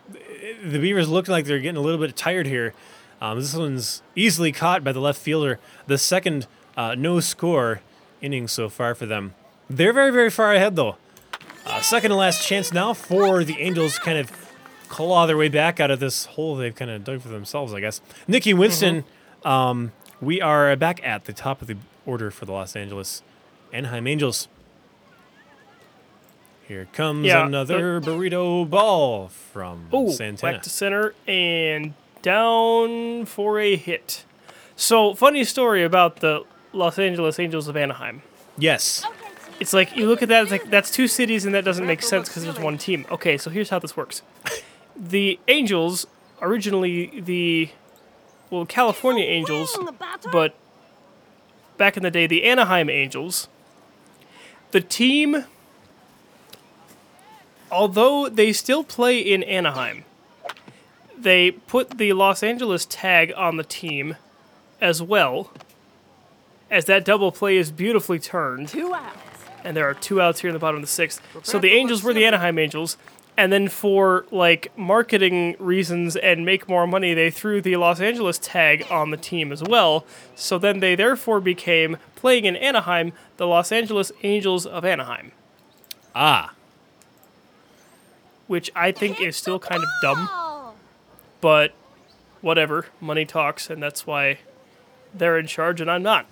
the 0.63 0.79
Beavers 0.79 1.09
look 1.09 1.27
like 1.27 1.45
they're 1.45 1.59
getting 1.59 1.77
a 1.77 1.81
little 1.81 1.99
bit 1.99 2.15
tired 2.15 2.45
here. 2.45 2.73
Um, 3.21 3.39
this 3.39 3.55
one's 3.55 4.03
easily 4.15 4.51
caught 4.51 4.83
by 4.83 4.91
the 4.91 4.99
left 4.99 5.19
fielder. 5.19 5.59
The 5.87 5.97
second 5.97 6.45
uh, 6.75 6.95
no 6.95 7.19
score 7.21 7.81
inning 8.21 8.47
so 8.47 8.69
far 8.69 8.93
for 8.93 9.05
them. 9.05 9.33
They're 9.69 9.93
very 9.93 10.11
very 10.11 10.29
far 10.29 10.53
ahead 10.53 10.75
though. 10.75 10.97
Uh, 11.65 11.81
second 11.81 12.11
to 12.11 12.15
last 12.15 12.45
chance 12.45 12.71
now 12.71 12.93
for 12.93 13.43
the 13.43 13.59
Angels, 13.59 13.95
to 13.95 14.01
kind 14.01 14.19
of 14.19 14.31
claw 14.87 15.25
their 15.25 15.37
way 15.37 15.49
back 15.49 15.79
out 15.79 15.89
of 15.89 15.99
this 15.99 16.25
hole 16.25 16.55
they've 16.55 16.75
kind 16.75 16.91
of 16.91 17.03
dug 17.03 17.21
for 17.21 17.29
themselves, 17.29 17.73
I 17.73 17.79
guess. 17.79 18.01
Nikki 18.27 18.53
Winston, 18.53 19.03
um, 19.45 19.91
we 20.19 20.41
are 20.41 20.75
back 20.75 20.99
at 21.05 21.25
the 21.25 21.33
top 21.33 21.61
of 21.61 21.67
the 21.67 21.77
order 22.05 22.31
for 22.31 22.45
the 22.45 22.51
Los 22.51 22.75
Angeles 22.75 23.21
Anaheim 23.71 24.07
Angels. 24.07 24.47
Here 26.67 26.87
comes 26.93 27.25
Yeah, 27.27 27.45
another 27.45 28.01
burrito 28.01 28.67
ball 28.67 29.27
from 29.27 29.87
Oh, 29.93 30.11
Santana. 30.11 30.53
back 30.53 30.63
to 30.63 30.69
center 30.69 31.13
and 31.27 31.93
down 32.23 33.25
for 33.25 33.59
a 33.59 33.75
hit. 33.75 34.25
So, 34.75 35.13
funny 35.13 35.43
story 35.43 35.83
about 35.83 36.17
the 36.17 36.43
Los 36.73 36.97
Angeles 36.97 37.39
Angels 37.39 37.67
of 37.67 37.77
Anaheim. 37.77 38.21
yes. 38.57 39.05
It's 39.57 39.71
like 39.71 39.95
you 39.95 40.05
look 40.07 40.21
at 40.21 40.27
that, 40.27 40.41
it's 40.43 40.51
like 40.51 40.69
that's 40.69 40.91
two 40.91 41.07
cities, 41.07 41.45
and 41.45 41.55
that 41.55 41.63
doesn't 41.63 41.85
make 41.87 42.01
sense 42.01 42.27
because 42.27 42.43
there's 42.43 42.59
one 42.59 42.77
team. 42.77 43.05
Okay, 43.09 43.37
so 43.37 43.49
here's 43.49 43.69
how 43.69 43.79
this 43.79 43.95
works: 43.95 44.21
the 44.97 45.39
Angels, 45.47 46.05
originally 46.41 47.21
the 47.21 47.69
well 48.49 48.65
California 48.65 49.25
Angels, 49.25 49.77
but 50.31 50.55
back 51.77 51.97
in 51.97 52.03
the 52.03 52.11
day 52.11 52.27
the 52.27 52.43
Anaheim 52.43 52.89
Angels. 52.89 53.47
The 54.71 54.81
team, 54.81 55.45
although 57.71 58.29
they 58.29 58.53
still 58.53 58.83
play 58.83 59.19
in 59.19 59.43
Anaheim, 59.43 60.03
they 61.17 61.51
put 61.51 61.97
the 61.97 62.13
Los 62.13 62.43
Angeles 62.43 62.85
tag 62.85 63.33
on 63.35 63.57
the 63.57 63.63
team 63.63 64.15
as 64.81 65.01
well. 65.01 65.51
As 66.69 66.85
that 66.85 67.05
double 67.05 67.31
play 67.31 67.57
is 67.57 67.71
beautifully 67.71 68.19
turned 68.19 68.69
Two 68.69 68.93
outs. 68.93 69.17
and 69.63 69.77
there 69.77 69.87
are 69.87 69.93
two 69.93 70.19
outs 70.19 70.41
here 70.41 70.49
in 70.49 70.53
the 70.53 70.59
bottom 70.59 70.77
of 70.77 70.81
the 70.81 70.87
sixth. 70.87 71.21
So 71.43 71.59
the 71.59 71.71
Angels 71.71 72.03
were 72.03 72.13
the 72.13 72.25
Anaheim 72.25 72.57
Angels, 72.57 72.97
and 73.37 73.51
then 73.51 73.67
for 73.67 74.25
like 74.31 74.71
marketing 74.77 75.55
reasons 75.59 76.15
and 76.15 76.45
make 76.45 76.69
more 76.69 76.87
money, 76.87 77.13
they 77.13 77.29
threw 77.31 77.61
the 77.61 77.75
Los 77.75 77.99
Angeles 77.99 78.37
tag 78.41 78.85
on 78.89 79.11
the 79.11 79.17
team 79.17 79.51
as 79.51 79.61
well. 79.63 80.05
So 80.35 80.57
then 80.57 80.79
they 80.79 80.95
therefore 80.95 81.41
became 81.41 81.97
playing 82.15 82.45
in 82.45 82.55
Anaheim, 82.55 83.11
the 83.37 83.45
Los 83.47 83.71
Angeles 83.71 84.11
Angels 84.23 84.65
of 84.65 84.85
Anaheim, 84.85 85.31
Ah. 86.15 86.53
which 88.47 88.71
I 88.75 88.91
think 88.91 89.19
is 89.19 89.35
still 89.35 89.59
kind 89.59 89.81
of 89.83 89.89
dumb, 90.01 90.29
but 91.41 91.73
whatever. 92.41 92.85
Money 93.01 93.25
talks, 93.25 93.69
and 93.69 93.81
that's 93.81 94.05
why 94.07 94.39
they're 95.13 95.37
in 95.39 95.47
charge 95.47 95.81
and 95.81 95.89
I'm 95.89 96.03
not. 96.03 96.25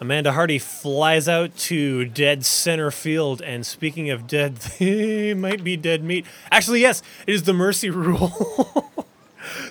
Amanda 0.00 0.32
Hardy 0.32 0.58
flies 0.58 1.28
out 1.28 1.56
to 1.56 2.04
dead 2.04 2.44
center 2.44 2.90
field, 2.90 3.42
and 3.42 3.66
speaking 3.66 4.10
of 4.10 4.26
dead, 4.26 4.56
they 4.78 5.34
might 5.34 5.64
be 5.64 5.76
dead 5.76 6.04
meat. 6.04 6.24
Actually, 6.50 6.80
yes, 6.80 7.02
it 7.26 7.34
is 7.34 7.42
the 7.44 7.52
mercy 7.52 7.90
rule. 7.90 8.90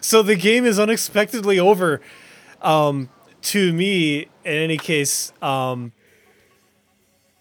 so 0.01 0.21
the 0.21 0.36
game 0.36 0.65
is 0.65 0.80
unexpectedly 0.80 1.59
over. 1.59 2.01
Um, 2.61 3.09
to 3.43 3.71
me, 3.71 4.21
in 4.43 4.53
any 4.53 4.78
case, 4.78 5.32
um, 5.41 5.93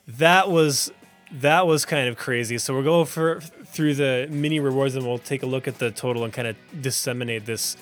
that 0.06 0.48
was 0.48 0.92
that 1.32 1.66
was 1.66 1.84
kind 1.84 2.08
of 2.08 2.16
crazy. 2.16 2.58
So 2.58 2.74
we'll 2.74 2.84
go 2.84 3.04
for 3.04 3.40
through 3.40 3.94
the 3.94 4.28
mini 4.30 4.60
rewards, 4.60 4.94
and 4.94 5.04
we'll 5.04 5.18
take 5.18 5.42
a 5.42 5.46
look 5.46 5.66
at 5.66 5.78
the 5.78 5.90
total 5.90 6.22
and 6.22 6.32
kind 6.32 6.46
of 6.46 6.56
disseminate 6.80 7.46
this 7.46 7.76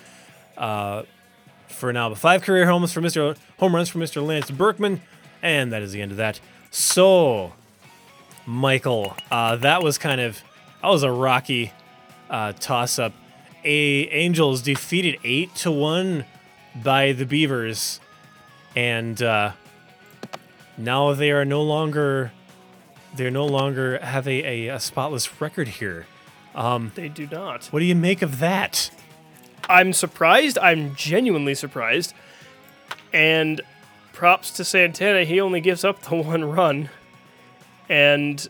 for 1.74 1.92
now. 1.92 2.08
But 2.08 2.18
five 2.18 2.42
career 2.42 2.66
homers 2.66 2.92
for 2.92 3.00
Mr. 3.00 3.36
Home 3.58 3.74
runs 3.74 3.88
for 3.88 3.98
Mr. 3.98 4.24
Lance 4.24 4.50
Berkman, 4.50 5.00
and 5.42 5.72
that 5.72 5.82
is 5.82 5.92
the 5.92 6.00
end 6.00 6.10
of 6.10 6.16
that. 6.16 6.40
So, 6.70 7.52
Michael, 8.46 9.14
uh, 9.30 9.56
that 9.56 9.82
was 9.82 9.98
kind 9.98 10.20
of 10.20 10.42
that 10.82 10.88
was 10.88 11.02
a 11.02 11.12
rocky 11.12 11.72
uh, 12.30 12.52
toss 12.52 12.98
up. 12.98 13.12
A 13.64 14.08
Angels 14.08 14.62
defeated 14.62 15.18
eight 15.24 15.54
to 15.56 15.70
one 15.70 16.24
by 16.82 17.12
the 17.12 17.24
Beavers, 17.24 18.00
and 18.76 19.22
uh, 19.22 19.52
now 20.76 21.14
they 21.14 21.30
are 21.30 21.44
no 21.44 21.62
longer 21.62 22.32
they're 23.16 23.30
no 23.30 23.46
longer 23.46 23.98
have 23.98 24.26
a, 24.26 24.44
a, 24.44 24.74
a 24.74 24.80
spotless 24.80 25.40
record 25.40 25.68
here. 25.68 26.06
They 26.94 27.08
do 27.08 27.26
not. 27.30 27.66
What 27.66 27.80
do 27.80 27.84
you 27.84 27.94
make 27.94 28.22
of 28.22 28.38
that? 28.40 28.90
I'm 29.68 29.92
surprised. 29.92 30.58
I'm 30.58 30.94
genuinely 30.94 31.54
surprised. 31.54 32.14
And 33.12 33.60
props 34.12 34.50
to 34.52 34.64
Santana, 34.64 35.24
he 35.24 35.40
only 35.40 35.60
gives 35.60 35.84
up 35.84 36.02
the 36.02 36.14
one 36.22 36.44
run. 36.44 36.90
And 37.88 38.46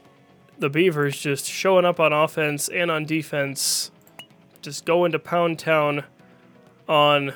the 0.58 0.70
Beavers 0.70 1.18
just 1.18 1.46
showing 1.46 1.84
up 1.84 1.98
on 2.00 2.12
offense 2.12 2.68
and 2.68 2.90
on 2.90 3.04
defense, 3.04 3.90
just 4.62 4.84
going 4.84 5.12
to 5.12 5.18
pound 5.18 5.58
town 5.58 6.04
on 6.88 7.34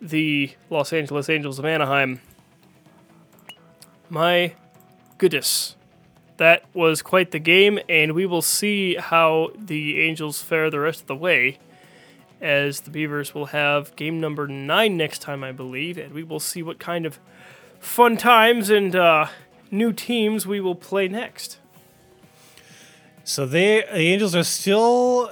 the 0.00 0.52
Los 0.70 0.92
Angeles 0.92 1.28
Angels 1.28 1.58
of 1.58 1.64
Anaheim. 1.64 2.20
My 4.08 4.54
goodness. 5.18 5.74
That 6.38 6.62
was 6.72 7.02
quite 7.02 7.32
the 7.32 7.40
game, 7.40 7.80
and 7.88 8.12
we 8.12 8.24
will 8.24 8.42
see 8.42 8.94
how 8.94 9.50
the 9.58 10.00
Angels 10.00 10.40
fare 10.40 10.70
the 10.70 10.78
rest 10.78 11.00
of 11.00 11.06
the 11.08 11.16
way 11.16 11.58
as 12.40 12.80
the 12.80 12.90
Beavers 12.90 13.34
will 13.34 13.46
have 13.46 13.94
game 13.96 14.20
number 14.20 14.46
nine 14.46 14.96
next 14.96 15.20
time, 15.20 15.42
I 15.42 15.52
believe, 15.52 15.98
and 15.98 16.12
we 16.12 16.22
will 16.22 16.40
see 16.40 16.62
what 16.62 16.78
kind 16.78 17.06
of 17.06 17.18
fun 17.80 18.16
times 18.16 18.70
and 18.70 18.94
uh, 18.94 19.28
new 19.70 19.92
teams 19.92 20.46
we 20.46 20.60
will 20.60 20.74
play 20.74 21.08
next. 21.08 21.58
So 23.24 23.44
they 23.44 23.82
the 23.82 23.98
Angels 23.98 24.34
are 24.34 24.44
still 24.44 25.30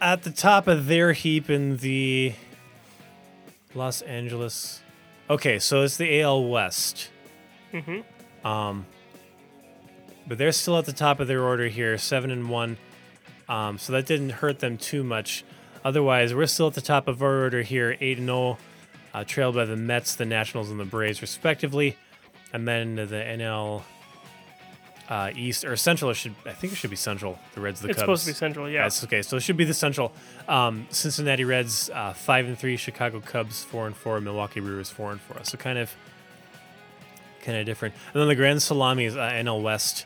at 0.00 0.22
the 0.22 0.30
top 0.30 0.66
of 0.66 0.86
their 0.86 1.12
heap 1.12 1.50
in 1.50 1.78
the 1.78 2.34
Los 3.74 4.02
Angeles. 4.02 4.80
Okay, 5.28 5.58
so 5.58 5.82
it's 5.82 5.96
the 5.96 6.22
AL 6.22 6.44
West. 6.44 7.10
Mm-hmm. 7.72 8.46
Um, 8.46 8.86
but 10.26 10.38
they're 10.38 10.52
still 10.52 10.78
at 10.78 10.86
the 10.86 10.92
top 10.92 11.20
of 11.20 11.28
their 11.28 11.42
order 11.42 11.68
here, 11.68 11.98
seven 11.98 12.30
and 12.30 12.48
one. 12.48 12.78
Um, 13.48 13.78
so 13.78 13.92
that 13.92 14.06
didn't 14.06 14.30
hurt 14.30 14.60
them 14.60 14.76
too 14.78 15.04
much. 15.04 15.44
Otherwise, 15.86 16.34
we're 16.34 16.46
still 16.46 16.66
at 16.66 16.74
the 16.74 16.80
top 16.80 17.06
of 17.06 17.22
our 17.22 17.42
order 17.42 17.62
here, 17.62 17.96
eight 18.00 18.18
and 18.18 18.26
zero, 18.26 18.58
uh, 19.14 19.22
trailed 19.22 19.54
by 19.54 19.64
the 19.64 19.76
Mets, 19.76 20.16
the 20.16 20.24
Nationals, 20.24 20.68
and 20.68 20.80
the 20.80 20.84
Braves, 20.84 21.22
respectively. 21.22 21.96
And 22.52 22.66
then 22.66 22.96
the 22.96 23.04
NL 23.04 23.82
uh, 25.08 25.30
East 25.36 25.64
or 25.64 25.76
Central. 25.76 26.10
It 26.10 26.14
should 26.14 26.34
I 26.44 26.54
think 26.54 26.72
it 26.72 26.76
should 26.76 26.90
be 26.90 26.96
Central. 26.96 27.38
The 27.54 27.60
Reds, 27.60 27.82
the 27.82 27.90
it's 27.90 27.98
Cubs. 27.98 28.00
It's 28.00 28.00
supposed 28.00 28.24
to 28.24 28.30
be 28.30 28.34
Central, 28.34 28.68
yeah. 28.68 28.82
That's 28.82 29.04
okay. 29.04 29.22
So 29.22 29.36
it 29.36 29.44
should 29.44 29.56
be 29.56 29.62
the 29.62 29.74
Central. 29.74 30.10
Um, 30.48 30.88
Cincinnati 30.90 31.44
Reds 31.44 31.88
uh, 31.90 32.14
five 32.14 32.46
and 32.46 32.58
three, 32.58 32.76
Chicago 32.76 33.20
Cubs 33.20 33.62
four 33.62 33.86
and 33.86 33.96
four, 33.96 34.20
Milwaukee 34.20 34.58
Brewers 34.58 34.90
four 34.90 35.12
and 35.12 35.20
four. 35.20 35.38
So 35.44 35.56
kind 35.56 35.78
of, 35.78 35.94
kind 37.42 37.58
of 37.58 37.64
different. 37.64 37.94
And 38.12 38.20
then 38.20 38.26
the 38.26 38.34
Grand 38.34 38.60
Salami 38.60 39.04
is 39.04 39.16
uh, 39.16 39.20
NL 39.20 39.62
West 39.62 40.04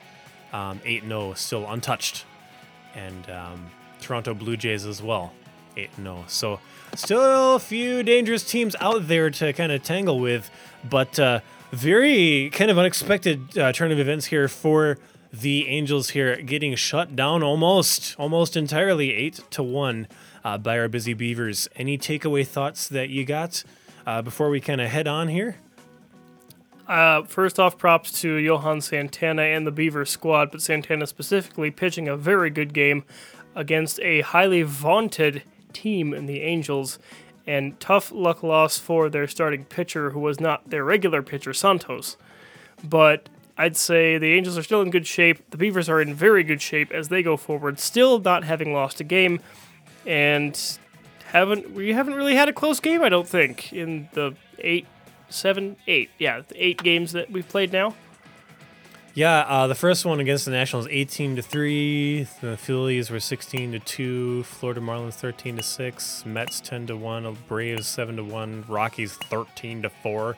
um, 0.53 0.79
eight 0.85 1.01
and 1.01 1.11
zero, 1.11 1.33
still 1.33 1.67
untouched, 1.67 2.27
and 2.95 3.31
um, 3.31 3.71
Toronto 4.03 4.35
Blue 4.35 4.59
Jays 4.59 4.85
as 4.85 5.03
well 5.03 5.33
eight 5.81 5.91
zero. 5.97 6.25
So 6.29 6.61
still 6.95 7.57
a 7.57 7.59
few 7.59 8.03
dangerous 8.03 8.45
teams 8.45 8.77
out 8.81 9.09
there 9.09 9.31
to 9.31 9.53
kind 9.53 9.73
of 9.73 9.83
tangle 9.83 10.19
with, 10.19 10.51
but 10.89 11.19
uh, 11.19 11.41
very 11.73 12.51
kind 12.51 12.71
of 12.71 12.79
unexpected 12.79 13.57
uh, 13.59 13.73
turn 13.73 13.93
of 13.93 13.99
events 13.99 14.27
here 14.27 14.49
for 14.49 14.99
the 15.33 15.69
Angels 15.69 16.11
here 16.11 16.43
getting 16.43 16.75
shut 16.75 17.15
down 17.15 17.43
almost 17.43 18.17
almost 18.19 18.57
entirely 18.57 19.13
eight 19.15 19.41
to 19.51 19.63
one 19.63 20.09
uh, 20.45 20.59
by 20.59 20.79
our 20.79 20.89
busy 20.89 21.15
Beavers. 21.15 21.69
Any 21.77 21.97
takeaway 21.97 22.47
thoughts 22.47 22.89
that 22.89 23.11
you 23.11 23.25
got 23.25 23.63
uh, 24.07 24.23
before 24.23 24.51
we 24.51 24.61
kind 24.61 24.81
of 24.81 24.91
head 24.91 25.07
on 25.07 25.29
here? 25.29 25.57
Uh, 26.89 27.23
first 27.23 27.61
off, 27.61 27.79
props 27.79 28.21
to 28.21 28.35
Johan 28.35 28.81
Santana 28.81 29.43
and 29.43 29.65
the 29.65 29.71
Beaver 29.71 30.05
squad, 30.05 30.51
but 30.51 30.61
Santana 30.61 31.07
specifically 31.07 31.71
pitching 31.71 32.09
a 32.09 32.17
very 32.17 32.51
good 32.51 32.75
game 32.75 33.05
against 33.55 34.01
a 34.01 34.23
highly 34.23 34.63
vaunted 34.63 35.45
team 35.73 36.13
in 36.15 36.27
the 36.27 36.43
Angels. 36.43 36.99
And 37.47 37.81
tough 37.81 38.13
luck 38.13 38.43
loss 38.43 38.79
for 38.79 39.09
their 39.09 39.27
starting 39.27 39.65
pitcher, 39.65 40.11
who 40.11 40.21
was 40.21 40.39
not 40.39 40.71
their 40.71 40.85
regular 40.85 41.23
pitcher, 41.23 41.53
Santos. 41.53 42.17
But 42.85 43.29
I'd 43.59 43.77
say 43.77 44.19
the 44.19 44.35
Angels 44.35 44.57
are 44.57 44.63
still 44.63 44.83
in 44.83 44.91
good 44.91 45.07
shape. 45.07 45.51
The 45.51 45.57
Beavers 45.57 45.89
are 45.89 46.01
in 46.01 46.15
very 46.15 46.45
good 46.45 46.63
shape 46.63 46.93
as 46.93 47.09
they 47.09 47.23
go 47.23 47.37
forward, 47.37 47.79
still 47.79 48.19
not 48.19 48.45
having 48.45 48.73
lost 48.73 49.01
a 49.01 49.05
game, 49.05 49.41
and 50.07 50.79
haven't 51.27 51.73
we 51.73 51.93
haven't 51.93 52.15
really 52.15 52.35
had 52.35 52.49
a 52.49 52.53
close 52.53 52.81
game. 52.81 53.03
I 53.03 53.09
don't 53.09 53.29
think 53.29 53.73
in 53.73 54.09
the 54.13 54.35
eight, 54.59 54.87
seven, 55.29 55.77
eight, 55.87 56.11
yeah, 56.19 56.43
eight 56.55 56.83
games 56.83 57.13
that 57.13 57.31
we've 57.31 57.49
played 57.49 57.73
now. 57.73 57.95
Yeah, 59.13 59.41
uh, 59.41 59.67
the 59.67 59.75
first 59.75 60.07
one 60.07 60.21
against 60.21 60.45
the 60.45 60.53
Nationals, 60.53 60.87
eighteen 60.89 61.35
to 61.37 61.43
three. 61.43 62.29
The 62.41 62.57
Phillies 62.57 63.11
were 63.11 63.19
sixteen 63.19 63.73
to 63.73 63.81
two. 63.81 64.45
Florida 64.45 64.81
Marlins 64.81 65.15
thirteen 65.15 65.57
to 65.57 65.65
six. 65.65 66.25
Mets 66.25 66.61
ten 66.61 66.87
to 66.87 66.97
one. 66.97 67.37
Braves 67.49 67.89
seven 67.89 68.17
to 68.17 68.25
one. 68.25 68.65
Rockies 68.69 69.15
thirteen 69.15 69.83
to 69.83 69.91
four. 69.91 70.37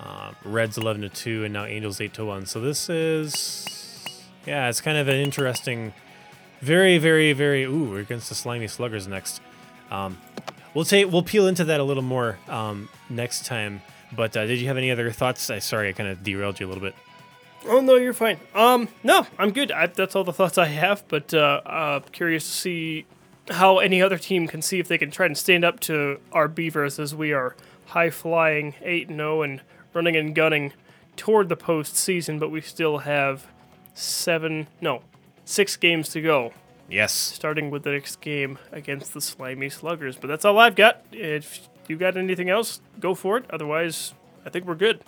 Uh, 0.00 0.32
Reds 0.44 0.78
eleven 0.78 1.02
to 1.02 1.10
two, 1.10 1.44
and 1.44 1.52
now 1.52 1.66
Angels 1.66 2.00
eight 2.00 2.14
to 2.14 2.24
one. 2.24 2.46
So 2.46 2.60
this 2.60 2.88
is, 2.88 4.24
yeah, 4.46 4.68
it's 4.68 4.80
kind 4.80 4.96
of 4.96 5.08
an 5.08 5.16
interesting, 5.16 5.92
very, 6.60 6.96
very, 6.98 7.32
very. 7.34 7.64
Ooh, 7.64 7.90
we're 7.90 8.00
against 8.00 8.30
the 8.30 8.34
slimy 8.34 8.68
sluggers 8.68 9.06
next. 9.06 9.42
Um, 9.90 10.16
we'll 10.72 10.86
take 10.86 11.12
we'll 11.12 11.22
peel 11.22 11.46
into 11.46 11.64
that 11.64 11.80
a 11.80 11.84
little 11.84 12.02
more 12.02 12.38
um, 12.48 12.88
next 13.10 13.44
time. 13.44 13.82
But 14.10 14.34
uh, 14.36 14.46
did 14.46 14.58
you 14.58 14.68
have 14.68 14.78
any 14.78 14.90
other 14.90 15.10
thoughts? 15.10 15.50
I 15.50 15.58
sorry, 15.58 15.90
I 15.90 15.92
kind 15.92 16.08
of 16.08 16.24
derailed 16.24 16.60
you 16.60 16.66
a 16.66 16.68
little 16.68 16.82
bit. 16.82 16.94
Oh 17.66 17.80
no, 17.80 17.96
you're 17.96 18.12
fine. 18.12 18.38
Um, 18.54 18.88
no, 19.02 19.26
I'm 19.38 19.52
good. 19.52 19.72
I, 19.72 19.86
that's 19.86 20.14
all 20.16 20.24
the 20.24 20.32
thoughts 20.32 20.58
I 20.58 20.66
have. 20.66 21.04
But 21.08 21.34
uh, 21.34 21.60
uh, 21.66 22.00
curious 22.12 22.44
to 22.44 22.50
see 22.50 23.06
how 23.50 23.78
any 23.78 24.00
other 24.02 24.18
team 24.18 24.46
can 24.46 24.62
see 24.62 24.78
if 24.78 24.88
they 24.88 24.98
can 24.98 25.10
try 25.10 25.26
and 25.26 25.36
stand 25.36 25.64
up 25.64 25.80
to 25.80 26.20
our 26.32 26.48
Beavers 26.48 26.98
as 26.98 27.14
we 27.14 27.32
are 27.32 27.56
high 27.86 28.10
flying 28.10 28.74
eight 28.82 29.08
and 29.08 29.18
zero 29.18 29.42
and 29.42 29.60
running 29.92 30.16
and 30.16 30.34
gunning 30.34 30.72
toward 31.16 31.48
the 31.48 31.56
postseason. 31.56 32.38
But 32.38 32.50
we 32.50 32.60
still 32.60 32.98
have 32.98 33.46
seven, 33.94 34.68
no, 34.80 35.02
six 35.44 35.76
games 35.76 36.08
to 36.10 36.20
go. 36.20 36.52
Yes. 36.88 37.12
Starting 37.12 37.70
with 37.70 37.82
the 37.82 37.90
next 37.90 38.20
game 38.20 38.58
against 38.72 39.12
the 39.12 39.20
slimy 39.20 39.68
sluggers. 39.68 40.16
But 40.16 40.28
that's 40.28 40.44
all 40.44 40.58
I've 40.58 40.74
got. 40.76 41.04
If 41.12 41.68
you 41.86 41.96
got 41.96 42.16
anything 42.16 42.48
else, 42.48 42.80
go 42.98 43.14
for 43.14 43.36
it. 43.36 43.44
Otherwise, 43.50 44.14
I 44.46 44.50
think 44.50 44.64
we're 44.64 44.74
good. 44.74 45.02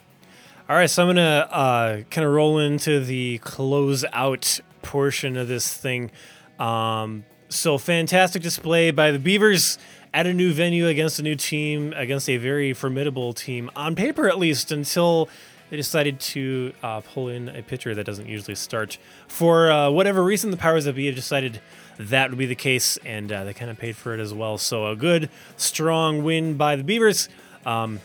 All 0.71 0.77
right, 0.77 0.89
so 0.89 1.03
I'm 1.03 1.09
gonna 1.09 1.49
uh, 1.51 2.03
kind 2.13 2.25
of 2.25 2.33
roll 2.33 2.61
into 2.61 3.01
the 3.01 3.39
close 3.39 4.05
out 4.13 4.61
portion 4.83 5.37
of 5.37 5.49
this 5.49 5.77
thing. 5.77 6.13
Um, 6.61 7.25
so 7.49 7.77
fantastic 7.77 8.41
display 8.41 8.93
by 8.93 9.11
the 9.11 9.19
Beavers 9.19 9.79
at 10.15 10.29
a 10.29 10.33
new 10.33 10.53
venue 10.53 10.87
against 10.87 11.19
a 11.19 11.25
new 11.25 11.35
team, 11.35 11.93
against 11.97 12.31
a 12.31 12.37
very 12.37 12.73
formidable 12.73 13.33
team 13.33 13.69
on 13.75 13.97
paper 13.97 14.29
at 14.29 14.39
least, 14.39 14.71
until 14.71 15.29
they 15.71 15.77
decided 15.77 16.21
to 16.21 16.73
uh, 16.85 17.01
pull 17.01 17.27
in 17.27 17.49
a 17.49 17.65
pitcher 17.65 17.93
that 17.93 18.07
doesn't 18.07 18.29
usually 18.29 18.55
start. 18.55 18.97
For 19.27 19.73
uh, 19.73 19.91
whatever 19.91 20.23
reason, 20.23 20.53
the 20.53 20.57
powers 20.57 20.85
that 20.85 20.95
be 20.95 21.07
have 21.07 21.17
decided 21.17 21.61
that 21.99 22.31
would 22.31 22.39
be 22.39 22.47
the 22.47 22.55
case, 22.55 22.97
and 22.99 23.33
uh, 23.33 23.43
they 23.43 23.55
kind 23.55 23.73
of 23.73 23.77
paid 23.77 23.97
for 23.97 24.15
it 24.15 24.21
as 24.21 24.33
well. 24.33 24.57
So 24.57 24.87
a 24.87 24.95
good, 24.95 25.31
strong 25.57 26.23
win 26.23 26.57
by 26.57 26.77
the 26.77 26.85
Beavers. 26.85 27.29
Um, 27.67 27.99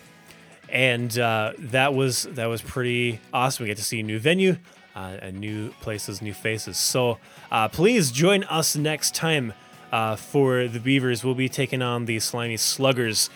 and 0.70 1.18
uh, 1.18 1.54
that 1.58 1.94
was 1.94 2.24
that 2.24 2.48
was 2.48 2.62
pretty 2.62 3.20
awesome. 3.34 3.64
We 3.64 3.68
get 3.68 3.78
to 3.78 3.84
see 3.84 4.00
a 4.00 4.04
new 4.04 4.20
venue, 4.20 4.58
uh, 4.96 5.18
and 5.22 5.40
new 5.40 5.70
places, 5.82 6.22
new 6.22 6.34
faces. 6.34 6.78
So 6.78 7.20
uh, 7.52 7.68
please 7.68 8.12
join 8.12 8.44
us 8.46 8.76
next 8.76 9.14
time 9.14 9.54
uh, 9.92 10.16
for 10.16 10.68
the 10.68 10.80
Beavers. 10.80 11.24
We'll 11.24 11.36
be 11.36 11.50
taking 11.50 11.82
on 11.82 12.06
the 12.06 12.20
Slimy 12.20 12.58
Sluggers, 12.58 13.30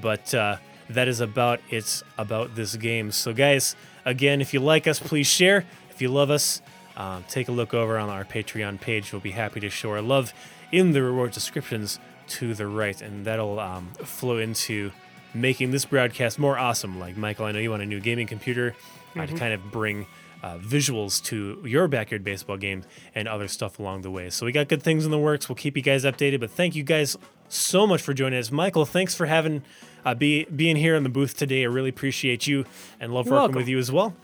but 0.00 0.32
uh, 0.32 0.56
that 0.88 1.08
is 1.08 1.20
about 1.20 1.60
it 1.70 2.02
about 2.16 2.54
this 2.54 2.76
game. 2.76 3.10
So 3.10 3.32
guys, 3.32 3.76
again, 4.04 4.40
if 4.40 4.54
you 4.54 4.60
like 4.60 4.86
us, 4.86 5.00
please 5.00 5.26
share. 5.26 5.64
If 5.90 6.00
you 6.00 6.08
love 6.08 6.30
us, 6.30 6.62
um, 6.96 7.24
take 7.28 7.48
a 7.48 7.52
look 7.52 7.74
over 7.74 7.98
on 7.98 8.08
our 8.08 8.24
Patreon 8.24 8.80
page. 8.80 9.12
We'll 9.12 9.20
be 9.20 9.32
happy 9.32 9.60
to 9.60 9.70
show 9.70 9.90
our 9.90 10.02
love 10.02 10.32
in 10.70 10.92
the 10.92 11.02
reward 11.02 11.32
descriptions 11.32 11.98
to 12.28 12.54
the 12.54 12.66
right, 12.66 13.00
and 13.02 13.24
that'll 13.24 13.60
um, 13.60 13.88
flow 14.04 14.38
into 14.38 14.90
making 15.34 15.70
this 15.70 15.84
broadcast 15.84 16.38
more 16.38 16.58
awesome. 16.58 16.98
Like 16.98 17.16
Michael, 17.16 17.46
I 17.46 17.52
know 17.52 17.58
you 17.58 17.70
want 17.70 17.82
a 17.82 17.86
new 17.86 18.00
gaming 18.00 18.26
computer 18.26 18.74
uh, 19.16 19.26
to 19.26 19.34
kind 19.34 19.52
of 19.54 19.70
bring 19.70 20.06
uh, 20.42 20.58
visuals 20.58 21.22
to 21.24 21.62
your 21.64 21.88
backyard 21.88 22.24
baseball 22.24 22.56
games 22.56 22.84
and 23.14 23.28
other 23.28 23.48
stuff 23.48 23.78
along 23.78 24.02
the 24.02 24.10
way. 24.10 24.28
So 24.30 24.44
we 24.44 24.52
got 24.52 24.68
good 24.68 24.82
things 24.82 25.04
in 25.04 25.10
the 25.10 25.18
works. 25.18 25.48
We'll 25.48 25.56
keep 25.56 25.76
you 25.76 25.82
guys 25.82 26.04
updated. 26.04 26.40
But 26.40 26.50
thank 26.50 26.74
you 26.74 26.82
guys 26.82 27.16
so 27.48 27.86
much 27.86 28.02
for 28.02 28.12
joining 28.12 28.38
us, 28.38 28.50
Michael. 28.50 28.84
Thanks 28.84 29.14
for 29.14 29.26
having 29.26 29.62
uh, 30.04 30.14
be 30.14 30.44
being 30.44 30.76
here 30.76 30.96
in 30.96 31.02
the 31.04 31.08
booth 31.08 31.36
today. 31.36 31.62
I 31.62 31.66
really 31.66 31.90
appreciate 31.90 32.46
you 32.46 32.64
and 32.98 33.14
love 33.14 33.26
You're 33.26 33.34
working 33.34 33.40
welcome. 33.42 33.56
with 33.56 33.68
you 33.68 33.78
as 33.78 33.92
well. 33.92 34.14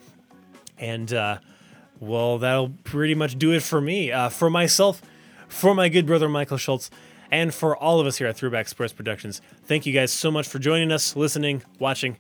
And 0.79 1.13
uh, 1.13 1.39
well, 2.01 2.39
that'll 2.39 2.71
pretty 2.85 3.15
much 3.15 3.39
do 3.39 3.53
it 3.53 3.63
for 3.63 3.81
me. 3.81 4.11
Uh, 4.11 4.29
for 4.29 4.51
myself, 4.51 5.01
for 5.49 5.75
my 5.75 5.89
good 5.89 6.07
brother 6.07 6.29
Michael 6.29 6.57
Schultz, 6.57 6.91
and 7.31 7.55
for 7.55 7.77
all 7.77 8.01
of 8.01 8.07
us 8.07 8.19
here 8.19 8.27
at 8.27 8.37
Throwback 8.37 8.69
Sports 8.69 8.93
Productions. 8.93 9.41
Thank 9.65 9.87
you 9.87 9.93
guys 9.93 10.13
so 10.13 10.31
much 10.31 10.49
for 10.49 10.59
joining 10.59 10.93
us, 10.93 11.17
listening, 11.17 11.63
watching. 11.79 12.17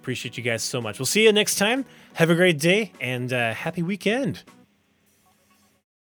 Appreciate 0.00 0.36
you 0.36 0.42
guys 0.42 0.62
so 0.62 0.80
much. 0.80 0.98
We'll 0.98 1.06
see 1.06 1.24
you 1.24 1.32
next 1.32 1.56
time. 1.56 1.84
Have 2.14 2.30
a 2.30 2.34
great 2.34 2.58
day 2.58 2.92
and 3.00 3.32
uh, 3.32 3.54
happy 3.54 3.82
weekend. 3.82 4.44